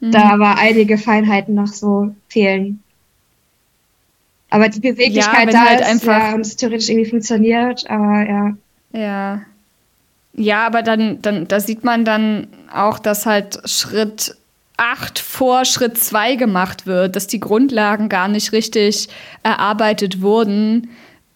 mhm. 0.00 0.10
da 0.10 0.30
aber 0.30 0.56
einige 0.56 0.96
Feinheiten 0.96 1.54
noch 1.54 1.66
so 1.66 2.14
fehlen. 2.28 2.82
Aber 4.48 4.70
die 4.70 4.80
Beweglichkeit 4.80 5.52
ja, 5.52 5.52
da 5.52 5.64
halt 5.66 5.80
ist 5.80 5.88
einfach 5.88 6.18
ja, 6.28 6.34
und 6.34 6.40
es 6.40 6.56
theoretisch 6.56 6.88
irgendwie 6.88 7.10
funktioniert, 7.10 7.90
aber 7.90 8.26
ja. 8.26 8.56
Ja, 8.92 9.42
ja, 10.36 10.66
aber 10.66 10.82
dann, 10.82 11.22
dann, 11.22 11.46
da 11.46 11.60
sieht 11.60 11.84
man 11.84 12.04
dann 12.04 12.48
auch, 12.72 12.98
dass 12.98 13.26
halt 13.26 13.60
Schritt 13.68 14.36
8 14.76 15.18
vor 15.18 15.64
Schritt 15.64 15.96
2 15.98 16.34
gemacht 16.34 16.86
wird, 16.86 17.14
dass 17.14 17.28
die 17.28 17.38
Grundlagen 17.38 18.08
gar 18.08 18.26
nicht 18.28 18.52
richtig 18.52 19.08
erarbeitet 19.44 20.20
wurden. 20.20 20.90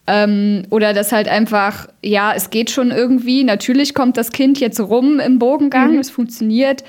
Ähm, 0.07 0.63
oder 0.69 0.93
dass 0.93 1.11
halt 1.11 1.29
einfach, 1.29 1.87
ja, 2.01 2.33
es 2.35 2.49
geht 2.49 2.71
schon 2.71 2.91
irgendwie. 2.91 3.43
Natürlich 3.43 3.93
kommt 3.93 4.17
das 4.17 4.31
Kind 4.31 4.59
jetzt 4.59 4.79
rum 4.79 5.19
im 5.19 5.39
Bogengang, 5.39 5.93
mhm. 5.93 5.99
es 5.99 6.09
funktioniert, 6.09 6.83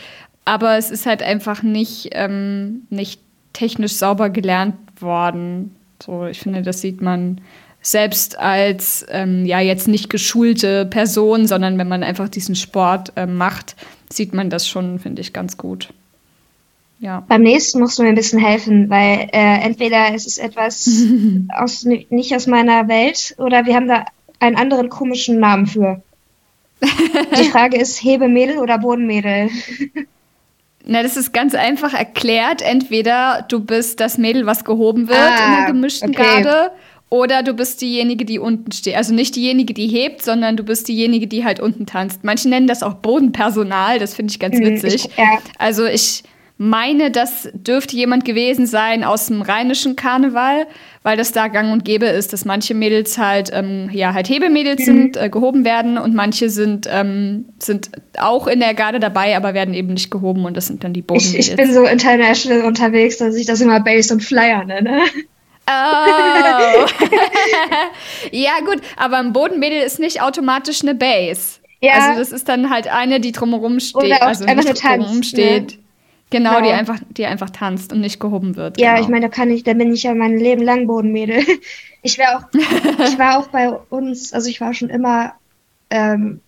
aber 0.45 0.77
es 0.79 0.91
ist 0.91 1.07
halt 1.07 1.23
einfach 1.23 1.63
nicht, 1.63 2.09
ähm, 2.13 2.87
nicht 2.91 3.21
technisch 3.53 3.93
sauber 3.93 4.31
gelernt 4.31 4.75
worden. 4.99 5.77
So, 6.03 6.27
ich 6.27 6.41
finde, 6.41 6.63
das 6.63 6.81
sieht 6.81 7.03
man 7.03 7.41
selbst 7.83 8.39
als 8.39 9.07
ähm, 9.11 9.47
ja 9.47 9.61
jetzt 9.61 9.89
nicht 9.89 10.11
geschulte 10.11 10.87
Person, 10.87 11.47
sondern 11.47 11.79
wenn 11.79 11.89
man 11.89 12.03
einfach 12.03 12.29
diesen 12.29 12.55
Sport 12.55 13.13
äh, 13.17 13.27
macht, 13.27 13.77
sieht 14.11 14.35
man 14.35 14.51
das 14.51 14.69
schon, 14.69 14.99
finde 14.99 15.23
ich, 15.23 15.33
ganz 15.33 15.57
gut. 15.57 15.89
Ja. 16.99 17.25
Beim 17.29 17.43
nächsten 17.43 17.81
musst 17.81 17.99
du 17.99 18.03
mir 18.03 18.11
ein 18.11 18.15
bisschen 18.15 18.39
helfen, 18.39 18.91
weil 18.91 19.29
äh, 19.33 19.61
entweder 19.63 20.15
es 20.15 20.27
ist 20.27 20.39
etwas 20.39 20.87
aus, 21.49 21.85
nicht 21.85 22.35
aus 22.35 22.47
meiner 22.47 22.89
Welt 22.89 23.35
oder 23.39 23.65
wir 23.65 23.75
haben 23.75 23.89
da 23.89 24.05
einen 24.39 24.57
anderen 24.57 24.91
komischen 24.91 25.41
Namen 25.41 25.67
für. 25.67 26.03
Die 26.83 27.45
Frage 27.51 27.79
ist 27.79 28.03
Hebemädel 28.03 28.59
oder 28.59 28.79
Bodenmädel? 28.79 29.49
Na, 30.85 31.03
das 31.03 31.17
ist 31.17 31.33
ganz 31.33 31.55
einfach 31.55 31.95
erklärt. 31.95 32.63
Entweder 32.63 33.45
du 33.49 33.61
bist 33.61 34.01
das 34.01 34.19
Mädel, 34.19 34.47
was 34.47 34.65
gehoben 34.65 35.09
wird 35.09 35.19
ah, 35.19 35.47
in 35.47 35.57
der 35.57 35.67
gemischten 35.73 36.11
okay. 36.11 36.43
Garde, 36.43 36.73
oder 37.11 37.43
du 37.43 37.55
bist 37.55 37.83
diejenige, 37.83 38.25
die 38.25 38.39
unten 38.39 38.71
steht. 38.73 38.97
Also 38.97 39.13
nicht 39.13 39.35
diejenige, 39.35 39.75
die 39.75 39.89
hebt, 39.89 40.23
sondern 40.23 40.57
du 40.57 40.63
bist 40.63 40.89
diejenige, 40.89 41.27
die 41.27 41.45
halt 41.45 41.61
unten 41.61 41.85
tanzt. 41.85 42.23
Manche 42.23 42.49
nennen 42.49 42.69
das 42.69 42.83
auch 42.83 42.95
Bodenpersonal, 42.95 43.99
das 43.99 44.15
finde 44.15 44.31
ich 44.31 44.39
ganz 44.39 44.59
mhm, 44.59 44.65
witzig. 44.65 44.95
Ich, 44.95 45.17
ja. 45.17 45.39
Also 45.59 45.85
ich 45.85 46.23
meine, 46.57 47.11
das 47.11 47.49
dürfte 47.55 47.97
jemand 47.97 48.27
gewesen 48.27 48.67
sein 48.67 49.03
aus 49.03 49.27
dem 49.27 49.41
rheinischen 49.41 49.97
Karneval, 49.97 50.67
weil 51.03 51.17
das 51.17 51.33
da 51.33 51.49
gang 51.49 51.73
und 51.73 51.87
gäbe 51.87 52.05
ist, 52.05 52.35
dass 52.35 52.45
manche 52.45 52.75
Mädels 52.75 53.17
halt, 53.17 53.51
ähm, 53.53 53.89
ja, 53.93 54.13
halt 54.13 54.29
Hebemädels 54.29 54.81
mhm. 54.81 54.85
sind, 54.85 55.17
äh, 55.17 55.31
gehoben 55.31 55.65
werden 55.65 55.97
und 55.97 56.15
manche 56.15 56.51
sind, 56.51 56.87
ähm, 56.93 57.47
sind 57.59 57.91
auch 58.19 58.47
in 58.47 58.61
der 58.61 58.75
Garde 58.75 59.01
dabei, 59.01 59.37
aber 59.37 59.55
werden 59.55 59.73
eben 59.73 59.95
nicht 59.95 60.11
gehoben 60.11 60.45
und 60.45 60.55
das 60.55 60.67
sind 60.67 60.85
dann 60.85 60.93
die 60.93 61.01
Bodenmädels. 61.01 61.47
Ich, 61.47 61.51
ich 61.51 61.57
bin 61.57 61.73
so 61.73 61.87
international 61.87 62.67
unterwegs, 62.67 63.17
dass 63.17 63.37
ich 63.37 63.47
das 63.47 63.63
immer 63.63 63.81
Base 63.81 64.13
und 64.13 64.23
Flyer 64.23 64.63
nenne. 64.65 65.01
Oh. 65.71 66.87
ja, 68.33 68.59
gut, 68.65 68.81
aber 68.97 69.19
ein 69.19 69.33
Bodenmädel 69.33 69.83
ist 69.83 69.99
nicht 69.99 70.21
automatisch 70.23 70.83
eine 70.83 70.95
Base. 70.95 71.61
Ja. 71.81 71.93
Also 71.95 72.19
das 72.19 72.33
ist 72.33 72.49
dann 72.49 72.71
halt 72.71 72.89
eine, 72.89 73.21
die 73.21 73.33
drumherum 73.33 73.81
steht, 73.81 74.21
also 74.21 74.45
nicht 74.45 74.83
drumherum 74.83 75.19
ne? 75.19 75.25
steht. 75.25 75.73
Ne? 75.73 75.79
Genau, 76.31 76.57
genau, 76.57 76.63
die 76.63 76.73
einfach, 76.73 76.99
die 77.11 77.27
einfach 77.27 77.51
tanzt 77.51 77.93
und 77.93 78.01
nicht 78.01 78.21
gehoben 78.21 78.55
wird. 78.55 78.81
Ja, 78.81 78.93
genau. 78.93 79.03
ich 79.03 79.09
meine, 79.09 79.29
da 79.29 79.35
kann 79.35 79.51
ich, 79.51 79.65
da 79.65 79.75
bin 79.75 79.93
ich 79.93 80.05
ja 80.05 80.15
mein 80.15 80.39
Leben 80.39 80.63
lang 80.63 80.87
Bodenmädel. 80.87 81.45
Ich 82.03 82.19
war 82.19 82.39
auch, 82.39 82.45
ich 82.55 83.19
war 83.19 83.39
auch 83.39 83.49
bei 83.49 83.69
uns, 83.71 84.33
also 84.33 84.49
ich 84.49 84.63
war 84.63 84.73
schon 84.73 84.89
immer 84.89 85.35
ähm, 85.91 86.41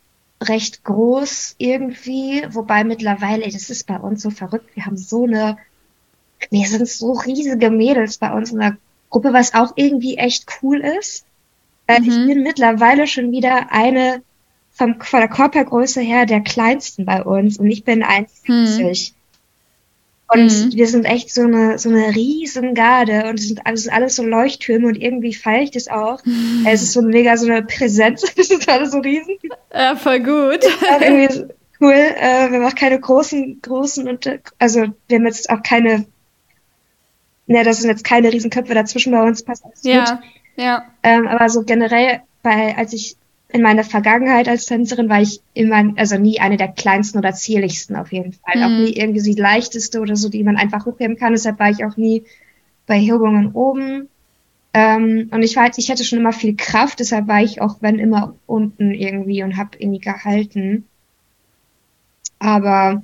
recht 0.42 0.82
groß 0.82 1.56
irgendwie, 1.58 2.42
wobei 2.48 2.84
mittlerweile, 2.84 3.44
das 3.44 3.68
ist 3.68 3.86
bei 3.86 3.98
uns 3.98 4.22
so 4.22 4.30
verrückt, 4.30 4.74
wir 4.74 4.86
haben 4.86 4.96
so 4.96 5.24
eine, 5.24 5.58
wir 6.50 6.66
sind 6.66 6.88
so 6.88 7.12
riesige 7.12 7.70
Mädels 7.70 8.16
bei 8.16 8.32
uns 8.32 8.50
in 8.50 8.60
der 8.60 8.78
Gruppe, 9.12 9.32
was 9.32 9.54
auch 9.54 9.72
irgendwie 9.76 10.16
echt 10.16 10.46
cool 10.62 10.80
ist. 10.98 11.24
Äh, 11.86 12.00
mhm. 12.00 12.08
Ich 12.08 12.26
bin 12.26 12.42
mittlerweile 12.42 13.06
schon 13.06 13.30
wieder 13.30 13.70
eine 13.70 14.22
vom, 14.72 15.00
von 15.00 15.20
der 15.20 15.28
Körpergröße 15.28 16.00
her 16.00 16.26
der 16.26 16.40
kleinsten 16.40 17.04
bei 17.04 17.22
uns 17.22 17.58
und 17.58 17.70
ich 17.70 17.84
bin 17.84 18.02
1,70. 18.02 19.12
Mhm. 19.12 19.16
Und 20.34 20.44
mhm. 20.44 20.72
wir 20.72 20.88
sind 20.88 21.04
echt 21.04 21.32
so 21.32 21.42
eine, 21.42 21.78
so 21.78 21.90
eine 21.90 22.14
riesen 22.14 22.74
Garde 22.74 23.28
und 23.28 23.38
es 23.38 23.48
sind, 23.48 23.66
alles, 23.66 23.88
alles 23.88 24.16
so 24.16 24.24
Leuchttürme 24.24 24.86
und 24.86 24.96
irgendwie 24.96 25.34
feiere 25.34 25.62
ich 25.62 25.72
das 25.72 25.88
auch. 25.88 26.24
Mhm. 26.24 26.66
Es 26.66 26.82
ist 26.82 26.94
so 26.94 27.02
mega 27.02 27.36
so 27.36 27.46
eine 27.46 27.62
Präsenz, 27.62 28.24
es 28.36 28.50
ist 28.50 28.68
alles 28.68 28.92
so 28.92 29.00
riesen. 29.00 29.36
Ja, 29.74 29.94
voll 29.94 30.20
gut. 30.20 30.60
Irgendwie 31.00 31.44
cool. 31.82 31.92
Äh, 31.92 32.50
wir 32.50 32.66
auch 32.66 32.74
keine 32.74 32.98
großen, 32.98 33.60
großen 33.60 34.08
und 34.08 34.26
also 34.58 34.86
wir 35.08 35.18
haben 35.18 35.26
jetzt 35.26 35.50
auch 35.50 35.62
keine, 35.62 36.06
ne, 37.46 37.64
das 37.64 37.80
sind 37.80 37.90
jetzt 37.90 38.04
keine 38.04 38.32
Riesenköpfe 38.32 38.74
dazwischen 38.74 39.12
bei 39.12 39.22
uns, 39.22 39.42
passt 39.42 39.64
alles 39.64 39.82
ja, 39.82 40.04
gut. 40.04 40.18
Ja. 40.56 40.84
Ähm, 41.02 41.26
aber 41.26 41.48
so 41.48 41.62
generell, 41.62 42.20
bei, 42.42 42.76
als 42.76 42.92
ich 42.92 43.16
in 43.48 43.62
meiner 43.62 43.84
Vergangenheit 43.84 44.48
als 44.48 44.64
Tänzerin 44.64 45.08
war 45.08 45.20
ich 45.20 45.40
immer, 45.52 45.92
also 45.96 46.16
nie 46.16 46.40
eine 46.40 46.56
der 46.56 46.68
kleinsten 46.68 47.18
oder 47.18 47.32
zierlichsten 47.32 47.96
auf 47.96 48.10
jeden 48.12 48.32
Fall. 48.32 48.56
Mhm. 48.56 48.62
Auch 48.62 48.68
nie 48.68 48.92
irgendwie 48.92 49.22
die 49.22 49.40
leichteste 49.40 50.00
oder 50.00 50.16
so, 50.16 50.28
die 50.28 50.42
man 50.42 50.56
einfach 50.56 50.86
hochheben 50.86 51.16
kann. 51.16 51.32
Deshalb 51.32 51.58
war 51.58 51.70
ich 51.70 51.84
auch 51.84 51.96
nie 51.96 52.24
bei 52.86 52.98
Hebungen 52.98 53.52
oben. 53.52 54.08
Ähm, 54.74 55.28
und 55.30 55.42
ich 55.42 55.54
war 55.56 55.64
halt, 55.64 55.76
ich 55.76 55.90
hatte 55.90 56.02
schon 56.04 56.18
immer 56.18 56.32
viel 56.32 56.56
Kraft, 56.56 57.00
deshalb 57.00 57.28
war 57.28 57.42
ich 57.42 57.60
auch, 57.60 57.76
wenn 57.80 57.98
immer 57.98 58.34
unten 58.46 58.92
irgendwie 58.92 59.42
und 59.42 59.58
habe 59.58 59.76
irgendwie 59.78 60.00
gehalten. 60.00 60.86
Aber 62.38 63.02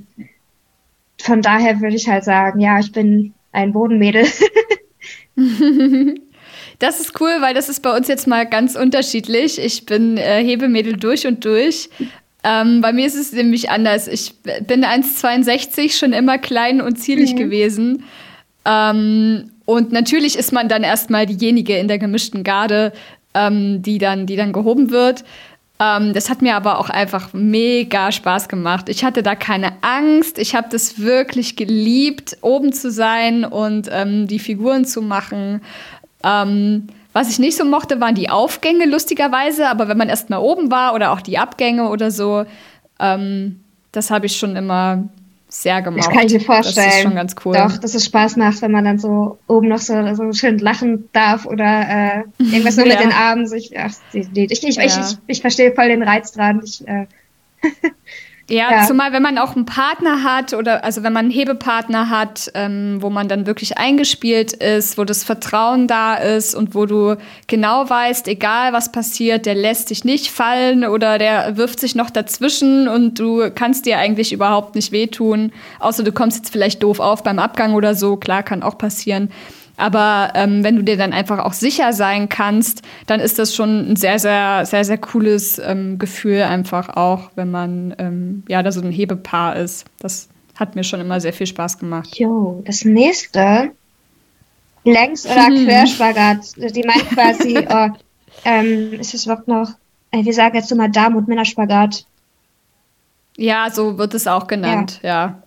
von 1.20 1.43
daher 1.43 1.80
würde 1.80 1.97
ich 1.97 2.09
halt 2.09 2.24
sagen, 2.24 2.59
ja, 2.61 2.78
ich 2.78 2.93
bin 2.93 3.34
ein 3.53 3.72
Bodenmädel. 3.72 4.26
Das 6.78 7.01
ist 7.01 7.20
cool, 7.20 7.38
weil 7.40 7.55
das 7.55 7.68
ist 7.68 7.82
bei 7.82 7.96
uns 7.96 8.07
jetzt 8.07 8.28
mal 8.28 8.46
ganz 8.46 8.76
unterschiedlich. 8.76 9.59
Ich 9.59 9.84
bin 9.84 10.16
äh, 10.16 10.44
Hebemädel 10.44 10.96
durch 10.96 11.26
und 11.26 11.44
durch. 11.44 11.90
Ähm, 12.44 12.80
bei 12.80 12.92
mir 12.92 13.07
ist 13.07 13.16
es 13.16 13.32
nämlich 13.32 13.68
anders. 13.68 14.07
Ich 14.07 14.34
bin 14.42 14.84
1,62 14.84 15.99
schon 15.99 16.12
immer 16.12 16.38
klein 16.38 16.80
und 16.80 16.96
zierlich 16.96 17.32
mhm. 17.32 17.38
gewesen. 17.38 18.05
Ähm, 18.64 19.51
und 19.64 19.90
natürlich 19.90 20.38
ist 20.38 20.53
man 20.53 20.68
dann 20.68 20.84
erstmal 20.84 21.26
diejenige 21.26 21.76
in 21.76 21.88
der 21.88 21.99
gemischten 21.99 22.44
Garde, 22.44 22.92
ähm, 23.34 23.82
die, 23.82 23.99
dann, 23.99 24.26
die 24.26 24.36
dann 24.36 24.53
gehoben 24.53 24.90
wird. 24.90 25.24
Ähm, 25.81 26.12
das 26.12 26.29
hat 26.29 26.43
mir 26.43 26.57
aber 26.57 26.79
auch 26.79 26.91
einfach 26.91 27.33
mega 27.33 28.11
Spaß 28.11 28.49
gemacht. 28.49 28.89
Ich 28.89 29.05
hatte 29.05 29.22
da 29.22 29.35
keine 29.35 29.72
Angst. 29.83 30.39
Ich 30.39 30.55
habe 30.55 30.68
das 30.70 30.99
wirklich 30.99 31.57
geliebt, 31.57 32.37
oben 32.41 32.72
zu 32.72 32.91
sein 32.91 33.45
und 33.45 33.89
ähm, 33.93 34.26
die 34.26 34.41
Figuren 34.41 34.85
zu 34.85 35.03
machen. 35.03 35.62
Ähm, 36.24 36.89
was 37.12 37.31
ich 37.31 37.39
nicht 37.39 37.57
so 37.57 37.64
mochte, 37.64 38.01
waren 38.01 38.14
die 38.14 38.31
Aufgänge, 38.31 38.87
lustigerweise. 38.87 39.68
Aber 39.68 39.89
wenn 39.89 39.99
man 39.99 40.09
erst 40.09 40.31
mal 40.31 40.39
oben 40.39 40.70
war 40.70 40.95
oder 40.95 41.12
auch 41.12 41.20
die 41.20 41.39
Abgänge 41.39 41.89
oder 41.89 42.11
so, 42.11 42.45
ähm, 42.99 43.61
das 43.93 44.11
habe 44.11 44.26
ich 44.26 44.37
schon 44.37 44.57
immer 44.57 45.09
sehr 45.49 45.80
gemacht. 45.82 46.07
Das 46.07 46.14
kann 46.14 46.26
ich 46.26 46.32
mir 46.34 46.40
vorstellen. 46.40 46.86
Das 46.86 46.96
ist 46.96 47.03
schon 47.03 47.14
ganz 47.14 47.34
cool. 47.44 47.55
Doch, 47.55 47.78
dass 47.78 47.94
es 47.94 48.05
Spaß 48.05 48.36
macht, 48.36 48.61
wenn 48.61 48.70
man 48.70 48.84
dann 48.84 48.99
so 48.99 49.38
oben 49.46 49.68
noch 49.68 49.78
so, 49.78 50.14
so 50.14 50.32
schön 50.32 50.59
lachen 50.59 51.09
darf 51.12 51.46
oder 51.46 51.64
äh, 51.64 52.22
irgendwas 52.38 52.76
nur 52.76 52.86
ja. 52.86 52.94
mit 52.94 53.05
den 53.05 53.12
Armen. 53.12 53.46
sich. 53.46 53.78
ach, 53.78 53.92
ich, 54.12 54.28
ich, 54.34 54.51
ich, 54.51 54.76
ja. 54.76 54.84
ich, 54.84 54.96
ich, 54.96 55.18
ich, 55.26 55.40
verstehe 55.40 55.72
voll 55.72 55.88
den 55.88 56.03
Reiz 56.03 56.32
dran. 56.32 56.61
Ich, 56.64 56.86
äh, 56.86 57.07
Ja, 58.51 58.70
ja, 58.70 58.86
zumal 58.86 59.12
wenn 59.12 59.22
man 59.22 59.36
auch 59.36 59.55
einen 59.55 59.66
Partner 59.66 60.22
hat 60.22 60.55
oder 60.55 60.82
also 60.82 61.03
wenn 61.03 61.12
man 61.12 61.26
einen 61.26 61.30
Hebepartner 61.30 62.09
hat, 62.09 62.51
ähm, 62.55 62.96
wo 63.01 63.11
man 63.11 63.28
dann 63.28 63.46
wirklich 63.46 63.76
eingespielt 63.76 64.55
ist, 64.55 64.96
wo 64.96 65.05
das 65.05 65.22
Vertrauen 65.22 65.86
da 65.86 66.14
ist 66.14 66.55
und 66.55 66.74
wo 66.74 66.86
du 66.86 67.16
genau 67.46 67.88
weißt, 67.88 68.26
egal 68.26 68.72
was 68.72 68.90
passiert, 68.90 69.44
der 69.44 69.55
lässt 69.55 69.90
dich 69.90 70.05
nicht 70.07 70.28
fallen 70.28 70.86
oder 70.86 71.18
der 71.18 71.59
wirft 71.59 71.78
sich 71.78 71.94
noch 71.94 72.09
dazwischen 72.09 72.88
und 72.88 73.18
du 73.18 73.51
kannst 73.55 73.84
dir 73.84 73.99
eigentlich 73.99 74.32
überhaupt 74.32 74.74
nicht 74.74 74.92
wehtun, 74.92 75.53
außer 75.78 76.03
du 76.03 76.12
kommst 76.12 76.38
jetzt 76.38 76.51
vielleicht 76.51 76.82
doof 76.82 77.01
auf 77.01 77.22
beim 77.22 77.38
Abgang 77.38 77.74
oder 77.74 77.94
so, 77.94 78.16
klar, 78.16 78.42
kann 78.42 78.62
auch 78.62 78.78
passieren. 78.78 79.30
Aber 79.79 80.33
ähm, 80.35 80.64
wenn 80.64 80.74
du 80.74 80.83
dir 80.83 80.97
dann 80.97 81.12
einfach 81.12 81.39
auch 81.39 81.53
sicher 81.53 81.93
sein 81.93 82.29
kannst, 82.29 82.83
dann 83.07 83.20
ist 83.20 83.39
das 83.39 83.55
schon 83.55 83.93
ein 83.93 83.97
sehr, 83.97 84.18
sehr, 84.18 84.66
sehr, 84.66 84.85
sehr 84.85 84.99
cooles 84.99 85.61
ähm, 85.64 85.99
Gefühl 85.99 86.43
einfach 86.43 86.97
auch, 86.97 87.31
wenn 87.37 87.53
man 87.53 87.95
ähm, 87.99 88.43
ja 88.49 88.62
da 88.64 88.72
so 88.72 88.81
ein 88.81 88.91
Hebepaar 88.91 89.55
ist. 89.57 89.87
Das 90.01 90.29
hat 90.57 90.74
mir 90.74 90.83
schon 90.83 91.01
immer 91.01 91.20
sehr 91.20 91.33
viel 91.33 91.47
Spaß 91.47 91.79
gemacht. 91.79 92.18
Jo, 92.18 92.61
das 92.66 92.85
nächste 92.85 93.70
Längs- 94.85 95.24
oder 95.24 95.47
hm. 95.47 95.64
Querspagat. 95.64 96.39
Die 96.57 96.83
meint 96.83 97.09
quasi, 97.11 97.59
oh, 97.70 97.89
ähm, 98.45 98.95
ist 98.95 99.14
das 99.14 99.29
Wort 99.29 99.47
noch, 99.47 99.70
äh, 100.11 100.24
wir 100.24 100.35
sagen 100.35 100.57
jetzt 100.57 100.72
immer 100.72 100.89
Damen- 100.89 101.14
und 101.14 101.29
Männerspagat. 101.29 102.05
Ja, 103.37 103.70
so 103.70 103.97
wird 103.97 104.12
es 104.14 104.26
auch 104.26 104.49
genannt, 104.49 104.99
ja. 105.05 105.09
ja. 105.09 105.43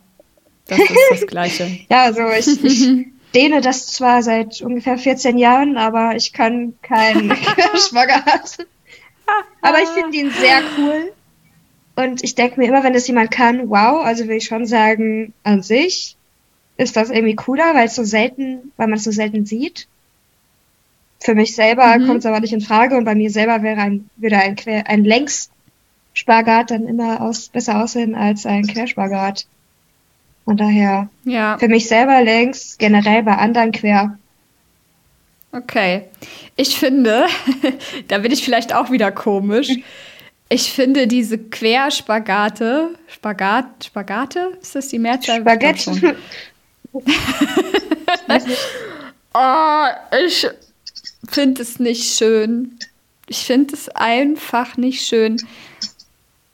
Das 0.68 0.80
ist 0.80 0.98
das 1.10 1.28
Gleiche. 1.28 1.80
ja, 1.90 2.04
also 2.04 2.22
ich, 2.30 2.64
ich 2.64 3.11
dehne 3.34 3.62
das 3.62 3.88
zwar 3.88 4.24
seit 4.24 4.62
ungefähr 4.62 4.98
14 4.98 5.38
Jahren, 5.38 5.78
aber 5.78 6.16
ich 6.16 6.34
kann 6.34 6.74
keinen 6.82 7.36
Spagat. 7.76 8.66
aber 9.62 9.82
ich 9.82 9.90
finde 9.90 10.18
ihn 10.18 10.32
sehr 10.32 10.62
cool. 10.78 11.12
Und 11.96 12.24
ich 12.24 12.36
denke 12.36 12.60
mir 12.60 12.68
immer, 12.68 12.84
wenn 12.84 12.94
das 12.94 13.08
jemand 13.08 13.32
kann, 13.32 13.70
wow, 13.70 14.04
also 14.04 14.28
will 14.28 14.38
ich 14.38 14.46
schon 14.46 14.66
sagen, 14.66 15.34
an 15.44 15.62
sich 15.62 16.18
ist 16.78 16.96
das 16.96 17.10
irgendwie 17.10 17.36
cooler, 17.36 17.76
weil 17.76 17.88
es 17.88 17.96
so 17.96 18.04
selten, 18.04 18.72
weil 18.78 18.88
man 18.88 18.98
es 18.98 19.04
so 19.04 19.12
selten 19.12 19.46
sieht. 19.46 19.88
Für 21.20 21.36
mich 21.36 21.54
selber 21.54 21.98
mhm. 21.98 22.08
kommt 22.08 22.20
es 22.20 22.26
aber 22.26 22.40
nicht 22.40 22.54
in 22.54 22.62
Frage 22.62 22.98
und 22.98 23.06
bei 23.06 23.14
mir 23.14 23.30
selber 23.30 23.62
wäre 23.62 23.82
ein, 23.82 24.10
würde 24.16 24.38
ein, 24.38 24.56
Quer, 24.56 24.88
ein 24.88 25.04
Längsspagat 25.04 26.72
dann 26.72 26.88
immer 26.88 27.22
aus, 27.22 27.50
besser 27.50 27.84
aussehen 27.84 28.16
als 28.16 28.46
ein 28.46 28.66
Querspagat. 28.66 29.46
Von 30.46 30.58
daher, 30.58 31.10
ja. 31.24 31.58
für 31.58 31.68
mich 31.68 31.88
selber 31.88 32.24
längst, 32.24 32.80
generell 32.80 33.24
bei 33.24 33.36
anderen 33.36 33.72
quer. 33.72 34.18
Okay. 35.52 36.06
Ich 36.56 36.78
finde, 36.78 37.26
da 38.08 38.20
bin 38.20 38.32
ich 38.32 38.44
vielleicht 38.44 38.74
auch 38.74 38.92
wieder 38.92 39.12
komisch. 39.12 39.70
Ich 40.50 40.72
finde 40.72 41.08
diese 41.08 41.38
Querspagate, 41.38 42.90
Spagat, 43.08 43.86
Spagate, 43.86 44.58
ist 44.62 44.76
das 44.76 44.90
die 44.90 45.00
Mehrzahl? 45.00 45.42
Spaghetti. 45.42 45.92
oh, 49.34 49.86
ich 50.26 50.48
finde 51.30 51.62
es 51.62 51.80
nicht 51.80 52.18
schön. 52.18 52.78
Ich 53.28 53.46
finde 53.46 53.74
es 53.74 53.88
einfach 53.90 54.76
nicht 54.76 55.06
schön. 55.06 55.38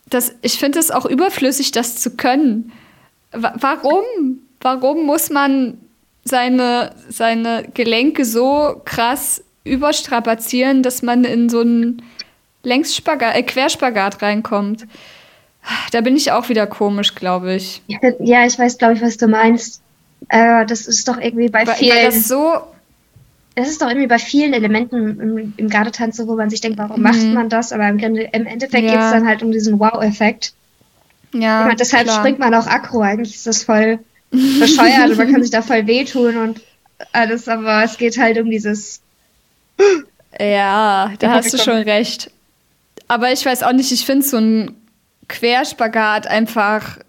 Das, 0.05 0.35
ich 0.41 0.59
finde 0.59 0.77
es 0.79 0.91
auch 0.91 1.05
überflüssig, 1.05 1.71
das 1.71 1.97
zu 1.97 2.11
können. 2.11 2.71
Warum? 3.37 4.03
Warum 4.61 5.05
muss 5.05 5.29
man 5.29 5.77
seine, 6.23 6.91
seine 7.09 7.65
Gelenke 7.73 8.25
so 8.25 8.81
krass 8.85 9.43
überstrapazieren, 9.63 10.83
dass 10.83 11.01
man 11.01 11.23
in 11.23 11.49
so 11.49 11.61
einen 11.61 12.01
Längsspagat, 12.63 13.35
äh, 13.35 13.43
Querspagat 13.43 14.21
reinkommt? 14.21 14.85
Da 15.91 16.01
bin 16.01 16.15
ich 16.15 16.31
auch 16.31 16.49
wieder 16.49 16.65
komisch, 16.65 17.15
glaube 17.15 17.53
ich. 17.53 17.81
Ja, 17.87 18.45
ich 18.45 18.57
weiß, 18.57 18.77
glaube 18.77 18.93
ich, 18.93 19.01
was 19.01 19.17
du 19.17 19.27
meinst. 19.27 19.81
Äh, 20.29 20.65
das 20.65 20.87
ist 20.87 21.07
doch 21.07 21.17
irgendwie 21.19 21.49
bei 21.49 21.67
weil, 21.67 21.75
vielen. 21.75 22.05
Das 22.05 22.27
so. 22.27 22.53
Das 23.55 23.67
ist 23.69 23.81
doch 23.81 23.87
irgendwie 23.87 24.07
bei 24.07 24.19
vielen 24.19 24.53
Elementen 24.53 25.19
im, 25.19 25.53
im 25.57 25.69
Gardetanz 25.69 26.17
so, 26.17 26.27
wo 26.27 26.35
man 26.35 26.49
sich 26.49 26.61
denkt, 26.61 26.77
warum 26.77 26.97
mhm. 26.97 27.03
macht 27.03 27.25
man 27.33 27.49
das? 27.49 27.73
Aber 27.73 27.87
im, 27.89 27.97
im 27.97 28.45
Endeffekt 28.45 28.83
ja. 28.83 28.91
geht 28.91 28.99
es 29.01 29.11
dann 29.11 29.27
halt 29.27 29.41
um 29.41 29.51
diesen 29.51 29.79
Wow-Effekt. 29.79 30.53
Ja. 31.41 31.63
Meine, 31.63 31.75
deshalb 31.75 32.05
klar. 32.05 32.19
springt 32.19 32.39
man 32.39 32.53
auch 32.53 32.67
Akro. 32.67 33.01
Eigentlich 33.01 33.35
ist 33.35 33.47
das 33.47 33.63
voll 33.63 33.99
bescheuert 34.31 35.09
und 35.09 35.17
man 35.17 35.31
kann 35.31 35.41
sich 35.41 35.51
da 35.51 35.61
voll 35.61 35.87
wehtun 35.87 36.37
und 36.37 36.61
alles, 37.13 37.47
aber 37.47 37.83
es 37.83 37.97
geht 37.97 38.17
halt 38.17 38.37
um 38.39 38.49
dieses. 38.49 39.01
Ja, 40.39 41.11
da 41.19 41.29
hast 41.31 41.53
du 41.53 41.57
schon 41.57 41.83
recht. 41.83 42.31
Aber 43.07 43.31
ich 43.31 43.45
weiß 43.45 43.63
auch 43.63 43.73
nicht, 43.73 43.91
ich 43.91 44.05
finde 44.05 44.25
so 44.25 44.37
ein 44.37 44.75
Querspagat 45.27 46.27
einfach 46.27 46.99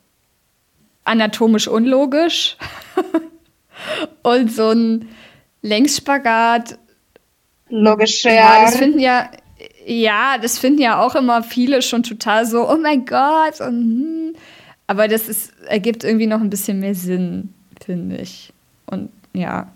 anatomisch 1.04 1.66
unlogisch. 1.66 2.56
und 4.22 4.52
so 4.52 4.70
ein 4.70 5.08
Längsspagat. 5.62 6.78
Logisch, 7.68 8.24
ja. 8.24 8.32
ja. 8.32 8.64
Das 8.64 8.76
finden 8.76 8.98
ja, 8.98 9.30
ja, 9.88 10.36
das 10.38 10.58
finden 10.58 10.82
ja 10.82 11.00
auch 11.00 11.14
immer 11.14 11.42
viele 11.42 11.80
schon 11.82 12.02
total 12.02 12.46
so, 12.46 12.68
oh 12.68 12.76
mein 12.76 13.06
Gott. 13.06 13.60
Und, 13.60 13.74
hm. 13.74 14.34
Aber 14.86 15.08
das 15.08 15.28
ist, 15.28 15.52
ergibt 15.66 16.04
irgendwie 16.04 16.26
noch 16.26 16.40
ein 16.40 16.50
bisschen 16.50 16.80
mehr 16.80 16.94
Sinn, 16.94 17.54
finde 17.84 18.16
ich. 18.16 18.52
Und 18.86 19.10
ja, 19.32 19.68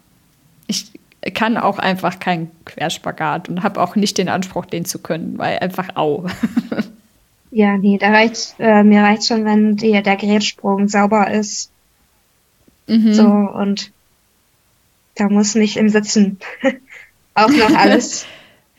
ich 0.66 0.92
kann 1.34 1.56
auch 1.56 1.78
einfach 1.78 2.18
keinen 2.18 2.50
Querspagat 2.64 3.48
und 3.48 3.62
habe 3.62 3.80
auch 3.80 3.96
nicht 3.96 4.18
den 4.18 4.28
Anspruch, 4.28 4.66
den 4.66 4.84
zu 4.84 4.98
können, 4.98 5.38
weil 5.38 5.58
einfach 5.58 5.96
au. 5.96 6.26
Ja, 7.54 7.76
nee, 7.76 7.98
da 7.98 8.08
reicht, 8.08 8.54
äh, 8.60 8.82
mir 8.82 9.02
reicht 9.02 9.26
schon, 9.26 9.44
wenn 9.44 9.76
die, 9.76 10.02
der 10.02 10.16
Gerätsprung 10.16 10.88
sauber 10.88 11.30
ist. 11.30 11.70
Mhm. 12.86 13.12
So, 13.12 13.26
und 13.26 13.92
da 15.16 15.28
muss 15.28 15.54
nicht 15.54 15.76
im 15.76 15.90
Sitzen 15.90 16.38
auch 17.34 17.50
noch 17.50 17.74
alles 17.76 18.24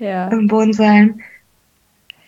ja. 0.04 0.28
im 0.28 0.48
Boden 0.48 0.74
sein. 0.74 1.22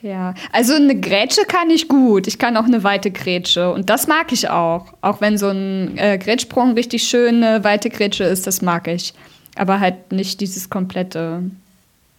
Ja, 0.02 0.36
also 0.52 0.76
eine 0.76 1.00
Grätsche 1.00 1.46
kann 1.48 1.70
ich 1.72 1.88
gut. 1.88 2.28
Ich 2.28 2.38
kann 2.38 2.58
auch 2.58 2.66
eine 2.66 2.84
weite 2.84 3.10
Grätsche 3.10 3.74
und 3.74 3.90
das 3.90 4.08
mag 4.08 4.32
ich 4.32 4.50
auch. 4.50 4.94
Auch 5.02 5.20
wenn 5.20 5.38
so 5.38 5.50
ein 5.50 5.98
äh, 5.98 6.20
Grätschsprung 6.20 6.74
richtig 6.74 7.04
schöne 7.04 7.64
weite 7.64 7.90
Grätsche 7.90 8.24
ist, 8.24 8.46
das 8.46 8.62
mag 8.62 8.88
ich. 8.88 9.14
Aber 9.56 9.80
halt 9.80 10.12
nicht 10.12 10.42
dieses 10.42 10.70
komplette, 10.70 11.44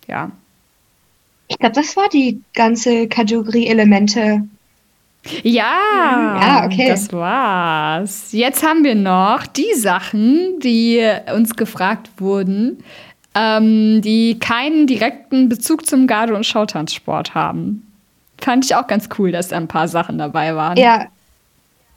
ja. 0.08 0.32
Ich 1.48 1.58
glaube, 1.58 1.76
das 1.76 1.96
war 1.96 2.08
die 2.08 2.40
ganze 2.54 3.06
Kategorie 3.06 3.68
Elemente. 3.68 4.42
Ja, 5.42 6.38
ja, 6.40 6.66
okay. 6.66 6.88
das 6.88 7.12
war's. 7.12 8.32
Jetzt 8.32 8.64
haben 8.64 8.82
wir 8.82 8.94
noch 8.96 9.46
die 9.46 9.74
Sachen, 9.74 10.58
die 10.60 11.08
uns 11.34 11.54
gefragt 11.54 12.10
wurden 12.18 12.82
ähm, 13.36 14.00
die 14.00 14.38
keinen 14.38 14.86
direkten 14.86 15.48
Bezug 15.48 15.86
zum 15.86 16.06
Garde- 16.06 16.34
und 16.34 16.46
Schautanzsport 16.46 17.34
haben. 17.34 17.86
Fand 18.38 18.64
ich 18.64 18.74
auch 18.74 18.86
ganz 18.86 19.08
cool, 19.18 19.30
dass 19.30 19.48
da 19.48 19.56
ein 19.56 19.68
paar 19.68 19.88
Sachen 19.88 20.16
dabei 20.18 20.56
waren. 20.56 20.78
Ja. 20.78 21.06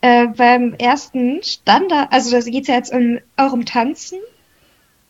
Äh, 0.02 0.28
beim 0.28 0.74
ersten 0.74 1.42
Standard, 1.42 2.08
also 2.10 2.30
da 2.30 2.40
geht 2.40 2.62
es 2.62 2.68
ja 2.68 2.74
jetzt 2.74 2.92
um, 2.92 3.18
auch 3.36 3.52
um 3.52 3.64
Tanzen. 3.64 4.18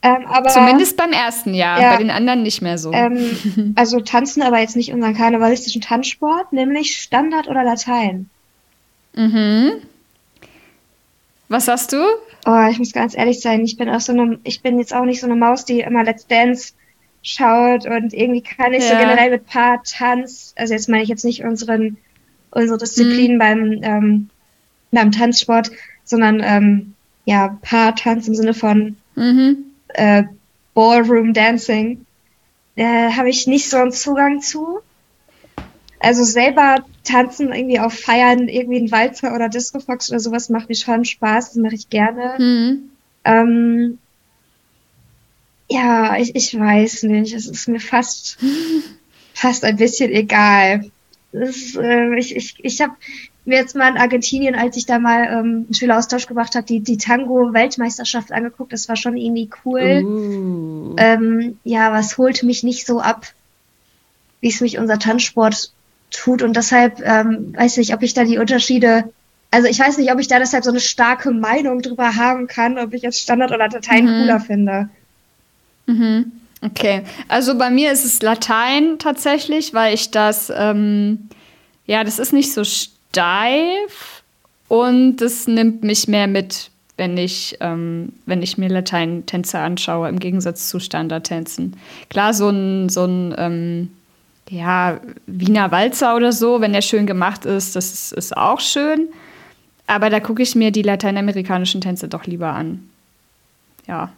Ähm, 0.03 0.27
aber, 0.27 0.49
Zumindest 0.49 0.97
beim 0.97 1.13
ersten 1.13 1.53
Jahr, 1.53 1.81
ja, 1.81 1.91
bei 1.93 1.99
den 1.99 2.11
anderen 2.11 2.43
nicht 2.43 2.63
mehr 2.63 2.79
so. 2.79 2.93
Ähm, 2.93 3.75
also 3.77 4.01
tanzen, 4.01 4.43
aber 4.43 4.59
jetzt 4.59 4.77
nicht 4.77 4.93
unseren 4.93 5.17
karnevalistischen 5.17 5.83
Tanzsport, 5.83 6.53
nämlich 6.53 6.97
Standard 6.97 7.49
oder 7.49 7.65
Latein. 7.65 8.31
Mhm. 9.15 9.73
Was 11.51 11.67
hast 11.67 11.93
du? 11.93 11.97
Oh, 12.47 12.69
ich 12.71 12.79
muss 12.79 12.93
ganz 12.93 13.17
ehrlich 13.17 13.41
sein, 13.41 13.65
ich 13.65 13.77
bin 13.77 13.91
auch 13.91 14.01
so 14.01 14.13
eine, 14.13 14.39
ich 14.45 14.63
bin 14.63 14.79
jetzt 14.79 14.95
auch 14.95 15.05
nicht 15.05 15.21
so 15.21 15.27
eine 15.27 15.35
Maus, 15.35 15.65
die 15.65 15.81
immer 15.81 16.05
Let's 16.05 16.29
Dance 16.29 16.75
schaut 17.23 17.87
und 17.87 18.15
irgendwie 18.15 18.41
kann 18.41 18.73
ich 18.73 18.85
ja. 18.85 18.91
so 18.91 18.97
generell 18.97 19.31
mit 19.31 19.47
Paar 19.47 19.83
Tanz, 19.83 20.55
also 20.57 20.73
jetzt 20.73 20.89
meine 20.89 21.03
ich 21.03 21.09
jetzt 21.09 21.25
nicht 21.25 21.43
unseren, 21.43 21.97
unsere 22.53 22.79
Disziplin 22.79 23.35
mhm. 23.35 23.39
beim, 23.39 23.81
ähm, 23.83 24.31
beim 24.93 25.11
Tanzsport, 25.11 25.73
sondern 26.05 26.41
ähm, 26.41 26.95
ja, 27.25 27.59
Paar 27.63 27.97
Tanz 27.97 28.29
im 28.29 28.37
Sinne 28.37 28.55
von 28.55 28.97
mhm. 29.17 29.57
äh, 29.89 30.23
Ballroom 30.73 31.35
Dancing. 31.35 32.07
Da 32.77 33.17
habe 33.17 33.29
ich 33.29 33.49
nicht 33.49 33.69
so 33.69 33.79
einen 33.79 33.91
Zugang 33.91 34.41
zu. 34.41 34.79
Also 35.99 36.23
selber 36.23 36.77
tanzen 37.05 37.53
irgendwie 37.53 37.81
auf 37.81 37.95
Feiern, 37.95 38.49
irgendwie 38.49 38.79
ein 38.79 38.91
Walzer 38.91 39.35
oder 39.35 39.49
Disco 39.49 39.81
Fox 39.81 40.11
oder 40.11 40.21
sowas 40.21 40.49
macht 40.49 40.69
mir 40.69 40.75
schon 40.75 41.05
Spaß, 41.05 41.53
das 41.53 41.57
mache 41.57 41.75
ich 41.75 41.89
gerne. 41.89 42.35
Mhm. 42.39 42.91
Ähm, 43.25 43.99
ja, 45.71 46.17
ich, 46.17 46.35
ich 46.35 46.59
weiß 46.59 47.05
nicht, 47.05 47.33
es 47.33 47.47
ist 47.47 47.69
mir 47.69 47.81
fast, 47.81 48.39
fast 49.35 49.65
ein 49.65 49.77
bisschen 49.77 50.11
egal. 50.11 50.91
Ist, 51.33 51.77
äh, 51.77 52.15
ich 52.17 52.35
ich, 52.35 52.57
ich 52.59 52.81
habe 52.81 52.95
mir 53.45 53.59
jetzt 53.59 53.77
mal 53.77 53.89
in 53.89 53.97
Argentinien, 53.97 54.55
als 54.55 54.77
ich 54.77 54.87
da 54.87 54.99
mal 54.99 55.25
ähm, 55.25 55.65
einen 55.67 55.75
Schüleraustausch 55.75 56.27
gemacht 56.27 56.55
habe, 56.55 56.67
die, 56.67 56.81
die 56.81 56.99
Tango-Weltmeisterschaft 56.99 58.33
angeguckt. 58.33 58.73
Das 58.73 58.89
war 58.89 58.97
schon 58.97 59.17
irgendwie 59.17 59.49
cool. 59.65 60.03
Uh. 60.05 60.97
Ähm, 60.99 61.59
ja, 61.65 61.93
was 61.93 62.19
holt 62.19 62.43
mich 62.43 62.63
nicht 62.63 62.87
so 62.87 63.01
ab, 63.01 63.27
wie 64.41 64.49
es 64.49 64.61
mich 64.61 64.79
unser 64.79 64.99
Tanzsport 64.99 65.73
tut 66.11 66.43
und 66.43 66.57
deshalb 66.57 67.01
ähm, 67.05 67.55
weiß 67.57 67.77
nicht, 67.79 67.95
ob 67.95 68.03
ich 68.03 68.15
da 68.15 68.25
die 68.25 68.39
Unterschiede, 68.39 69.05
also 69.51 69.69
ich 69.69 69.79
weiß 69.79 69.99
nicht, 69.99 70.13
ob 70.13 70.19
ich 70.21 70.29
da 70.29 70.39
deshalb 70.39 70.65
so 70.65 70.71
eine 70.71 70.81
starke 70.81 71.31
Meinung 71.31 71.83
drüber 71.83 72.17
haben 72.17 72.47
kann, 72.47 72.79
ob 72.79 72.93
ich 72.93 73.03
jetzt 73.03 73.21
Standard 73.21 73.51
oder 73.51 73.69
Latein 73.69 74.05
mhm. 74.05 74.21
cooler 74.21 74.41
finde. 74.41 74.89
Mhm. 75.87 76.33
Okay, 76.63 77.03
also 77.29 77.57
bei 77.57 77.71
mir 77.71 77.91
ist 77.91 78.05
es 78.05 78.21
Latein 78.21 78.99
tatsächlich, 78.99 79.73
weil 79.73 79.95
ich 79.95 80.11
das, 80.11 80.53
ähm, 80.55 81.29
ja, 81.87 82.05
das 82.05 82.19
ist 82.19 82.33
nicht 82.33 82.53
so 82.53 82.65
steif 82.65 84.23
und 84.69 85.17
das 85.17 85.47
nimmt 85.47 85.83
mich 85.83 86.07
mehr 86.07 86.27
mit, 86.27 86.71
wenn 86.99 87.17
ich, 87.17 87.57
ähm, 87.61 88.13
wenn 88.27 88.43
ich 88.43 88.59
mir 88.59 88.69
Latein-Tänze 88.69 89.59
anschaue, 89.59 90.09
im 90.11 90.19
Gegensatz 90.19 90.69
zu 90.69 90.81
Standardtänzen. 90.81 91.77
Klar, 92.11 92.35
so 92.35 92.51
ein, 92.51 92.91
so 92.91 93.07
ein 93.07 93.35
ähm, 93.39 93.89
ja, 94.51 95.01
Wiener 95.27 95.71
Walzer 95.71 96.17
oder 96.17 96.33
so, 96.33 96.61
wenn 96.61 96.73
der 96.73 96.83
schön 96.83 97.07
gemacht 97.07 97.45
ist, 97.45 97.77
das 97.77 97.93
ist, 97.93 98.13
ist 98.13 98.37
auch 98.37 98.61
schön. 98.61 99.09
Aber 99.87 100.11
da 100.11 100.21
gucke 100.21 100.43
ich 100.43 100.55
mir 100.55 100.71
die 100.71 100.83
lateinamerikanischen 100.83 101.81
Tänze 101.81 102.09
doch 102.09 102.27
lieber 102.27 102.53
an. 102.53 102.89
Ja. 103.87 104.13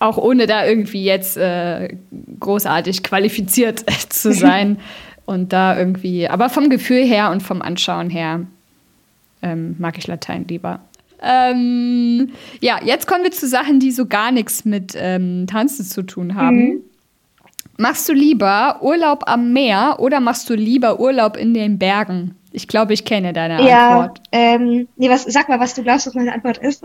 Auch 0.00 0.16
ohne 0.16 0.46
da 0.46 0.66
irgendwie 0.66 1.04
jetzt 1.04 1.36
äh, 1.36 1.96
großartig 2.40 3.02
qualifiziert 3.02 3.84
zu 4.08 4.32
sein. 4.32 4.78
und 5.28 5.52
da 5.52 5.78
irgendwie, 5.78 6.26
aber 6.26 6.48
vom 6.48 6.70
Gefühl 6.70 7.04
her 7.04 7.30
und 7.30 7.42
vom 7.42 7.60
Anschauen 7.60 8.08
her 8.08 8.46
ähm, 9.42 9.76
mag 9.78 9.98
ich 9.98 10.06
Latein 10.06 10.46
lieber. 10.48 10.80
Ähm, 11.20 12.30
ja, 12.60 12.80
jetzt 12.82 13.06
kommen 13.06 13.24
wir 13.24 13.30
zu 13.30 13.46
Sachen, 13.46 13.78
die 13.78 13.90
so 13.90 14.06
gar 14.06 14.32
nichts 14.32 14.64
mit 14.64 14.94
ähm, 14.96 15.46
Tanzen 15.46 15.84
zu 15.84 16.02
tun 16.02 16.34
haben. 16.34 16.56
Mhm. 16.56 16.80
Machst 17.80 18.08
du 18.08 18.12
lieber 18.12 18.80
Urlaub 18.82 19.22
am 19.26 19.52
Meer 19.52 19.96
oder 20.00 20.18
machst 20.18 20.50
du 20.50 20.54
lieber 20.54 20.98
Urlaub 20.98 21.36
in 21.36 21.54
den 21.54 21.78
Bergen? 21.78 22.34
Ich 22.50 22.66
glaube, 22.66 22.92
ich 22.92 23.04
kenne 23.04 23.32
deine 23.32 23.64
ja, 23.66 24.00
Antwort. 24.00 24.20
Ähm, 24.32 24.88
nee, 24.96 25.08
was, 25.08 25.22
sag 25.22 25.48
mal, 25.48 25.60
was 25.60 25.74
du 25.74 25.84
glaubst, 25.84 26.08
was 26.08 26.14
meine 26.14 26.32
Antwort 26.32 26.58
ist. 26.58 26.82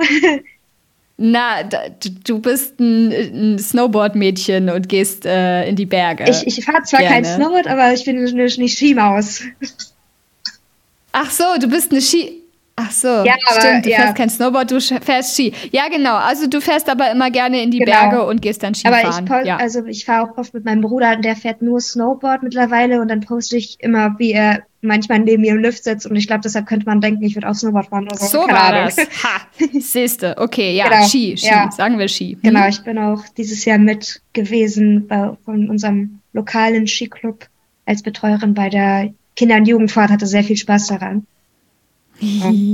Na, 1.17 1.63
du 1.63 2.39
bist 2.39 2.79
ein, 2.79 3.11
ein 3.11 3.59
Snowboard-Mädchen 3.59 4.69
und 4.69 4.87
gehst 4.87 5.25
äh, 5.25 5.67
in 5.67 5.75
die 5.75 5.87
Berge. 5.87 6.25
Ich, 6.29 6.45
ich 6.45 6.63
fahre 6.63 6.83
zwar 6.83 6.99
Gerne. 6.99 7.15
kein 7.15 7.25
Snowboard, 7.25 7.67
aber 7.67 7.91
ich 7.91 8.05
bin 8.05 8.17
eine, 8.17 8.43
eine 8.43 8.69
Skimaus. 8.69 9.41
Ach 11.11 11.31
so, 11.31 11.43
du 11.59 11.67
bist 11.67 11.91
eine 11.91 12.01
Ski. 12.01 12.42
Ach 12.75 12.91
so, 12.91 13.07
ja, 13.07 13.35
aber, 13.49 13.61
stimmt. 13.61 13.85
Du 13.85 13.91
ja. 13.91 13.97
fährst 13.97 14.15
kein 14.15 14.29
Snowboard, 14.29 14.71
du 14.71 14.81
fährst 14.81 15.35
Ski. 15.35 15.53
Ja, 15.71 15.89
genau. 15.89 16.15
Also 16.15 16.47
du 16.47 16.59
fährst 16.59 16.89
aber 16.89 17.11
immer 17.11 17.29
gerne 17.29 17.61
in 17.61 17.69
die 17.69 17.77
genau. 17.77 17.91
Berge 17.91 18.25
und 18.25 18.41
gehst 18.41 18.63
dann 18.63 18.73
Skifahren. 18.73 19.29
Aber 19.29 19.41
ich, 19.41 19.47
ja. 19.47 19.57
also 19.57 19.85
ich 19.85 20.05
fahre 20.05 20.23
auch 20.23 20.37
oft 20.37 20.55
mit 20.55 20.65
meinem 20.65 20.81
Bruder, 20.81 21.15
der 21.15 21.35
fährt 21.35 21.61
nur 21.61 21.79
Snowboard 21.79 22.41
mittlerweile 22.41 22.99
und 22.99 23.09
dann 23.09 23.21
poste 23.21 23.57
ich 23.57 23.77
immer, 23.79 24.15
wie 24.17 24.31
er 24.31 24.63
manchmal 24.81 25.19
neben 25.19 25.41
mir 25.41 25.51
im 25.51 25.59
Lift 25.59 25.83
sitzt 25.83 26.07
und 26.07 26.15
ich 26.15 26.25
glaube, 26.25 26.41
deshalb 26.41 26.65
könnte 26.65 26.87
man 26.87 26.99
denken, 26.99 27.23
ich 27.23 27.35
würde 27.35 27.47
auch 27.47 27.53
Snowboard 27.53 27.87
fahren 27.87 28.07
oder 28.07 28.17
so. 28.17 28.25
So 28.25 28.47
war 28.47 28.71
das. 28.71 28.97
Ha, 28.97 29.41
siehste. 29.79 30.35
Okay, 30.39 30.75
ja, 30.75 30.89
genau. 30.89 31.07
Ski, 31.07 31.37
Ski, 31.37 31.47
ja. 31.47 31.69
sagen 31.71 31.99
wir 31.99 32.07
Ski. 32.07 32.33
Hm. 32.33 32.41
Genau, 32.41 32.67
ich 32.67 32.83
bin 32.83 32.97
auch 32.97 33.23
dieses 33.37 33.65
Jahr 33.65 33.77
mit 33.77 34.21
gewesen 34.33 35.07
bei, 35.07 35.37
von 35.45 35.69
unserem 35.69 36.21
lokalen 36.33 36.87
Skiclub 36.87 37.45
als 37.85 38.01
Betreuerin 38.01 38.55
bei 38.55 38.69
der 38.69 39.13
Kinder- 39.35 39.57
und 39.57 39.67
Jugendfahrt, 39.67 40.09
hatte 40.09 40.25
sehr 40.25 40.43
viel 40.43 40.57
Spaß 40.57 40.87
daran. 40.87 41.27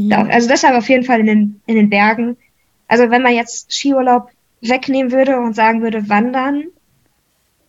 Ja, 0.09 0.25
also 0.25 0.47
deshalb 0.47 0.75
auf 0.75 0.89
jeden 0.89 1.03
Fall 1.03 1.19
in 1.19 1.25
den, 1.25 1.61
in 1.65 1.75
den 1.75 1.89
Bergen. 1.89 2.37
Also 2.87 3.09
wenn 3.09 3.21
man 3.21 3.33
jetzt 3.33 3.71
Skiurlaub 3.71 4.29
wegnehmen 4.61 5.11
würde 5.11 5.39
und 5.39 5.55
sagen 5.55 5.81
würde, 5.81 6.09
wandern 6.09 6.65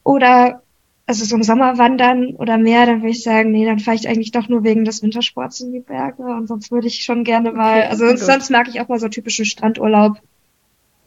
oder 0.03 0.63
also 1.07 1.25
so 1.25 1.35
im 1.35 1.43
Sommer 1.43 1.77
wandern 1.77 2.37
oder 2.37 2.57
mehr, 2.57 2.87
dann 2.87 3.01
würde 3.01 3.11
ich 3.11 3.25
sagen, 3.25 3.51
nee, 3.51 3.65
dann 3.65 3.81
fahre 3.81 3.97
ich 3.97 4.09
eigentlich 4.09 4.31
doch 4.31 4.49
nur 4.49 4.63
wegen 4.63 4.85
des 4.85 5.03
Wintersports 5.03 5.61
in 5.61 5.73
die 5.73 5.81
Berge 5.81 6.23
und 6.23 6.47
sonst 6.47 6.71
würde 6.71 6.87
ich 6.87 7.03
schon 7.03 7.25
gerne 7.25 7.53
mal, 7.53 7.81
okay, 7.81 7.89
also 7.89 8.07
sonst, 8.07 8.27
sonst 8.27 8.51
mag 8.51 8.69
ich 8.69 8.81
auch 8.81 8.89
mal 8.89 9.01
so 9.01 9.09
typischen 9.09 9.45
Strandurlaub 9.45 10.19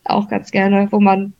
auch 0.03 0.27
ganz 0.27 0.51
gerne, 0.51 0.89
wo 0.91 0.99
man 0.99 1.33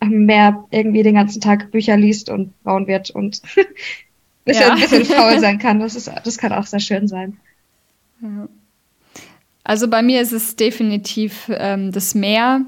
am 0.00 0.26
Meer 0.26 0.64
irgendwie 0.70 1.02
den 1.02 1.14
ganzen 1.14 1.40
Tag 1.40 1.70
Bücher 1.70 1.96
liest 1.96 2.28
und 2.28 2.62
bauen 2.62 2.86
wird 2.86 3.10
und 3.10 3.40
bisschen, 4.44 4.62
ja. 4.62 4.74
ein 4.74 4.80
bisschen 4.80 5.04
faul 5.04 5.38
sein 5.40 5.58
kann. 5.58 5.80
Das, 5.80 5.94
ist, 5.94 6.10
das 6.24 6.38
kann 6.38 6.52
auch 6.52 6.66
sehr 6.66 6.80
schön 6.80 7.08
sein. 7.08 7.38
Also 9.64 9.88
bei 9.88 10.02
mir 10.02 10.20
ist 10.20 10.32
es 10.32 10.56
definitiv 10.56 11.50
ähm, 11.52 11.90
das 11.92 12.14
Meer. 12.14 12.62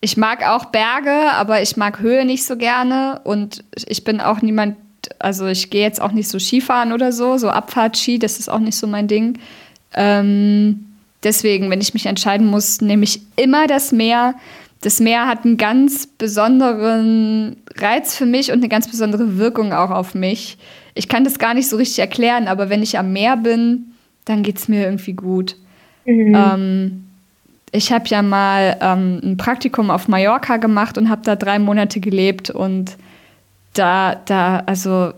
Ich 0.00 0.16
mag 0.16 0.46
auch 0.46 0.66
Berge, 0.66 1.32
aber 1.32 1.62
ich 1.62 1.76
mag 1.76 2.00
Höhe 2.00 2.24
nicht 2.24 2.44
so 2.44 2.56
gerne. 2.56 3.20
Und 3.24 3.64
ich 3.86 4.04
bin 4.04 4.20
auch 4.20 4.42
niemand, 4.42 4.76
also 5.18 5.46
ich 5.46 5.70
gehe 5.70 5.82
jetzt 5.82 6.02
auch 6.02 6.12
nicht 6.12 6.28
so 6.28 6.38
Skifahren 6.38 6.92
oder 6.92 7.12
so, 7.12 7.38
so 7.38 7.48
Abfahrtski, 7.48 8.18
das 8.18 8.38
ist 8.38 8.48
auch 8.48 8.58
nicht 8.58 8.76
so 8.76 8.86
mein 8.86 9.08
Ding. 9.08 9.38
Ähm, 9.94 10.86
deswegen, 11.22 11.70
wenn 11.70 11.80
ich 11.80 11.94
mich 11.94 12.06
entscheiden 12.06 12.46
muss, 12.46 12.80
nehme 12.80 13.04
ich 13.04 13.22
immer 13.36 13.66
das 13.66 13.92
Meer. 13.92 14.34
Das 14.82 14.98
Meer 14.98 15.28
hat 15.28 15.44
einen 15.44 15.56
ganz 15.56 16.08
besonderen 16.08 17.56
Reiz 17.76 18.16
für 18.16 18.26
mich 18.26 18.50
und 18.50 18.58
eine 18.58 18.68
ganz 18.68 18.88
besondere 18.88 19.38
Wirkung 19.38 19.72
auch 19.72 19.90
auf 19.90 20.14
mich. 20.14 20.58
Ich 20.94 21.08
kann 21.08 21.24
das 21.24 21.38
gar 21.38 21.54
nicht 21.54 21.68
so 21.68 21.76
richtig 21.76 22.00
erklären, 22.00 22.48
aber 22.48 22.68
wenn 22.68 22.82
ich 22.82 22.98
am 22.98 23.12
Meer 23.12 23.36
bin, 23.36 23.91
dann 24.24 24.42
geht 24.42 24.58
es 24.58 24.68
mir 24.68 24.84
irgendwie 24.84 25.14
gut. 25.14 25.56
Mhm. 26.04 26.34
Ähm, 26.34 27.04
ich 27.72 27.90
habe 27.90 28.06
ja 28.08 28.22
mal 28.22 28.76
ähm, 28.80 29.20
ein 29.22 29.36
Praktikum 29.36 29.90
auf 29.90 30.08
Mallorca 30.08 30.58
gemacht 30.58 30.98
und 30.98 31.08
habe 31.08 31.22
da 31.24 31.36
drei 31.36 31.58
Monate 31.58 32.00
gelebt 32.00 32.50
und 32.50 32.96
da, 33.74 34.16
da, 34.26 34.62
also 34.66 35.12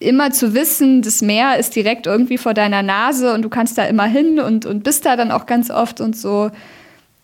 immer 0.00 0.30
zu 0.30 0.54
wissen, 0.54 1.02
das 1.02 1.22
Meer 1.22 1.58
ist 1.58 1.74
direkt 1.74 2.06
irgendwie 2.06 2.38
vor 2.38 2.54
deiner 2.54 2.82
Nase 2.82 3.34
und 3.34 3.42
du 3.42 3.48
kannst 3.48 3.78
da 3.78 3.84
immer 3.84 4.06
hin 4.06 4.40
und, 4.40 4.66
und 4.66 4.82
bist 4.82 5.04
da 5.06 5.16
dann 5.16 5.30
auch 5.30 5.46
ganz 5.46 5.70
oft 5.70 6.00
und 6.00 6.16
so. 6.16 6.50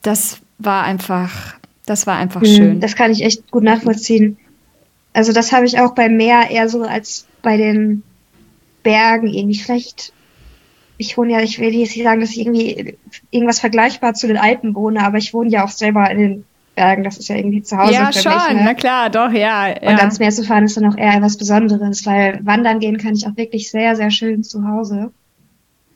Das 0.02 0.38
war 0.58 0.84
einfach, 0.84 1.54
das 1.86 2.06
war 2.06 2.16
einfach 2.16 2.42
mhm, 2.42 2.46
schön. 2.46 2.80
Das 2.80 2.96
kann 2.96 3.10
ich 3.10 3.22
echt 3.22 3.50
gut 3.50 3.62
nachvollziehen. 3.62 4.36
Also 5.12 5.32
das 5.32 5.52
habe 5.52 5.66
ich 5.66 5.78
auch 5.78 5.94
beim 5.94 6.16
Meer 6.16 6.50
eher 6.50 6.68
so 6.68 6.82
als 6.82 7.26
bei 7.42 7.56
den 7.56 8.02
Bergen 8.82 9.28
irgendwie. 9.28 9.58
Vielleicht 9.58 10.12
ich 11.03 11.18
wohne 11.18 11.32
ja, 11.32 11.40
ich 11.40 11.59
will 11.59 11.74
jetzt 11.74 11.96
nicht 11.96 12.05
sagen, 12.05 12.20
dass 12.20 12.30
ich 12.30 12.40
irgendwie 12.40 12.96
irgendwas 13.30 13.61
vergleichbar 13.61 14.14
zu 14.14 14.26
den 14.26 14.38
Alpen 14.38 14.74
wohne, 14.74 15.05
aber 15.05 15.18
ich 15.18 15.34
wohne 15.34 15.50
ja 15.50 15.64
auch 15.64 15.68
selber 15.68 16.11
in 16.11 16.18
den 16.18 16.44
Bergen. 16.74 17.05
Das 17.05 17.18
ist 17.18 17.28
ja 17.28 17.36
irgendwie 17.36 17.62
zu 17.62 17.76
Hause. 17.76 17.92
Ja, 17.92 18.12
schon, 18.12 18.32
mich, 18.32 18.55
ne? 18.55 18.62
na 18.64 18.74
klar, 18.74 19.11
doch, 19.11 19.30
ja, 19.32 19.68
ja. 19.68 19.90
Und 19.90 19.98
ans 19.98 20.18
Meer 20.18 20.30
zu 20.30 20.44
fahren 20.44 20.64
ist 20.64 20.76
dann 20.76 20.86
auch 20.86 20.96
eher 20.96 21.14
etwas 21.14 21.36
Besonderes, 21.36 22.07
weil 22.07 22.40
wandern 22.44 22.80
gehen 22.80 22.96
kann 22.96 23.14
ich 23.14 23.26
auch 23.26 23.36
wirklich 23.36 23.70
sehr, 23.70 23.96
sehr 23.96 24.11
schön 24.11 24.42
zu 24.44 24.66
Hause. 24.66 25.12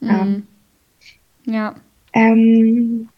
Mhm. 0.00 0.46
Ja. 1.46 1.52
ja. 1.52 1.74
Ähm, 2.12 3.08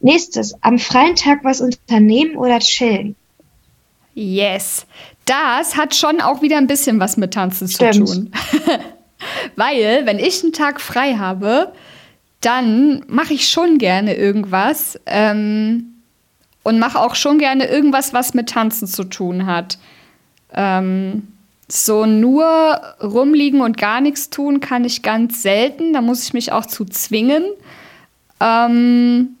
nächstes, 0.00 0.54
am 0.62 0.78
freien 0.78 1.16
Tag 1.16 1.42
was 1.42 1.60
unternehmen 1.60 2.36
oder 2.36 2.58
chillen? 2.60 3.16
Yes. 4.14 4.86
Das 5.24 5.76
hat 5.76 5.94
schon 5.94 6.20
auch 6.20 6.42
wieder 6.42 6.56
ein 6.56 6.68
bisschen 6.68 7.00
was 7.00 7.16
mit 7.16 7.34
Tanzen 7.34 7.68
Stimmt. 7.68 8.08
zu 8.08 8.14
tun. 8.14 8.30
Weil, 9.56 10.06
wenn 10.06 10.18
ich 10.18 10.42
einen 10.42 10.52
Tag 10.52 10.80
frei 10.80 11.14
habe, 11.14 11.72
dann 12.40 13.04
mache 13.08 13.34
ich 13.34 13.48
schon 13.48 13.78
gerne 13.78 14.14
irgendwas 14.14 15.00
ähm, 15.06 15.94
und 16.62 16.78
mache 16.78 17.00
auch 17.00 17.14
schon 17.14 17.38
gerne 17.38 17.66
irgendwas, 17.66 18.12
was 18.12 18.34
mit 18.34 18.48
Tanzen 18.50 18.86
zu 18.86 19.04
tun 19.04 19.46
hat. 19.46 19.78
Ähm, 20.52 21.28
so 21.68 22.06
nur 22.06 22.80
rumliegen 23.02 23.60
und 23.60 23.76
gar 23.76 24.00
nichts 24.00 24.30
tun 24.30 24.60
kann 24.60 24.84
ich 24.84 25.02
ganz 25.02 25.42
selten. 25.42 25.92
Da 25.92 26.00
muss 26.00 26.22
ich 26.24 26.32
mich 26.32 26.52
auch 26.52 26.66
zu 26.66 26.84
zwingen. 26.84 27.44
Ähm, 28.40 29.36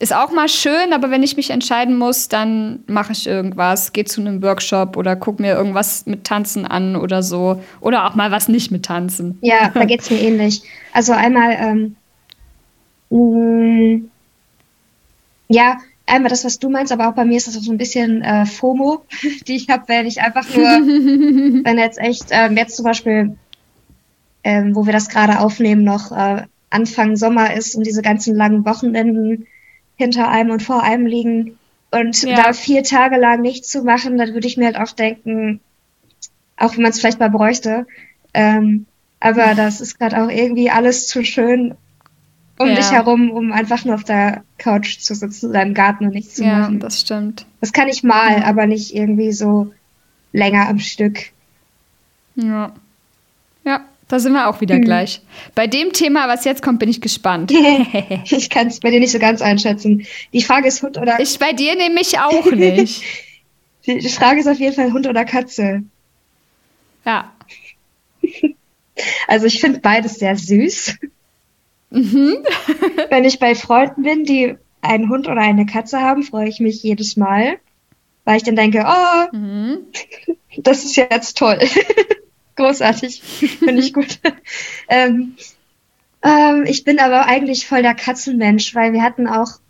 ist 0.00 0.14
auch 0.14 0.30
mal 0.30 0.48
schön, 0.48 0.92
aber 0.92 1.10
wenn 1.10 1.24
ich 1.24 1.36
mich 1.36 1.50
entscheiden 1.50 1.96
muss, 1.96 2.28
dann 2.28 2.84
mache 2.86 3.12
ich 3.12 3.26
irgendwas, 3.26 3.92
gehe 3.92 4.04
zu 4.04 4.20
einem 4.20 4.42
Workshop 4.42 4.96
oder 4.96 5.16
gucke 5.16 5.42
mir 5.42 5.54
irgendwas 5.54 6.06
mit 6.06 6.24
Tanzen 6.24 6.64
an 6.64 6.94
oder 6.94 7.22
so. 7.24 7.60
Oder 7.80 8.06
auch 8.06 8.14
mal 8.14 8.30
was 8.30 8.48
nicht 8.48 8.70
mit 8.70 8.84
Tanzen. 8.84 9.38
Ja, 9.40 9.70
da 9.74 9.84
geht 9.84 10.02
es 10.02 10.10
mir 10.10 10.20
ähnlich. 10.20 10.62
Also 10.92 11.12
einmal, 11.12 11.56
ähm, 11.60 11.96
mm, 13.10 14.08
ja, 15.48 15.78
einmal 16.06 16.30
das, 16.30 16.44
was 16.44 16.60
du 16.60 16.70
meinst, 16.70 16.92
aber 16.92 17.08
auch 17.08 17.14
bei 17.14 17.24
mir 17.24 17.36
ist 17.36 17.48
das 17.48 17.54
so 17.54 17.72
ein 17.72 17.78
bisschen 17.78 18.22
äh, 18.22 18.46
FOMO, 18.46 19.04
die 19.48 19.56
ich 19.56 19.68
habe, 19.68 19.82
wenn 19.88 20.06
ich 20.06 20.20
einfach 20.20 20.48
nur, 20.54 20.64
wenn 21.64 21.76
jetzt 21.76 21.98
echt, 21.98 22.26
ähm, 22.30 22.56
jetzt 22.56 22.76
zum 22.76 22.84
Beispiel, 22.84 23.36
ähm, 24.44 24.76
wo 24.76 24.86
wir 24.86 24.92
das 24.92 25.08
gerade 25.08 25.40
aufnehmen, 25.40 25.82
noch 25.82 26.12
äh, 26.12 26.44
Anfang 26.70 27.16
Sommer 27.16 27.54
ist 27.54 27.74
und 27.74 27.84
diese 27.84 28.02
ganzen 28.02 28.36
langen 28.36 28.64
Wochenenden 28.64 29.48
hinter 29.98 30.28
einem 30.28 30.50
und 30.50 30.62
vor 30.62 30.82
einem 30.82 31.04
liegen 31.04 31.58
und 31.90 32.22
ja. 32.22 32.42
da 32.42 32.52
vier 32.54 32.82
Tage 32.82 33.16
lang 33.16 33.42
nichts 33.42 33.68
zu 33.68 33.82
machen, 33.82 34.16
dann 34.16 34.32
würde 34.32 34.46
ich 34.46 34.56
mir 34.56 34.66
halt 34.66 34.78
auch 34.78 34.92
denken, 34.92 35.60
auch 36.56 36.74
wenn 36.74 36.82
man 36.82 36.90
es 36.90 37.00
vielleicht 37.00 37.20
mal 37.20 37.30
bräuchte, 37.30 37.86
ähm, 38.32 38.86
aber 39.20 39.54
das 39.56 39.82
ist 39.82 39.98
gerade 39.98 40.22
auch 40.22 40.30
irgendwie 40.30 40.70
alles 40.70 41.08
zu 41.08 41.24
schön 41.24 41.74
um 42.58 42.68
ja. 42.68 42.74
dich 42.74 42.90
herum, 42.90 43.30
um 43.30 43.52
einfach 43.52 43.84
nur 43.84 43.94
auf 43.94 44.04
der 44.04 44.42
Couch 44.58 44.98
zu 44.98 45.14
sitzen 45.14 45.50
oder 45.50 45.62
im 45.62 45.74
Garten 45.74 46.06
und 46.06 46.14
nichts 46.14 46.34
zu 46.34 46.44
ja, 46.44 46.58
machen. 46.58 46.74
Ja, 46.74 46.80
das 46.80 47.00
stimmt. 47.00 47.46
Das 47.60 47.72
kann 47.72 47.88
ich 47.88 48.02
mal, 48.02 48.42
aber 48.42 48.66
nicht 48.66 48.94
irgendwie 48.94 49.32
so 49.32 49.72
länger 50.32 50.68
am 50.68 50.80
Stück. 50.80 51.30
Ja. 52.34 52.72
Ja, 53.64 53.84
da 54.08 54.18
sind 54.18 54.32
wir 54.32 54.48
auch 54.48 54.60
wieder 54.60 54.76
hm. 54.76 54.82
gleich. 54.82 55.20
Bei 55.54 55.66
dem 55.66 55.92
Thema, 55.92 56.28
was 56.28 56.44
jetzt 56.44 56.62
kommt, 56.62 56.78
bin 56.78 56.88
ich 56.88 57.00
gespannt. 57.00 57.52
ich 58.30 58.50
kann 58.50 58.66
es 58.66 58.80
bei 58.80 58.90
dir 58.90 59.00
nicht 59.00 59.12
so 59.12 59.18
ganz 59.18 59.42
einschätzen. 59.42 60.06
Die 60.32 60.42
Frage 60.42 60.68
ist 60.68 60.82
Hund 60.82 60.96
oder. 60.96 61.20
Ich 61.20 61.38
bei 61.38 61.52
dir 61.52 61.76
nämlich 61.76 62.18
auch 62.18 62.50
nicht. 62.52 63.02
Die 63.86 64.08
Frage 64.08 64.40
ist 64.40 64.48
auf 64.48 64.58
jeden 64.58 64.74
Fall 64.74 64.92
Hund 64.92 65.06
oder 65.06 65.24
Katze. 65.24 65.82
Ja. 67.04 67.32
Also 69.28 69.46
ich 69.46 69.60
finde 69.60 69.78
beides 69.78 70.16
sehr 70.16 70.34
süß. 70.34 70.96
Mhm. 71.90 72.38
Wenn 73.10 73.24
ich 73.24 73.38
bei 73.38 73.54
Freunden 73.54 74.02
bin, 74.02 74.24
die 74.24 74.56
einen 74.80 75.08
Hund 75.08 75.28
oder 75.28 75.40
eine 75.40 75.66
Katze 75.66 76.00
haben, 76.00 76.24
freue 76.24 76.48
ich 76.48 76.58
mich 76.58 76.82
jedes 76.82 77.16
Mal, 77.16 77.60
weil 78.24 78.38
ich 78.38 78.42
dann 78.42 78.56
denke, 78.56 78.84
oh, 78.84 79.36
mhm. 79.36 79.86
das 80.56 80.84
ist 80.84 80.96
jetzt 80.96 81.38
toll. 81.38 81.60
Großartig. 82.58 83.22
Finde 83.58 83.80
ich 83.80 83.94
gut. 83.94 84.18
ähm, 84.88 85.36
ähm, 86.22 86.64
ich 86.66 86.82
bin 86.82 86.98
aber 86.98 87.26
eigentlich 87.26 87.66
voll 87.66 87.82
der 87.82 87.94
Katzenmensch, 87.94 88.74
weil 88.74 88.92
wir 88.92 89.02
hatten 89.02 89.28
auch, 89.28 89.60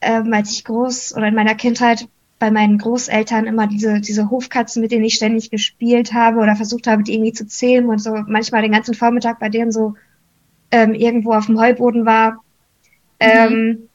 ähm, 0.00 0.32
als 0.32 0.50
ich 0.52 0.64
groß 0.64 1.14
oder 1.14 1.28
in 1.28 1.34
meiner 1.34 1.54
Kindheit 1.54 2.08
bei 2.38 2.50
meinen 2.50 2.78
Großeltern 2.78 3.46
immer 3.46 3.66
diese, 3.66 4.00
diese 4.00 4.30
Hofkatzen, 4.30 4.80
mit 4.80 4.92
denen 4.92 5.04
ich 5.04 5.14
ständig 5.14 5.50
gespielt 5.50 6.14
habe 6.14 6.40
oder 6.40 6.56
versucht 6.56 6.86
habe, 6.86 7.02
die 7.02 7.14
irgendwie 7.14 7.32
zu 7.32 7.46
zähmen 7.46 7.90
und 7.90 7.98
so 7.98 8.14
manchmal 8.26 8.62
den 8.62 8.72
ganzen 8.72 8.94
Vormittag 8.94 9.38
bei 9.38 9.50
denen 9.50 9.72
so 9.72 9.94
ähm, 10.70 10.94
irgendwo 10.94 11.32
auf 11.32 11.46
dem 11.46 11.60
Heuboden 11.60 12.06
war. 12.06 12.32
Mhm. 12.32 12.38
Ähm, 13.20 13.88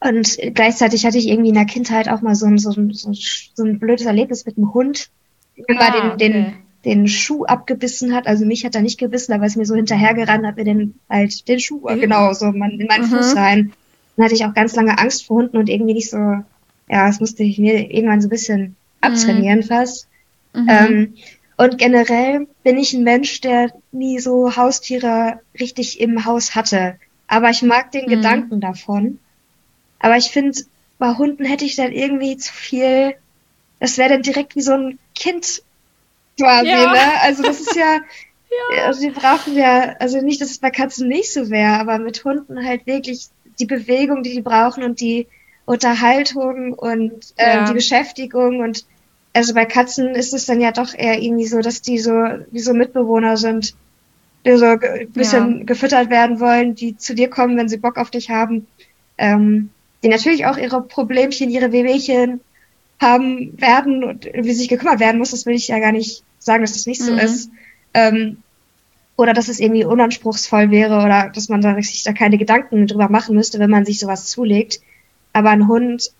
und 0.00 0.38
gleichzeitig 0.54 1.06
hatte 1.06 1.18
ich 1.18 1.28
irgendwie 1.28 1.50
in 1.50 1.54
der 1.54 1.66
Kindheit 1.66 2.08
auch 2.08 2.20
mal 2.20 2.34
so 2.34 2.46
ein, 2.46 2.58
so 2.58 2.72
ein, 2.72 2.92
so 2.92 3.10
ein, 3.10 3.16
so 3.54 3.64
ein 3.64 3.78
blödes 3.78 4.06
Erlebnis 4.06 4.44
mit 4.44 4.56
einem 4.56 4.74
Hund. 4.74 5.10
Immer 5.54 5.80
ah, 5.80 6.16
den, 6.16 6.46
okay 6.46 6.54
den 6.84 7.08
Schuh 7.08 7.44
abgebissen 7.44 8.14
hat. 8.14 8.26
Also 8.26 8.44
mich 8.44 8.64
hat 8.64 8.74
er 8.74 8.82
nicht 8.82 8.98
gebissen, 8.98 9.32
aber 9.32 9.46
ist 9.46 9.56
mir 9.56 9.66
so 9.66 9.74
hinterhergerannt, 9.74 10.46
hat 10.46 10.56
mir 10.56 10.64
den 10.64 10.94
halt 11.08 11.46
den 11.48 11.60
Schuh, 11.60 11.88
mhm. 11.88 12.00
genau, 12.00 12.32
so 12.32 12.46
man, 12.52 12.72
in 12.72 12.86
meinen 12.86 13.10
mhm. 13.10 13.16
Fuß 13.16 13.36
rein. 13.36 13.72
Dann 14.16 14.24
hatte 14.24 14.34
ich 14.34 14.44
auch 14.44 14.54
ganz 14.54 14.74
lange 14.74 14.98
Angst 14.98 15.26
vor 15.26 15.38
Hunden 15.38 15.56
und 15.56 15.68
irgendwie 15.68 15.94
nicht 15.94 16.10
so, 16.10 16.16
ja, 16.16 16.44
das 17.06 17.20
musste 17.20 17.44
ich 17.44 17.58
mir 17.58 17.90
irgendwann 17.90 18.20
so 18.20 18.26
ein 18.26 18.30
bisschen 18.30 18.76
abtrainieren 19.00 19.60
mhm. 19.60 19.64
fast. 19.64 20.08
Mhm. 20.54 20.66
Ähm, 20.68 21.14
Und 21.56 21.78
generell 21.78 22.48
bin 22.64 22.76
ich 22.76 22.92
ein 22.92 23.04
Mensch, 23.04 23.40
der 23.40 23.70
nie 23.92 24.18
so 24.18 24.56
Haustiere 24.56 25.40
richtig 25.60 26.00
im 26.00 26.24
Haus 26.24 26.54
hatte. 26.54 26.96
Aber 27.28 27.50
ich 27.50 27.62
mag 27.62 27.92
den 27.92 28.06
mhm. 28.06 28.10
Gedanken 28.10 28.60
davon. 28.60 29.18
Aber 30.00 30.16
ich 30.16 30.30
finde, 30.30 30.58
bei 30.98 31.14
Hunden 31.14 31.44
hätte 31.44 31.64
ich 31.64 31.76
dann 31.76 31.92
irgendwie 31.92 32.36
zu 32.36 32.52
viel. 32.52 33.14
Das 33.78 33.96
wäre 33.96 34.10
dann 34.10 34.22
direkt 34.22 34.56
wie 34.56 34.62
so 34.62 34.72
ein 34.72 34.98
Kind 35.14 35.62
quasi, 36.38 36.68
ja. 36.68 36.92
ne? 36.92 37.20
Also 37.22 37.42
das 37.42 37.60
ist 37.60 37.76
ja, 37.76 38.00
ja. 38.76 38.84
Also 38.86 39.00
die 39.00 39.10
brauchen 39.10 39.56
ja, 39.56 39.96
also 39.98 40.20
nicht, 40.20 40.40
dass 40.40 40.50
es 40.50 40.58
bei 40.58 40.70
Katzen 40.70 41.08
nicht 41.08 41.32
so 41.32 41.50
wäre, 41.50 41.78
aber 41.78 41.98
mit 41.98 42.24
Hunden 42.24 42.64
halt 42.64 42.86
wirklich 42.86 43.28
die 43.58 43.66
Bewegung, 43.66 44.22
die 44.22 44.32
die 44.32 44.42
brauchen 44.42 44.82
und 44.82 45.00
die 45.00 45.26
Unterhaltung 45.64 46.72
und 46.72 47.34
äh, 47.36 47.56
ja. 47.56 47.64
die 47.64 47.74
Beschäftigung 47.74 48.60
und 48.60 48.84
also 49.34 49.54
bei 49.54 49.64
Katzen 49.64 50.14
ist 50.14 50.34
es 50.34 50.46
dann 50.46 50.60
ja 50.60 50.72
doch 50.72 50.94
eher 50.94 51.20
irgendwie 51.20 51.46
so, 51.46 51.60
dass 51.60 51.80
die 51.80 51.98
so 51.98 52.12
wie 52.50 52.60
so 52.60 52.74
Mitbewohner 52.74 53.36
sind, 53.36 53.74
die 54.44 54.56
so 54.56 54.66
ein 54.66 55.10
bisschen 55.12 55.58
ja. 55.58 55.64
gefüttert 55.64 56.10
werden 56.10 56.40
wollen, 56.40 56.74
die 56.74 56.96
zu 56.96 57.14
dir 57.14 57.30
kommen, 57.30 57.56
wenn 57.56 57.68
sie 57.68 57.78
Bock 57.78 57.96
auf 57.96 58.10
dich 58.10 58.28
haben, 58.28 58.66
ähm, 59.16 59.70
die 60.02 60.08
natürlich 60.08 60.46
auch 60.46 60.58
ihre 60.58 60.82
Problemchen, 60.82 61.48
ihre 61.48 61.72
Wehwehchen 61.72 62.40
haben 63.02 63.60
werden 63.60 64.04
und 64.04 64.28
wie 64.32 64.52
sich 64.52 64.68
gekümmert 64.68 65.00
werden 65.00 65.18
muss, 65.18 65.32
das 65.32 65.46
will 65.46 65.54
ich 65.54 65.68
ja 65.68 65.78
gar 65.78 65.92
nicht 65.92 66.22
sagen, 66.38 66.62
dass 66.62 66.72
das 66.72 66.86
nicht 66.86 67.02
so 67.02 67.12
mhm. 67.12 67.18
ist. 67.18 67.50
Ähm, 67.94 68.38
oder 69.16 69.34
dass 69.34 69.48
es 69.48 69.60
irgendwie 69.60 69.84
unanspruchsvoll 69.84 70.70
wäre 70.70 71.04
oder 71.04 71.30
dass 71.34 71.48
man 71.48 71.60
da 71.60 71.74
sich 71.80 72.02
da 72.02 72.12
keine 72.12 72.38
Gedanken 72.38 72.86
drüber 72.86 73.08
machen 73.08 73.34
müsste, 73.34 73.58
wenn 73.58 73.70
man 73.70 73.84
sich 73.84 74.00
sowas 74.00 74.26
zulegt. 74.26 74.80
Aber 75.32 75.50
ein 75.50 75.68
Hund 75.68 76.10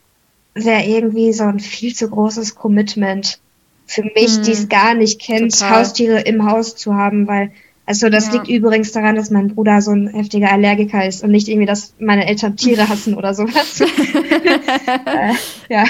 wäre 0.54 0.84
irgendwie 0.84 1.32
so 1.32 1.44
ein 1.44 1.60
viel 1.60 1.94
zu 1.94 2.08
großes 2.08 2.54
Commitment 2.54 3.40
für 3.86 4.02
mich, 4.02 4.38
mhm. 4.38 4.42
die 4.42 4.52
es 4.52 4.68
gar 4.68 4.94
nicht 4.94 5.20
kennt, 5.20 5.52
Total. 5.58 5.80
Haustiere 5.80 6.20
im 6.20 6.48
Haus 6.50 6.76
zu 6.76 6.94
haben, 6.94 7.26
weil 7.26 7.52
also 7.84 8.08
das 8.08 8.28
ja. 8.28 8.34
liegt 8.34 8.48
übrigens 8.48 8.92
daran, 8.92 9.16
dass 9.16 9.30
mein 9.30 9.54
Bruder 9.54 9.82
so 9.82 9.90
ein 9.90 10.06
heftiger 10.08 10.52
Allergiker 10.52 11.04
ist 11.04 11.24
und 11.24 11.32
nicht 11.32 11.48
irgendwie, 11.48 11.66
dass 11.66 11.94
meine 11.98 12.26
Eltern 12.28 12.56
Tiere 12.56 12.88
hassen 12.88 13.14
oder 13.14 13.34
sowas. 13.34 13.80
äh, 13.80 15.34
ja. 15.68 15.84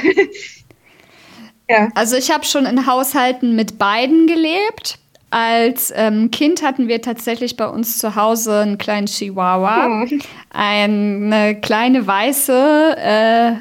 Ja. 1.72 1.88
Also 1.94 2.16
ich 2.16 2.30
habe 2.30 2.44
schon 2.44 2.66
in 2.66 2.86
Haushalten 2.86 3.56
mit 3.56 3.78
beiden 3.78 4.26
gelebt. 4.26 4.98
Als 5.30 5.92
ähm, 5.96 6.30
Kind 6.30 6.62
hatten 6.62 6.88
wir 6.88 7.00
tatsächlich 7.00 7.56
bei 7.56 7.66
uns 7.66 7.96
zu 7.96 8.16
Hause 8.16 8.60
einen 8.60 8.76
kleinen 8.76 9.06
Chihuahua. 9.06 10.02
Oh. 10.04 10.18
Eine 10.50 11.58
kleine 11.58 12.06
weiße 12.06 12.96
äh, 12.98 13.52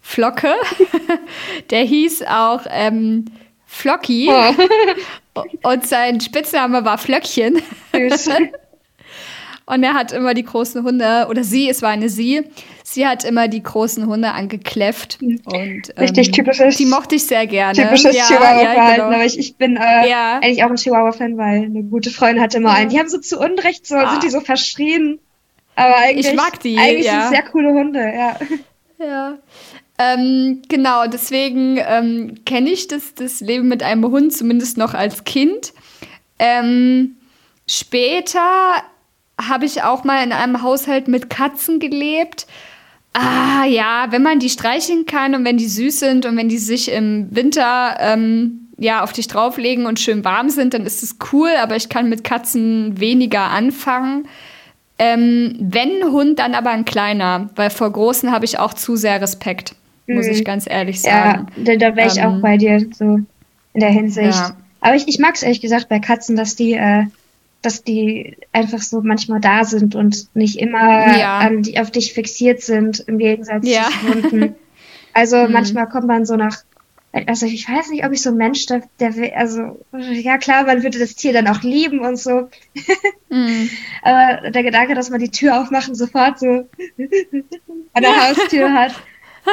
Flocke. 0.00 0.52
Der 1.70 1.84
hieß 1.84 2.22
auch 2.22 2.62
ähm, 2.68 3.26
Flocky. 3.66 4.30
Oh. 4.30 5.42
Und 5.62 5.86
sein 5.86 6.20
Spitzname 6.20 6.84
war 6.84 6.98
Flöckchen. 6.98 7.62
Süß. 7.92 8.30
Und 9.66 9.82
er 9.84 9.94
hat 9.94 10.12
immer 10.12 10.34
die 10.34 10.42
großen 10.42 10.82
Hunde, 10.82 11.26
oder 11.30 11.44
sie, 11.44 11.70
es 11.70 11.82
war 11.82 11.90
eine 11.90 12.08
sie, 12.08 12.42
sie 12.94 13.06
hat 13.06 13.24
immer 13.24 13.48
die 13.48 13.62
großen 13.62 14.06
Hunde 14.06 14.32
angekläfft. 14.32 15.18
Und, 15.20 15.42
ähm, 15.52 15.82
Richtig 15.98 16.32
typisches. 16.32 16.76
Die 16.76 16.86
mochte 16.86 17.16
ich 17.16 17.26
sehr 17.26 17.46
gerne. 17.46 17.74
Typisches 17.74 18.16
ja, 18.16 18.24
Chihuahua-Verhalten. 18.26 18.76
Ja, 18.76 18.94
genau. 18.94 19.16
Aber 19.16 19.24
ich, 19.24 19.38
ich 19.38 19.56
bin 19.56 19.76
äh, 19.76 20.08
ja. 20.08 20.38
eigentlich 20.42 20.64
auch 20.64 20.70
ein 20.70 20.76
Chihuahua-Fan, 20.76 21.36
weil 21.36 21.64
eine 21.64 21.82
gute 21.82 22.10
Freundin 22.10 22.42
hatte 22.42 22.58
immer 22.58 22.72
einen. 22.72 22.90
Die 22.90 22.98
haben 22.98 23.08
so 23.08 23.18
zu 23.18 23.38
Unrecht 23.38 23.86
so, 23.86 23.96
ah. 23.96 24.10
sind 24.10 24.22
die 24.22 24.30
so 24.30 24.40
verschrien. 24.40 25.18
Aber 25.74 25.96
eigentlich, 25.96 26.28
ich 26.28 26.34
mag 26.34 26.60
die. 26.60 26.76
Eigentlich 26.78 27.10
sind 27.10 27.28
sehr 27.30 27.42
coole 27.42 27.72
Hunde, 27.72 28.00
ja. 28.00 28.36
Ja. 28.98 29.38
Ähm, 29.98 30.62
genau, 30.68 31.06
deswegen 31.06 31.78
ähm, 31.78 32.44
kenne 32.44 32.70
ich 32.70 32.88
das, 32.88 33.14
das 33.14 33.40
Leben 33.40 33.68
mit 33.68 33.82
einem 33.82 34.04
Hund 34.04 34.32
zumindest 34.32 34.76
noch 34.76 34.94
als 34.94 35.24
Kind. 35.24 35.72
Ähm, 36.38 37.16
später 37.68 38.82
habe 39.40 39.64
ich 39.64 39.82
auch 39.82 40.04
mal 40.04 40.22
in 40.24 40.32
einem 40.32 40.62
Haushalt 40.62 41.08
mit 41.08 41.30
Katzen 41.30 41.78
gelebt. 41.78 42.46
Ah 43.12 43.64
ja, 43.66 44.06
wenn 44.10 44.22
man 44.22 44.38
die 44.38 44.48
streicheln 44.48 45.04
kann 45.04 45.34
und 45.34 45.44
wenn 45.44 45.58
die 45.58 45.68
süß 45.68 46.00
sind 46.00 46.26
und 46.26 46.36
wenn 46.36 46.48
die 46.48 46.58
sich 46.58 46.90
im 46.90 47.28
Winter 47.30 47.96
ähm, 48.00 48.68
ja 48.78 49.02
auf 49.02 49.12
dich 49.12 49.28
drauflegen 49.28 49.86
und 49.86 50.00
schön 50.00 50.24
warm 50.24 50.48
sind, 50.48 50.74
dann 50.74 50.86
ist 50.86 51.02
es 51.02 51.16
cool. 51.32 51.50
Aber 51.60 51.76
ich 51.76 51.88
kann 51.88 52.08
mit 52.08 52.24
Katzen 52.24 52.98
weniger 52.98 53.50
anfangen. 53.50 54.26
Ähm, 54.98 55.56
wenn 55.58 56.04
Hund, 56.10 56.38
dann 56.38 56.54
aber 56.54 56.70
ein 56.70 56.84
kleiner, 56.84 57.50
weil 57.56 57.70
vor 57.70 57.90
großen 57.90 58.30
habe 58.30 58.44
ich 58.44 58.58
auch 58.58 58.72
zu 58.72 58.96
sehr 58.96 59.20
Respekt, 59.20 59.74
muss 60.06 60.26
mhm. 60.26 60.32
ich 60.32 60.44
ganz 60.44 60.68
ehrlich 60.68 61.00
sagen. 61.00 61.48
Ja, 61.56 61.64
da, 61.64 61.76
da 61.90 61.96
wäre 61.96 62.08
ich 62.08 62.18
ähm, 62.18 62.26
auch 62.26 62.40
bei 62.40 62.56
dir 62.56 62.86
so 62.92 63.18
in 63.74 63.80
der 63.80 63.90
Hinsicht. 63.90 64.38
Ja. 64.38 64.56
Aber 64.80 64.94
ich, 64.94 65.08
ich 65.08 65.18
mag 65.18 65.34
es 65.34 65.42
ehrlich 65.42 65.60
gesagt 65.60 65.88
bei 65.88 65.98
Katzen, 65.98 66.36
dass 66.36 66.56
die 66.56 66.74
äh, 66.74 67.04
dass 67.62 67.84
die 67.84 68.36
einfach 68.52 68.80
so 68.80 69.00
manchmal 69.00 69.40
da 69.40 69.64
sind 69.64 69.94
und 69.94 70.34
nicht 70.34 70.58
immer 70.58 71.16
ja. 71.16 71.38
an 71.38 71.62
die, 71.62 71.78
auf 71.78 71.90
dich 71.90 72.12
fixiert 72.12 72.60
sind, 72.60 73.00
im 73.00 73.18
Gegensatz 73.18 73.66
ja. 73.66 73.88
zu 73.88 74.08
Hunden. 74.08 74.54
Also 75.14 75.36
mhm. 75.36 75.52
manchmal 75.52 75.90
kommt 75.90 76.06
man 76.06 76.24
so 76.24 76.36
nach, 76.36 76.56
also 77.12 77.44
ich 77.44 77.68
weiß 77.68 77.90
nicht, 77.90 78.06
ob 78.06 78.12
ich 78.12 78.22
so 78.22 78.30
ein 78.30 78.38
Mensch, 78.38 78.64
der, 78.64 78.82
der 78.98 79.36
also 79.36 79.84
ja 79.92 80.38
klar, 80.38 80.64
man 80.64 80.82
würde 80.82 80.98
das 80.98 81.16
Tier 81.16 81.34
dann 81.34 81.48
auch 81.48 81.60
lieben 81.60 82.00
und 82.00 82.16
so. 82.16 82.48
Mhm. 83.28 83.68
Aber 84.02 84.50
der 84.50 84.62
Gedanke, 84.62 84.94
dass 84.94 85.10
man 85.10 85.20
die 85.20 85.30
Tür 85.30 85.60
aufmachen 85.60 85.94
sofort 85.94 86.38
so 86.38 86.46
an 86.46 88.02
der 88.02 88.10
ja. 88.10 88.28
Haustür 88.30 88.72
hat 88.72 88.94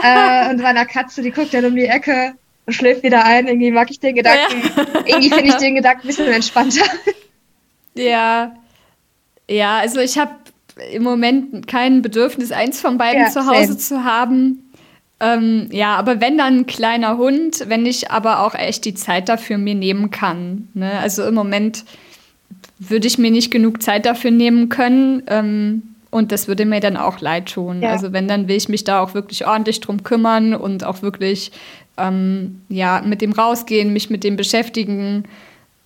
äh, 0.01 0.49
und 0.49 0.61
bei 0.61 0.69
einer 0.69 0.85
Katze, 0.85 1.21
die 1.21 1.31
guckt 1.31 1.53
dann 1.53 1.65
um 1.65 1.75
die 1.75 1.87
Ecke 1.87 2.35
und 2.65 2.73
schläft 2.73 3.03
wieder 3.03 3.25
ein, 3.25 3.47
irgendwie 3.47 3.71
mag 3.71 3.91
ich 3.91 3.99
den 3.99 4.15
Gedanken, 4.15 4.61
irgendwie 5.05 5.29
finde 5.29 5.49
ich 5.49 5.55
den 5.55 5.75
Gedanken 5.75 6.03
ein 6.03 6.07
bisschen 6.07 6.31
entspannter. 6.31 6.85
Ja. 7.95 8.55
Ja, 9.49 9.77
also 9.77 9.99
ich 9.99 10.17
habe 10.17 10.31
im 10.91 11.03
Moment 11.03 11.67
kein 11.67 12.01
Bedürfnis, 12.01 12.51
eins 12.51 12.79
von 12.79 12.97
beiden 12.97 13.23
ja, 13.23 13.29
zu 13.29 13.45
Hause 13.45 13.73
same. 13.73 13.77
zu 13.77 14.03
haben. 14.03 14.71
Ähm, 15.19 15.67
ja, 15.71 15.95
aber 15.95 16.21
wenn 16.21 16.37
dann 16.37 16.59
ein 16.59 16.65
kleiner 16.65 17.17
Hund, 17.17 17.65
wenn 17.67 17.85
ich 17.85 18.09
aber 18.09 18.45
auch 18.45 18.55
echt 18.55 18.85
die 18.85 18.93
Zeit 18.93 19.27
dafür 19.27 19.57
mir 19.57 19.75
nehmen 19.75 20.11
kann. 20.11 20.69
Ne? 20.73 20.91
Also 20.99 21.25
im 21.25 21.33
Moment 21.33 21.83
würde 22.77 23.07
ich 23.07 23.17
mir 23.17 23.31
nicht 23.31 23.51
genug 23.51 23.83
Zeit 23.83 24.05
dafür 24.05 24.31
nehmen 24.31 24.69
können. 24.69 25.23
Ähm, 25.27 25.83
und 26.11 26.31
das 26.31 26.47
würde 26.47 26.65
mir 26.65 26.79
dann 26.79 26.97
auch 26.97 27.19
leid 27.19 27.53
tun. 27.53 27.81
Ja. 27.81 27.91
Also 27.91 28.13
wenn, 28.13 28.27
dann 28.27 28.47
will 28.47 28.55
ich 28.55 28.69
mich 28.69 28.83
da 28.83 29.01
auch 29.01 29.13
wirklich 29.13 29.45
ordentlich 29.45 29.81
drum 29.81 30.03
kümmern 30.03 30.55
und 30.55 30.83
auch 30.83 31.01
wirklich 31.01 31.51
ähm, 31.97 32.61
ja, 32.69 33.01
mit 33.05 33.21
dem 33.21 33.33
rausgehen, 33.33 33.93
mich 33.93 34.09
mit 34.09 34.23
dem 34.23 34.35
beschäftigen 34.37 35.25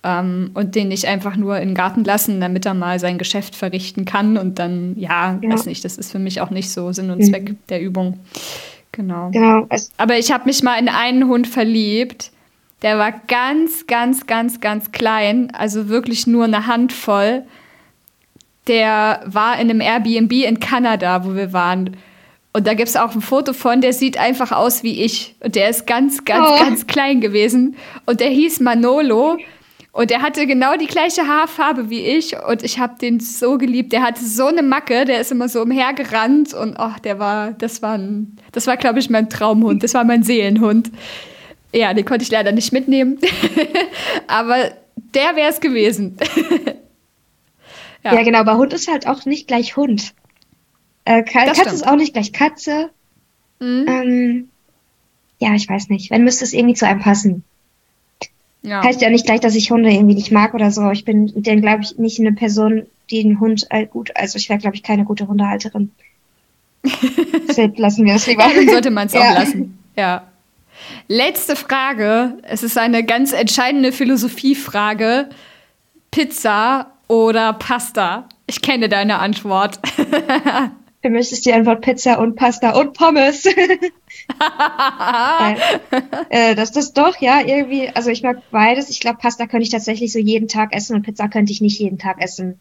ähm, 0.04 0.50
und 0.54 0.74
den 0.74 0.88
nicht 0.88 1.06
einfach 1.06 1.34
nur 1.36 1.58
in 1.58 1.70
den 1.70 1.74
Garten 1.74 2.04
lassen, 2.04 2.40
damit 2.40 2.66
er 2.66 2.74
mal 2.74 3.00
sein 3.00 3.18
Geschäft 3.18 3.56
verrichten 3.56 4.04
kann 4.04 4.36
und 4.36 4.58
dann, 4.58 4.94
ja, 4.96 5.38
ja. 5.40 5.50
weiß 5.50 5.66
nicht, 5.66 5.84
das 5.84 5.96
ist 5.96 6.12
für 6.12 6.18
mich 6.18 6.40
auch 6.40 6.50
nicht 6.50 6.70
so 6.70 6.92
Sinn 6.92 7.10
und 7.10 7.18
mhm. 7.18 7.24
Zweck 7.24 7.54
der 7.68 7.80
Übung. 7.80 8.20
Genau. 8.92 9.30
genau. 9.30 9.66
Aber 9.96 10.18
ich 10.18 10.30
habe 10.30 10.44
mich 10.44 10.62
mal 10.62 10.78
in 10.78 10.88
einen 10.88 11.26
Hund 11.26 11.48
verliebt, 11.48 12.30
der 12.82 12.98
war 12.98 13.12
ganz, 13.12 13.86
ganz, 13.86 14.26
ganz, 14.26 14.60
ganz 14.60 14.92
klein, 14.92 15.50
also 15.54 15.88
wirklich 15.88 16.26
nur 16.26 16.44
eine 16.44 16.66
Handvoll. 16.66 17.44
Der 18.66 19.22
war 19.24 19.58
in 19.58 19.70
einem 19.70 19.80
Airbnb 19.80 20.32
in 20.32 20.60
Kanada, 20.60 21.24
wo 21.24 21.34
wir 21.34 21.54
waren. 21.54 21.96
Und 22.52 22.66
da 22.66 22.74
gibt 22.74 22.88
es 22.88 22.96
auch 22.96 23.14
ein 23.14 23.22
Foto 23.22 23.54
von, 23.54 23.80
der 23.80 23.94
sieht 23.94 24.18
einfach 24.18 24.52
aus 24.52 24.82
wie 24.82 25.02
ich. 25.02 25.34
Und 25.40 25.56
der 25.56 25.70
ist 25.70 25.86
ganz, 25.86 26.24
ganz, 26.24 26.46
oh. 26.46 26.58
ganz 26.62 26.86
klein 26.86 27.22
gewesen. 27.22 27.76
Und 28.04 28.20
der 28.20 28.28
hieß 28.28 28.60
Manolo. 28.60 29.38
Und 29.94 30.10
er 30.10 30.22
hatte 30.22 30.44
genau 30.48 30.76
die 30.76 30.88
gleiche 30.88 31.28
Haarfarbe 31.28 31.88
wie 31.88 32.00
ich 32.00 32.36
und 32.36 32.64
ich 32.64 32.80
habe 32.80 32.98
den 32.98 33.20
so 33.20 33.58
geliebt. 33.58 33.92
Der 33.92 34.02
hatte 34.02 34.24
so 34.24 34.46
eine 34.46 34.64
Macke, 34.64 35.04
der 35.04 35.20
ist 35.20 35.30
immer 35.30 35.48
so 35.48 35.62
umhergerannt 35.62 36.52
und 36.52 36.76
ach, 36.78 36.98
der 36.98 37.20
war, 37.20 37.52
das 37.52 37.80
war, 37.80 37.96
ein, 37.96 38.36
das 38.50 38.66
war, 38.66 38.76
glaube 38.76 38.98
ich, 38.98 39.08
mein 39.08 39.30
Traumhund. 39.30 39.84
Das 39.84 39.94
war 39.94 40.02
mein 40.02 40.24
Seelenhund. 40.24 40.90
Ja, 41.72 41.94
den 41.94 42.04
konnte 42.04 42.24
ich 42.24 42.30
leider 42.32 42.50
nicht 42.50 42.72
mitnehmen, 42.72 43.20
aber 44.26 44.72
der 44.96 45.36
wäre 45.36 45.50
es 45.50 45.60
gewesen. 45.60 46.16
ja. 48.02 48.14
ja. 48.14 48.22
genau, 48.24 48.40
aber 48.40 48.56
Hund 48.56 48.72
ist 48.72 48.90
halt 48.90 49.06
auch 49.06 49.24
nicht 49.26 49.46
gleich 49.46 49.76
Hund. 49.76 50.12
Äh, 51.04 51.22
Katze 51.22 51.54
stimmt. 51.54 51.72
ist 51.72 51.86
auch 51.86 51.96
nicht 51.96 52.14
gleich 52.14 52.32
Katze. 52.32 52.90
Mhm. 53.60 53.86
Ähm, 53.86 54.48
ja, 55.38 55.54
ich 55.54 55.68
weiß 55.68 55.88
nicht. 55.88 56.10
Wenn 56.10 56.24
müsste 56.24 56.44
es 56.44 56.52
irgendwie 56.52 56.74
zu 56.74 56.84
einem 56.84 57.00
passen. 57.00 57.44
Ja. 58.64 58.82
Heißt 58.82 59.02
ja 59.02 59.10
nicht 59.10 59.26
gleich, 59.26 59.40
dass 59.40 59.54
ich 59.54 59.70
Hunde 59.70 59.90
irgendwie 59.90 60.14
nicht 60.14 60.32
mag 60.32 60.54
oder 60.54 60.70
so. 60.70 60.90
Ich 60.90 61.04
bin 61.04 61.30
denn, 61.34 61.60
glaube 61.60 61.82
ich, 61.82 61.98
nicht 61.98 62.18
eine 62.18 62.32
Person, 62.32 62.86
die 63.10 63.20
einen 63.20 63.38
Hund 63.38 63.66
äh, 63.70 63.86
gut, 63.86 64.10
also 64.14 64.38
ich 64.38 64.48
wäre, 64.48 64.58
glaube 64.58 64.74
ich, 64.74 64.82
keine 64.82 65.04
gute 65.04 65.28
Hundehalterin. 65.28 65.92
Deshalb 67.48 67.78
lassen 67.78 68.06
wir 68.06 68.14
es 68.14 68.26
lieber. 68.26 68.42
Dann 68.42 68.68
sollte 68.68 68.90
man 68.90 69.06
es 69.06 69.12
ja. 69.12 69.20
auch 69.20 69.34
lassen. 69.34 69.78
Ja. 69.96 70.24
Letzte 71.08 71.56
Frage. 71.56 72.38
Es 72.42 72.62
ist 72.62 72.78
eine 72.78 73.04
ganz 73.04 73.32
entscheidende 73.32 73.92
Philosophiefrage. 73.92 75.28
Pizza 76.10 76.92
oder 77.08 77.52
Pasta? 77.52 78.28
Ich 78.46 78.62
kenne 78.62 78.88
deine 78.88 79.18
Antwort. 79.18 79.78
Für 81.02 81.10
mich 81.10 81.32
ist 81.32 81.44
die 81.44 81.52
Antwort 81.52 81.82
Pizza 81.82 82.18
und 82.18 82.36
Pasta 82.36 82.70
und 82.70 82.94
Pommes. 82.94 83.44
äh, 86.30 86.50
äh, 86.50 86.54
das 86.54 86.70
ist 86.76 86.94
doch, 86.94 87.20
ja, 87.20 87.40
irgendwie, 87.44 87.88
also 87.88 88.10
ich 88.10 88.22
mag 88.22 88.42
beides. 88.50 88.90
Ich 88.90 89.00
glaube, 89.00 89.18
Pasta 89.18 89.46
könnte 89.46 89.64
ich 89.64 89.70
tatsächlich 89.70 90.12
so 90.12 90.18
jeden 90.18 90.48
Tag 90.48 90.74
essen 90.74 90.96
und 90.96 91.02
Pizza 91.02 91.28
könnte 91.28 91.52
ich 91.52 91.60
nicht 91.60 91.78
jeden 91.78 91.98
Tag 91.98 92.22
essen. 92.22 92.58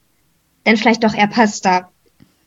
Denn 0.65 0.77
vielleicht 0.77 1.03
doch 1.03 1.15
eher 1.15 1.27
Pasta. 1.27 1.89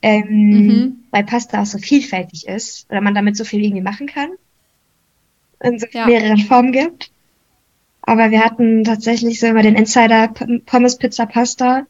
Ähm, 0.02 0.26
mhm. 0.28 0.96
Weil 1.10 1.24
Pasta 1.24 1.62
auch 1.62 1.66
so 1.66 1.78
vielfältig 1.78 2.46
ist 2.46 2.86
oder 2.90 3.00
man 3.00 3.14
damit 3.14 3.36
so 3.36 3.44
viel 3.44 3.62
irgendwie 3.62 3.82
machen 3.82 4.06
kann. 4.06 4.30
Und 5.58 5.80
so 5.80 5.86
ja. 5.90 6.06
mehrere 6.06 6.36
Formen 6.38 6.72
gibt. 6.72 7.10
Aber 8.02 8.30
wir 8.30 8.44
hatten 8.44 8.84
tatsächlich 8.84 9.40
so 9.40 9.46
immer 9.46 9.62
den 9.62 9.74
Insider 9.74 10.28
Pommes 10.66 10.96
Pizza 10.96 11.26
Pasta 11.26 11.86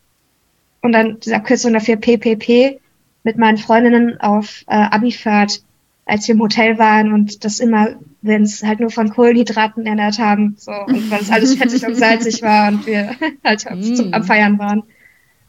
und 0.80 0.92
dann 0.92 1.20
diese 1.20 1.36
Abkürzung 1.36 1.74
dafür 1.74 1.96
PPP 1.96 2.80
mit 3.22 3.36
meinen 3.36 3.58
Freundinnen 3.58 4.20
auf 4.20 4.62
äh, 4.68 4.76
Abifahrt, 4.76 5.62
als 6.06 6.26
wir 6.28 6.36
im 6.36 6.40
Hotel 6.40 6.78
waren 6.78 7.12
und 7.12 7.44
das 7.44 7.58
immer, 7.58 7.96
wenn 8.22 8.42
es 8.42 8.62
halt 8.62 8.78
nur 8.78 8.90
von 8.90 9.10
Kohlenhydraten 9.10 9.86
ernährt 9.86 10.18
haben, 10.20 10.54
so 10.56 10.70
und 10.70 11.10
weil 11.10 11.20
es 11.20 11.30
alles 11.30 11.54
fettig 11.56 11.84
und 11.84 11.96
salzig 11.96 12.42
war 12.42 12.68
und 12.68 12.86
wir 12.86 13.10
halt 13.44 13.64
mm. 13.68 13.94
zum, 13.94 14.14
am 14.14 14.22
Feiern 14.22 14.58
waren, 14.58 14.84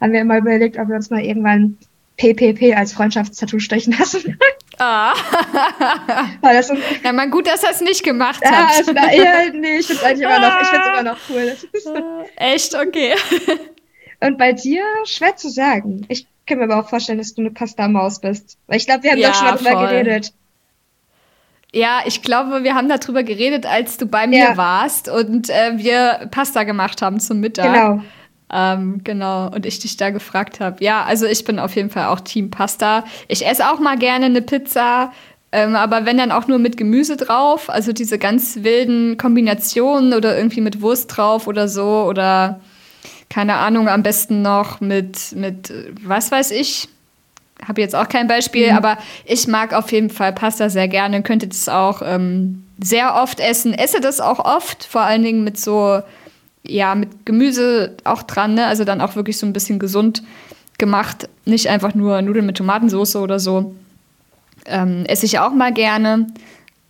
haben 0.01 0.11
wir 0.11 0.21
immer 0.21 0.39
überlegt, 0.39 0.77
ob 0.77 0.89
wir 0.89 0.95
uns 0.95 1.11
mal 1.11 1.23
irgendwann 1.23 1.77
PPP 2.17 2.75
als 2.75 2.93
Freundschaftstattoo 2.93 3.59
stechen 3.59 3.95
lassen. 3.97 4.39
Ah. 4.79 5.13
War 6.41 6.53
das 6.53 6.67
so 6.67 6.75
ja, 7.03 7.13
man 7.13 7.29
gut, 7.29 7.47
dass 7.47 7.63
er 7.63 7.71
es 7.71 7.81
nicht 7.81 8.03
gemacht 8.03 8.41
ja, 8.43 8.51
hat. 8.51 8.77
Also, 8.77 8.91
ja, 8.93 9.51
nee, 9.53 9.77
ich 9.77 9.87
finde 9.87 10.01
es 10.01 10.03
eigentlich 10.03 10.21
immer 10.21 10.39
noch, 10.39 10.61
ich 10.61 10.67
find's 10.67 10.87
immer 10.87 11.03
noch 11.03 11.17
cool. 11.29 12.25
Echt? 12.35 12.75
Okay. 12.75 13.13
Und 14.19 14.37
bei 14.39 14.53
dir, 14.53 14.83
schwer 15.05 15.35
zu 15.35 15.49
sagen. 15.49 16.05
Ich 16.09 16.25
kann 16.47 16.57
mir 16.57 16.63
aber 16.63 16.79
auch 16.79 16.89
vorstellen, 16.89 17.19
dass 17.19 17.35
du 17.35 17.41
eine 17.41 17.51
Pasta-Maus 17.51 18.19
bist. 18.21 18.57
Weil 18.65 18.77
ich 18.77 18.87
glaube, 18.87 19.03
wir 19.03 19.11
haben 19.11 19.19
ja, 19.19 19.29
doch 19.29 19.35
schon 19.35 19.45
mal 19.45 19.57
drüber 19.57 19.87
geredet. 19.87 20.33
Ja, 21.73 21.99
ich 22.05 22.21
glaube, 22.21 22.63
wir 22.63 22.75
haben 22.75 22.87
darüber 22.87 23.23
geredet, 23.23 23.65
als 23.65 23.97
du 23.97 24.05
bei 24.05 24.25
mir 24.25 24.39
ja. 24.39 24.57
warst 24.57 25.09
und 25.09 25.49
äh, 25.49 25.73
wir 25.75 26.27
Pasta 26.31 26.63
gemacht 26.63 27.01
haben 27.01 27.19
zum 27.19 27.39
Mittag. 27.39 27.73
Genau. 27.73 28.01
Ähm, 28.49 29.01
genau, 29.03 29.47
und 29.53 29.65
ich 29.65 29.79
dich 29.79 29.97
da 29.97 30.09
gefragt 30.09 30.61
habe. 30.61 30.81
Ja, 30.81 31.03
also 31.03 31.25
ich 31.25 31.43
bin 31.43 31.59
auf 31.59 31.75
jeden 31.75 31.89
Fall 31.89 32.05
auch 32.05 32.21
Team 32.21 32.49
Pasta. 32.49 33.03
Ich 33.27 33.45
esse 33.45 33.69
auch 33.69 33.79
mal 33.79 33.97
gerne 33.97 34.27
eine 34.27 34.41
Pizza, 34.41 35.11
ähm, 35.51 35.75
aber 35.75 36.05
wenn 36.05 36.17
dann 36.17 36.31
auch 36.31 36.47
nur 36.47 36.57
mit 36.57 36.77
Gemüse 36.77 37.17
drauf, 37.17 37.69
also 37.69 37.91
diese 37.91 38.17
ganz 38.17 38.63
wilden 38.63 39.17
Kombinationen 39.17 40.13
oder 40.13 40.37
irgendwie 40.37 40.61
mit 40.61 40.81
Wurst 40.81 41.15
drauf 41.15 41.47
oder 41.47 41.67
so 41.67 42.05
oder 42.07 42.61
keine 43.29 43.55
Ahnung, 43.55 43.89
am 43.89 44.03
besten 44.03 44.41
noch 44.41 44.79
mit, 44.79 45.33
mit 45.35 45.73
was 46.03 46.31
weiß 46.31 46.51
ich. 46.51 46.87
Habe 47.65 47.81
jetzt 47.81 47.95
auch 47.95 48.07
kein 48.07 48.27
Beispiel, 48.27 48.71
mhm. 48.71 48.77
aber 48.77 48.97
ich 49.25 49.47
mag 49.47 49.73
auf 49.73 49.91
jeden 49.91 50.09
Fall 50.09 50.33
Pasta 50.33 50.69
sehr 50.69 50.87
gerne, 50.87 51.23
könnte 51.23 51.47
das 51.47 51.67
auch 51.69 52.01
ähm, 52.03 52.63
sehr 52.81 53.15
oft 53.15 53.39
essen. 53.39 53.73
Esse 53.73 53.99
das 53.99 54.19
auch 54.19 54.39
oft, 54.39 54.83
vor 54.83 55.01
allen 55.01 55.23
Dingen 55.23 55.43
mit 55.43 55.59
so, 55.59 56.01
ja, 56.63 56.95
mit 56.95 57.25
Gemüse 57.25 57.95
auch 58.03 58.23
dran, 58.23 58.53
ne? 58.53 58.67
also 58.67 58.83
dann 58.83 59.01
auch 59.01 59.15
wirklich 59.15 59.37
so 59.37 59.45
ein 59.45 59.53
bisschen 59.53 59.79
gesund 59.79 60.23
gemacht, 60.77 61.27
nicht 61.45 61.69
einfach 61.69 61.95
nur 61.95 62.21
Nudeln 62.21 62.45
mit 62.45 62.57
Tomatensauce 62.57 63.15
oder 63.15 63.39
so. 63.39 63.73
Ähm, 64.65 65.05
esse 65.07 65.25
ich 65.25 65.39
auch 65.39 65.53
mal 65.53 65.73
gerne. 65.73 66.27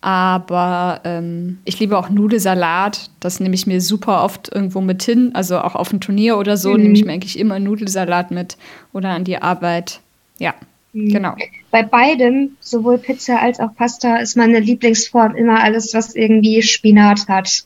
Aber 0.01 1.01
ähm, 1.05 1.59
ich 1.65 1.79
liebe 1.79 1.97
auch 1.97 2.09
Nudelsalat. 2.09 3.09
Das 3.19 3.39
nehme 3.39 3.55
ich 3.55 3.65
mir 3.65 3.81
super 3.81 4.23
oft 4.23 4.53
irgendwo 4.53 4.79
mit 4.79 5.03
hin. 5.03 5.31
Also 5.33 5.59
auch 5.59 5.75
auf 5.75 5.91
ein 5.91 6.01
Turnier 6.01 6.37
oder 6.37 6.55
so 6.55 6.71
mhm. 6.71 6.81
nehme 6.81 6.93
ich 6.93 7.05
mir 7.05 7.13
eigentlich 7.13 7.39
immer 7.39 7.59
Nudelsalat 7.59 8.31
mit 8.31 8.57
oder 8.93 9.09
an 9.09 9.23
die 9.23 9.41
Arbeit. 9.41 10.01
Ja, 10.39 10.55
mhm. 10.93 11.09
genau. 11.09 11.35
Bei 11.71 11.83
beidem, 11.83 12.57
sowohl 12.59 12.97
Pizza 12.97 13.39
als 13.41 13.59
auch 13.59 13.75
Pasta, 13.75 14.17
ist 14.17 14.37
meine 14.37 14.59
Lieblingsform 14.59 15.35
immer 15.35 15.61
alles, 15.61 15.93
was 15.93 16.15
irgendwie 16.15 16.61
Spinat 16.61 17.27
hat. 17.27 17.63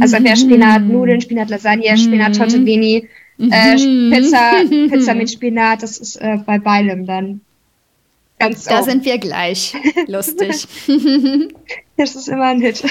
Also 0.00 0.16
entweder 0.16 0.36
mhm. 0.36 0.40
Spinat, 0.40 0.82
Nudeln, 0.82 1.20
Spinat, 1.20 1.50
Lasagne, 1.50 1.96
Spinat, 1.98 2.30
mhm. 2.30 2.38
Tortellini, 2.38 3.08
äh. 3.38 3.76
Pizza, 4.10 4.52
Pizza 4.68 5.14
mit 5.14 5.30
Spinat. 5.30 5.82
Das 5.82 5.98
ist 5.98 6.16
äh, 6.16 6.38
bei 6.44 6.58
beidem 6.58 7.06
dann. 7.06 7.40
Ganz 8.38 8.64
da 8.64 8.78
oben. 8.78 8.90
sind 8.90 9.04
wir 9.04 9.18
gleich. 9.18 9.74
Lustig. 10.06 10.66
das 11.96 12.14
ist 12.14 12.28
immer 12.28 12.46
ein 12.46 12.60
Hit. 12.60 12.84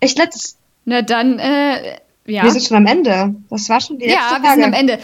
Ich 0.00 0.16
letztes. 0.16 0.58
Na 0.84 1.02
dann, 1.02 1.38
äh, 1.38 1.98
ja. 2.26 2.44
Wir 2.44 2.50
sind 2.50 2.64
schon 2.64 2.76
am 2.76 2.86
Ende. 2.86 3.34
Das 3.50 3.68
war 3.68 3.80
schon 3.80 3.98
die 3.98 4.06
letzte 4.06 4.18
Ja, 4.18 4.28
Frage. 4.28 4.42
wir 4.42 4.54
sind 4.54 4.64
am 4.64 4.72
Ende. 4.72 4.98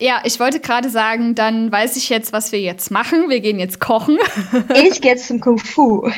Ja, 0.00 0.20
ich 0.24 0.40
wollte 0.40 0.60
gerade 0.60 0.90
sagen, 0.90 1.34
dann 1.34 1.70
weiß 1.70 1.96
ich 1.96 2.08
jetzt, 2.08 2.32
was 2.32 2.50
wir 2.50 2.60
jetzt 2.60 2.90
machen. 2.90 3.28
Wir 3.28 3.40
gehen 3.40 3.58
jetzt 3.58 3.80
kochen. 3.80 4.18
ich 4.74 5.00
gehe 5.00 5.12
jetzt 5.12 5.28
zum 5.28 5.40
Kung 5.40 5.58
Fu. 5.58 6.10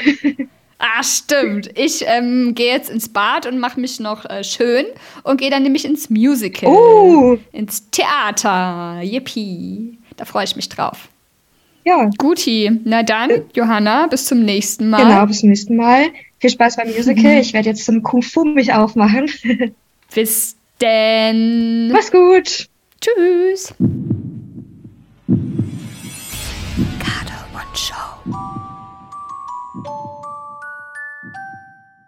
Ah, 0.79 1.03
stimmt. 1.03 1.71
Ich 1.79 2.05
ähm, 2.07 2.55
gehe 2.55 2.73
jetzt 2.73 2.91
ins 2.91 3.09
Bad 3.09 3.47
und 3.47 3.59
mache 3.59 3.81
mich 3.81 4.01
noch 4.01 4.29
äh, 4.29 4.45
schön 4.45 4.85
und 5.23 5.41
gehe 5.41 5.51
dann 5.51 5.63
nämlich 5.63 5.85
ins 5.85 6.11
Musical. 6.11 6.69
Uh. 6.69 7.39
Ins 7.53 7.91
Theater. 7.91 9.01
Yippie. 9.03 9.99
Da 10.17 10.25
freue 10.25 10.45
ich 10.45 10.57
mich 10.57 10.69
drauf. 10.69 11.09
Ja. 11.85 12.11
Guti. 12.19 12.81
Na 12.85 13.03
dann, 13.03 13.31
Johanna, 13.55 14.07
bis 14.09 14.27
zum 14.27 14.41
nächsten 14.41 14.91
Mal. 14.91 15.05
Genau, 15.05 15.27
bis 15.27 15.41
zum 15.41 15.51
nächsten 15.51 15.77
Mal. 15.77 16.07
Viel 16.39 16.51
Spaß 16.51 16.77
beim 16.77 16.89
Musical. 16.89 17.39
Ich 17.39 17.53
werde 17.53 17.69
jetzt 17.69 17.85
zum 17.85 18.03
Kung 18.03 18.23
Fu 18.23 18.45
mich 18.45 18.73
aufmachen. 18.73 19.31
bis 20.15 20.57
denn. 20.81 21.93
Mach's 21.93 22.11
gut. 22.11 22.69
Tschüss. 23.05 23.75